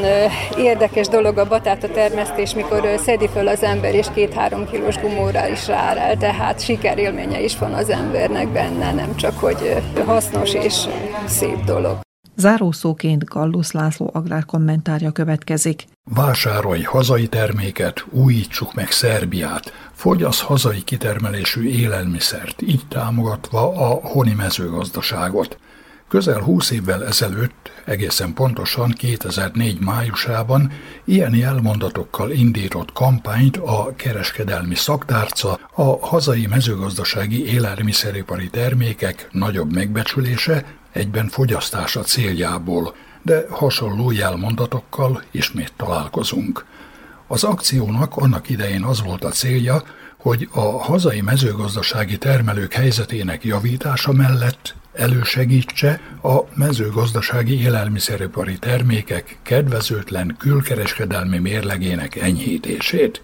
érdekes 0.56 1.08
dolog 1.08 1.38
a 1.38 1.46
batáta 1.46 1.88
termesztés, 1.88 2.54
mikor 2.54 2.88
szedi 3.04 3.28
föl 3.28 3.48
az 3.48 3.62
ember, 3.62 3.94
és 3.94 4.06
két-három 4.14 4.70
kilós 4.70 5.00
gumóra 5.00 5.48
is 5.48 5.66
rárel, 5.66 6.16
tehát 6.16 6.60
sikerélménye 6.60 7.40
is 7.40 7.58
van 7.58 7.72
az 7.72 7.90
embernek 7.90 8.48
benne, 8.48 8.92
nem 8.92 9.16
csak 9.16 9.38
hogy 9.38 9.76
hasznos 10.06 10.54
és 10.54 10.74
szép 11.26 11.64
dolog. 11.64 12.07
Zárószóként 12.41 13.24
Gallusz 13.24 13.72
László 13.72 14.11
agrárkommentárja 14.12 15.11
következik. 15.11 15.84
Vásárolj 16.14 16.82
hazai 16.82 17.28
terméket, 17.28 18.05
újítsuk 18.11 18.74
meg 18.74 18.91
Szerbiát, 18.91 19.72
fogyasz 19.93 20.41
hazai 20.41 20.82
kitermelésű 20.84 21.68
élelmiszert, 21.68 22.62
így 22.62 22.82
támogatva 22.89 23.72
a 23.72 24.09
honi 24.09 24.32
mezőgazdaságot. 24.32 25.59
Közel 26.09 26.40
20 26.40 26.70
évvel 26.70 27.04
ezelőtt, 27.06 27.70
egészen 27.84 28.34
pontosan 28.34 28.90
2004 28.90 29.80
májusában 29.80 30.72
ilyen 31.04 31.34
jelmondatokkal 31.34 32.30
indított 32.30 32.92
kampányt 32.92 33.56
a 33.56 33.92
kereskedelmi 33.96 34.74
szaktárca 34.74 35.59
a 35.74 36.06
hazai 36.06 36.46
mezőgazdasági 36.46 37.46
élelmiszeripari 37.46 38.50
termékek 38.50 39.28
nagyobb 39.32 39.72
megbecsülése, 39.72 40.64
egyben 40.92 41.28
fogyasztása 41.28 42.00
céljából, 42.00 42.94
de 43.22 43.44
hasonló 43.50 44.11
jelmondatokkal 44.11 45.22
ismét 45.30 45.72
találkozunk. 45.76 46.64
Az 47.26 47.44
akciónak 47.44 48.16
annak 48.16 48.48
idején 48.48 48.82
az 48.82 49.02
volt 49.02 49.24
a 49.24 49.30
célja, 49.30 49.82
hogy 50.18 50.48
a 50.52 50.82
hazai 50.82 51.20
mezőgazdasági 51.20 52.18
termelők 52.18 52.72
helyzetének 52.72 53.44
javítása 53.44 54.12
mellett 54.12 54.74
elősegítse 54.99 56.01
a 56.22 56.38
mezőgazdasági 56.55 57.61
élelmiszeripari 57.61 58.59
termékek 58.59 59.38
kedvezőtlen 59.42 60.36
külkereskedelmi 60.38 61.38
mérlegének 61.38 62.16
enyhítését. 62.16 63.22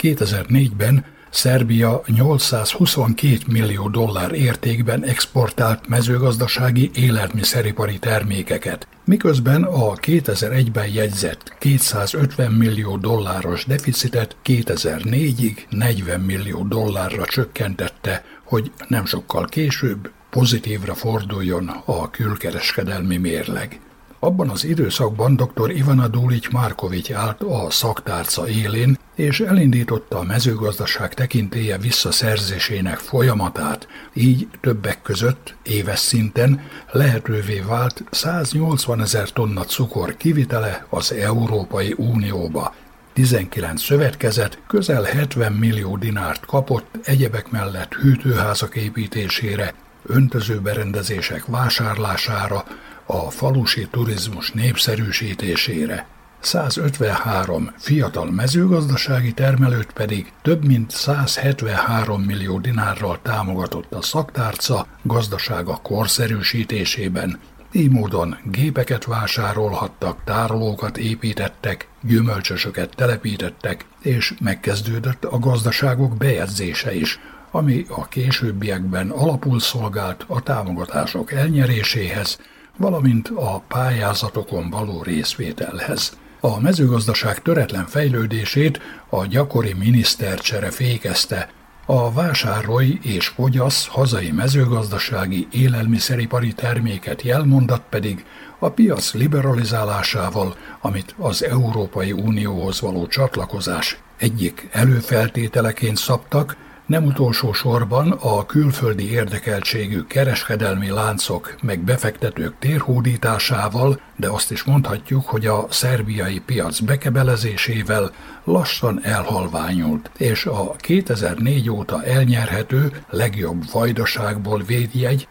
2004-ben 0.00 1.04
Szerbia 1.34 2.02
822 2.06 3.38
millió 3.46 3.88
dollár 3.88 4.32
értékben 4.32 5.04
exportált 5.04 5.88
mezőgazdasági 5.88 6.90
élelmiszeripari 6.94 7.98
termékeket, 7.98 8.88
miközben 9.04 9.62
a 9.62 9.94
2001-ben 9.94 10.88
jegyzett 10.88 11.56
250 11.58 12.52
millió 12.52 12.96
dolláros 12.96 13.64
deficitet 13.64 14.36
2004-ig 14.44 15.56
40 15.68 16.20
millió 16.20 16.62
dollárra 16.62 17.24
csökkentette, 17.24 18.24
hogy 18.44 18.72
nem 18.88 19.04
sokkal 19.04 19.46
később 19.46 20.10
pozitívra 20.32 20.94
forduljon 20.94 21.68
a 21.84 22.10
külkereskedelmi 22.10 23.16
mérleg. 23.16 23.80
Abban 24.18 24.48
az 24.48 24.64
időszakban 24.64 25.36
dr. 25.36 25.70
Ivana 25.70 26.08
Dulic 26.08 26.50
Markovics 26.50 27.12
állt 27.12 27.42
a 27.42 27.70
szaktárca 27.70 28.48
élén, 28.48 28.98
és 29.14 29.40
elindította 29.40 30.18
a 30.18 30.22
mezőgazdaság 30.22 31.14
tekintélye 31.14 31.78
visszaszerzésének 31.78 32.98
folyamatát, 32.98 33.88
így 34.12 34.48
többek 34.60 35.02
között 35.02 35.54
éves 35.62 35.98
szinten 35.98 36.60
lehetővé 36.92 37.60
vált 37.60 38.04
180 38.10 39.00
ezer 39.00 39.30
tonna 39.30 39.64
cukor 39.64 40.16
kivitele 40.16 40.86
az 40.90 41.12
Európai 41.12 41.94
Unióba. 41.96 42.74
19 43.12 43.82
szövetkezet 43.82 44.58
közel 44.66 45.02
70 45.02 45.52
millió 45.52 45.96
dinárt 45.96 46.46
kapott 46.46 46.98
egyebek 47.04 47.50
mellett 47.50 47.94
hűtőházak 47.94 48.76
építésére, 48.76 49.74
öntözőberendezések 50.06 51.46
vásárlására, 51.46 52.64
a 53.06 53.30
falusi 53.30 53.88
turizmus 53.90 54.50
népszerűsítésére. 54.50 56.06
153 56.40 57.72
fiatal 57.78 58.30
mezőgazdasági 58.30 59.32
termelőt 59.32 59.92
pedig 59.92 60.32
több 60.42 60.64
mint 60.64 60.90
173 60.90 62.22
millió 62.22 62.58
dinárral 62.58 63.18
támogatott 63.22 63.92
a 63.92 64.02
szaktárca 64.02 64.86
gazdasága 65.02 65.78
korszerűsítésében. 65.82 67.38
Így 67.72 67.90
módon 67.90 68.36
gépeket 68.44 69.04
vásárolhattak, 69.04 70.24
tárolókat 70.24 70.98
építettek, 70.98 71.88
gyümölcsösöket 72.02 72.94
telepítettek, 72.96 73.84
és 74.00 74.34
megkezdődött 74.40 75.24
a 75.24 75.38
gazdaságok 75.38 76.16
bejegyzése 76.16 76.94
is, 76.94 77.20
ami 77.52 77.84
a 77.88 78.08
későbbiekben 78.08 79.10
alapul 79.10 79.60
szolgált 79.60 80.24
a 80.26 80.40
támogatások 80.42 81.32
elnyeréséhez, 81.32 82.38
valamint 82.76 83.28
a 83.28 83.62
pályázatokon 83.68 84.70
való 84.70 85.02
részvételhez. 85.02 86.18
A 86.40 86.60
mezőgazdaság 86.60 87.42
töretlen 87.42 87.86
fejlődését 87.86 88.80
a 89.08 89.26
gyakori 89.26 89.72
minisztercsere 89.72 90.70
fékezte, 90.70 91.48
a 91.86 92.12
vásárolj 92.12 92.98
és 93.02 93.26
fogyasz 93.26 93.86
hazai 93.86 94.30
mezőgazdasági 94.30 95.46
élelmiszeripari 95.50 96.52
terméket 96.52 97.22
jelmondat 97.22 97.82
pedig 97.90 98.24
a 98.58 98.68
piac 98.68 99.14
liberalizálásával, 99.14 100.56
amit 100.80 101.14
az 101.18 101.44
Európai 101.44 102.12
Unióhoz 102.12 102.80
való 102.80 103.06
csatlakozás 103.06 103.98
egyik 104.16 104.68
előfeltételeként 104.72 105.96
szabtak, 105.96 106.56
nem 106.86 107.04
utolsó 107.04 107.52
sorban 107.52 108.10
a 108.10 108.46
külföldi 108.46 109.10
érdekeltségű 109.10 110.02
kereskedelmi 110.02 110.90
láncok 110.90 111.54
meg 111.62 111.80
befektetők 111.80 112.54
térhódításával, 112.58 114.00
de 114.16 114.28
azt 114.28 114.50
is 114.50 114.62
mondhatjuk, 114.64 115.26
hogy 115.26 115.46
a 115.46 115.66
szerbiai 115.70 116.40
piac 116.40 116.80
bekebelezésével 116.80 118.10
lassan 118.44 119.00
elhalványult, 119.02 120.10
és 120.18 120.46
a 120.46 120.76
2004 120.76 121.70
óta 121.70 122.04
elnyerhető 122.04 123.04
legjobb 123.10 123.70
vajdaságból 123.72 124.62
védjegy, 124.66 125.28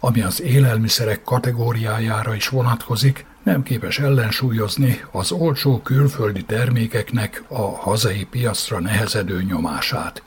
ami 0.00 0.22
az 0.22 0.42
élelmiszerek 0.42 1.22
kategóriájára 1.22 2.34
is 2.34 2.48
vonatkozik, 2.48 3.26
nem 3.42 3.62
képes 3.62 3.98
ellensúlyozni 3.98 5.00
az 5.10 5.32
olcsó 5.32 5.80
külföldi 5.80 6.42
termékeknek 6.42 7.42
a 7.48 7.76
hazai 7.76 8.24
piacra 8.24 8.80
nehezedő 8.80 9.42
nyomását. 9.42 10.22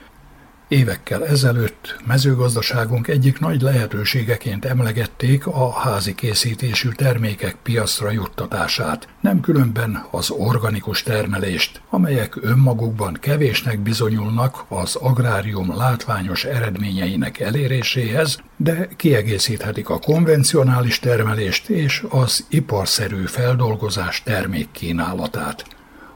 Évekkel 0.73 1.25
ezelőtt 1.27 1.99
mezőgazdaságunk 2.05 3.07
egyik 3.07 3.39
nagy 3.39 3.61
lehetőségeként 3.61 4.65
emlegették 4.65 5.47
a 5.47 5.71
házi 5.71 6.15
készítésű 6.15 6.89
termékek 6.89 7.55
piacra 7.63 8.11
juttatását, 8.11 9.07
nem 9.21 9.39
különben 9.39 10.05
az 10.11 10.29
organikus 10.29 11.03
termelést, 11.03 11.81
amelyek 11.89 12.35
önmagukban 12.41 13.17
kevésnek 13.21 13.79
bizonyulnak 13.79 14.65
az 14.67 14.95
agrárium 14.95 15.75
látványos 15.75 16.45
eredményeinek 16.45 17.39
eléréséhez, 17.39 18.39
de 18.57 18.87
kiegészíthetik 18.95 19.89
a 19.89 19.99
konvencionális 19.99 20.99
termelést 20.99 21.69
és 21.69 22.05
az 22.09 22.45
iparszerű 22.49 23.23
feldolgozás 23.25 24.23
termékkínálatát. 24.23 25.65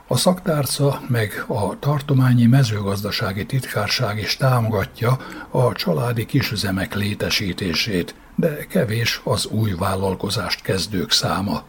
A 0.10 0.18
szaktárca 0.18 1.01
meg 1.08 1.43
a 1.47 1.80
tartományi 1.80 2.45
mezőgazdasági 2.45 3.45
titkárság 3.45 4.18
is 4.18 4.38
támogatja 4.38 5.18
a 5.49 5.74
családi 5.74 6.26
kisüzemek 6.26 6.95
létesítését, 6.95 8.16
de 8.36 8.66
kevés 8.66 9.22
az 9.24 9.45
új 9.45 9.72
vállalkozást 9.78 10.62
kezdők 10.62 11.12
száma. 11.12 11.64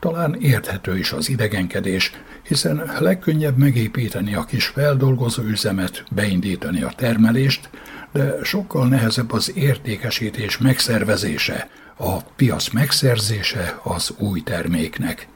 Talán 0.00 0.34
érthető 0.40 0.98
is 0.98 1.12
az 1.12 1.28
idegenkedés, 1.28 2.12
hiszen 2.42 2.90
legkönnyebb 2.98 3.56
megépíteni 3.56 4.34
a 4.34 4.44
kis 4.44 4.66
feldolgozó 4.66 5.42
üzemet, 5.42 6.04
beindítani 6.10 6.82
a 6.82 6.92
termelést, 6.96 7.70
de 8.12 8.34
sokkal 8.42 8.88
nehezebb 8.88 9.32
az 9.32 9.52
értékesítés 9.56 10.58
megszervezése, 10.58 11.68
a 11.96 12.22
piac 12.36 12.68
megszerzése 12.68 13.80
az 13.82 14.14
új 14.18 14.40
terméknek. 14.40 15.28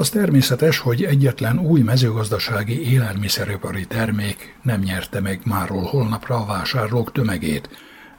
Az 0.00 0.08
természetes, 0.10 0.78
hogy 0.78 1.04
egyetlen 1.04 1.58
új 1.58 1.80
mezőgazdasági 1.80 2.90
élelmiszeripari 2.90 3.86
termék 3.86 4.56
nem 4.62 4.80
nyerte 4.80 5.20
meg 5.20 5.40
máról 5.44 5.82
holnapra 5.82 6.36
a 6.36 6.44
vásárlók 6.44 7.12
tömegét, 7.12 7.68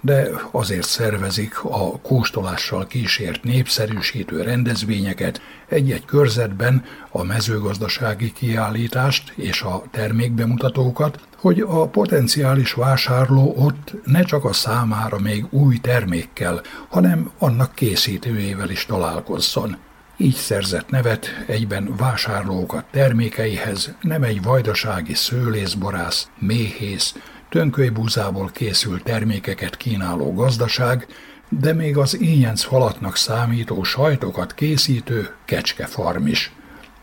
de 0.01 0.29
azért 0.51 0.87
szervezik 0.87 1.63
a 1.63 1.99
kóstolással 1.99 2.87
kísért 2.87 3.43
népszerűsítő 3.43 4.41
rendezvényeket 4.41 5.41
egy-egy 5.67 6.05
körzetben 6.05 6.83
a 7.09 7.23
mezőgazdasági 7.23 8.31
kiállítást 8.31 9.33
és 9.35 9.61
a 9.61 9.83
termékbemutatókat, 9.91 11.19
hogy 11.37 11.59
a 11.59 11.87
potenciális 11.87 12.73
vásárló 12.73 13.53
ott 13.57 13.93
ne 14.05 14.23
csak 14.23 14.45
a 14.45 14.53
számára 14.53 15.19
még 15.19 15.45
új 15.49 15.77
termékkel, 15.77 16.61
hanem 16.89 17.31
annak 17.37 17.75
készítőjével 17.75 18.69
is 18.69 18.85
találkozzon. 18.85 19.77
Így 20.17 20.35
szerzett 20.35 20.89
nevet 20.89 21.43
egyben 21.47 21.95
vásárlókat 21.95 22.85
termékeihez 22.91 23.95
nem 24.01 24.23
egy 24.23 24.41
vajdasági 24.41 25.13
szőlészborász, 25.13 26.29
méhész, 26.39 27.15
tönkölybúzából 27.49 28.49
készült 28.53 29.03
termékeket 29.03 29.77
kínáló 29.77 30.33
gazdaság, 30.33 31.07
de 31.49 31.73
még 31.73 31.97
az 31.97 32.21
ínyenc 32.21 32.63
falatnak 32.63 33.15
számító 33.15 33.83
sajtokat 33.83 34.53
készítő 34.53 35.35
kecskefarm 35.45 36.27
is– 36.27 36.51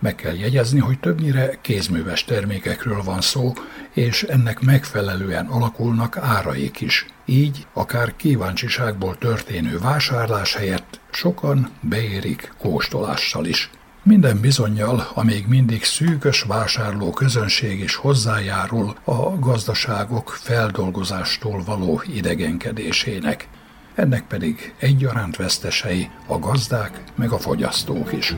meg 0.01 0.15
kell 0.15 0.35
jegyezni, 0.35 0.81
hogy 0.81 1.01
többnyire 1.01 1.59
kézműves 1.61 2.25
termékekről 2.25 3.03
van 3.03 3.21
szó, 3.21 3.53
és 3.93 4.23
ennek 4.23 4.61
megfelelően 4.61 5.47
alakulnak 5.47 6.17
áraik 6.17 6.81
is. 6.81 7.07
Így 7.25 7.67
akár 7.73 8.17
kíváncsiságból 8.17 9.19
történő 9.19 9.79
vásárlás 9.79 10.55
helyett 10.55 10.98
sokan 11.11 11.71
beérik 11.81 12.53
kóstolással 12.59 13.47
is. 13.47 13.71
Minden 14.03 14.41
bizonyal 14.41 15.09
a 15.15 15.25
még 15.25 15.47
mindig 15.47 15.85
szűkös 15.85 16.43
vásárló 16.43 17.11
közönség 17.11 17.81
is 17.81 17.95
hozzájárul 17.95 18.95
a 19.05 19.39
gazdaságok 19.39 20.31
feldolgozástól 20.31 21.63
való 21.65 22.03
idegenkedésének. 22.15 23.49
Ennek 23.95 24.27
pedig 24.27 24.75
egyaránt 24.79 25.37
vesztesei 25.37 26.11
a 26.27 26.39
gazdák 26.39 27.03
meg 27.15 27.31
a 27.31 27.39
fogyasztók 27.39 28.13
is. 28.13 28.35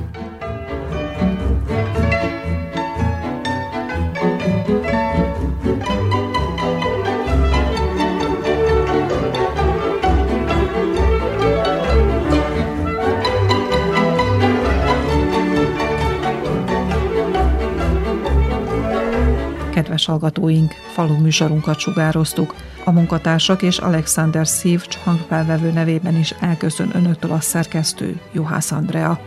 Kedves 20.00 20.20
hallgatóink, 20.20 20.72
falu 20.92 21.16
műsorunkat 21.18 21.78
sugároztuk. 21.78 22.54
A 22.84 22.90
munkatársak 22.90 23.62
és 23.62 23.78
Alexander 23.78 24.46
Szívcs 24.46 24.96
hangfelvevő 24.96 25.70
nevében 25.70 26.16
is 26.16 26.34
elköszön 26.40 26.90
önöktől 26.94 27.30
a 27.30 27.40
szerkesztő 27.40 28.20
Juhász 28.32 28.72
Andrea. 28.72 29.20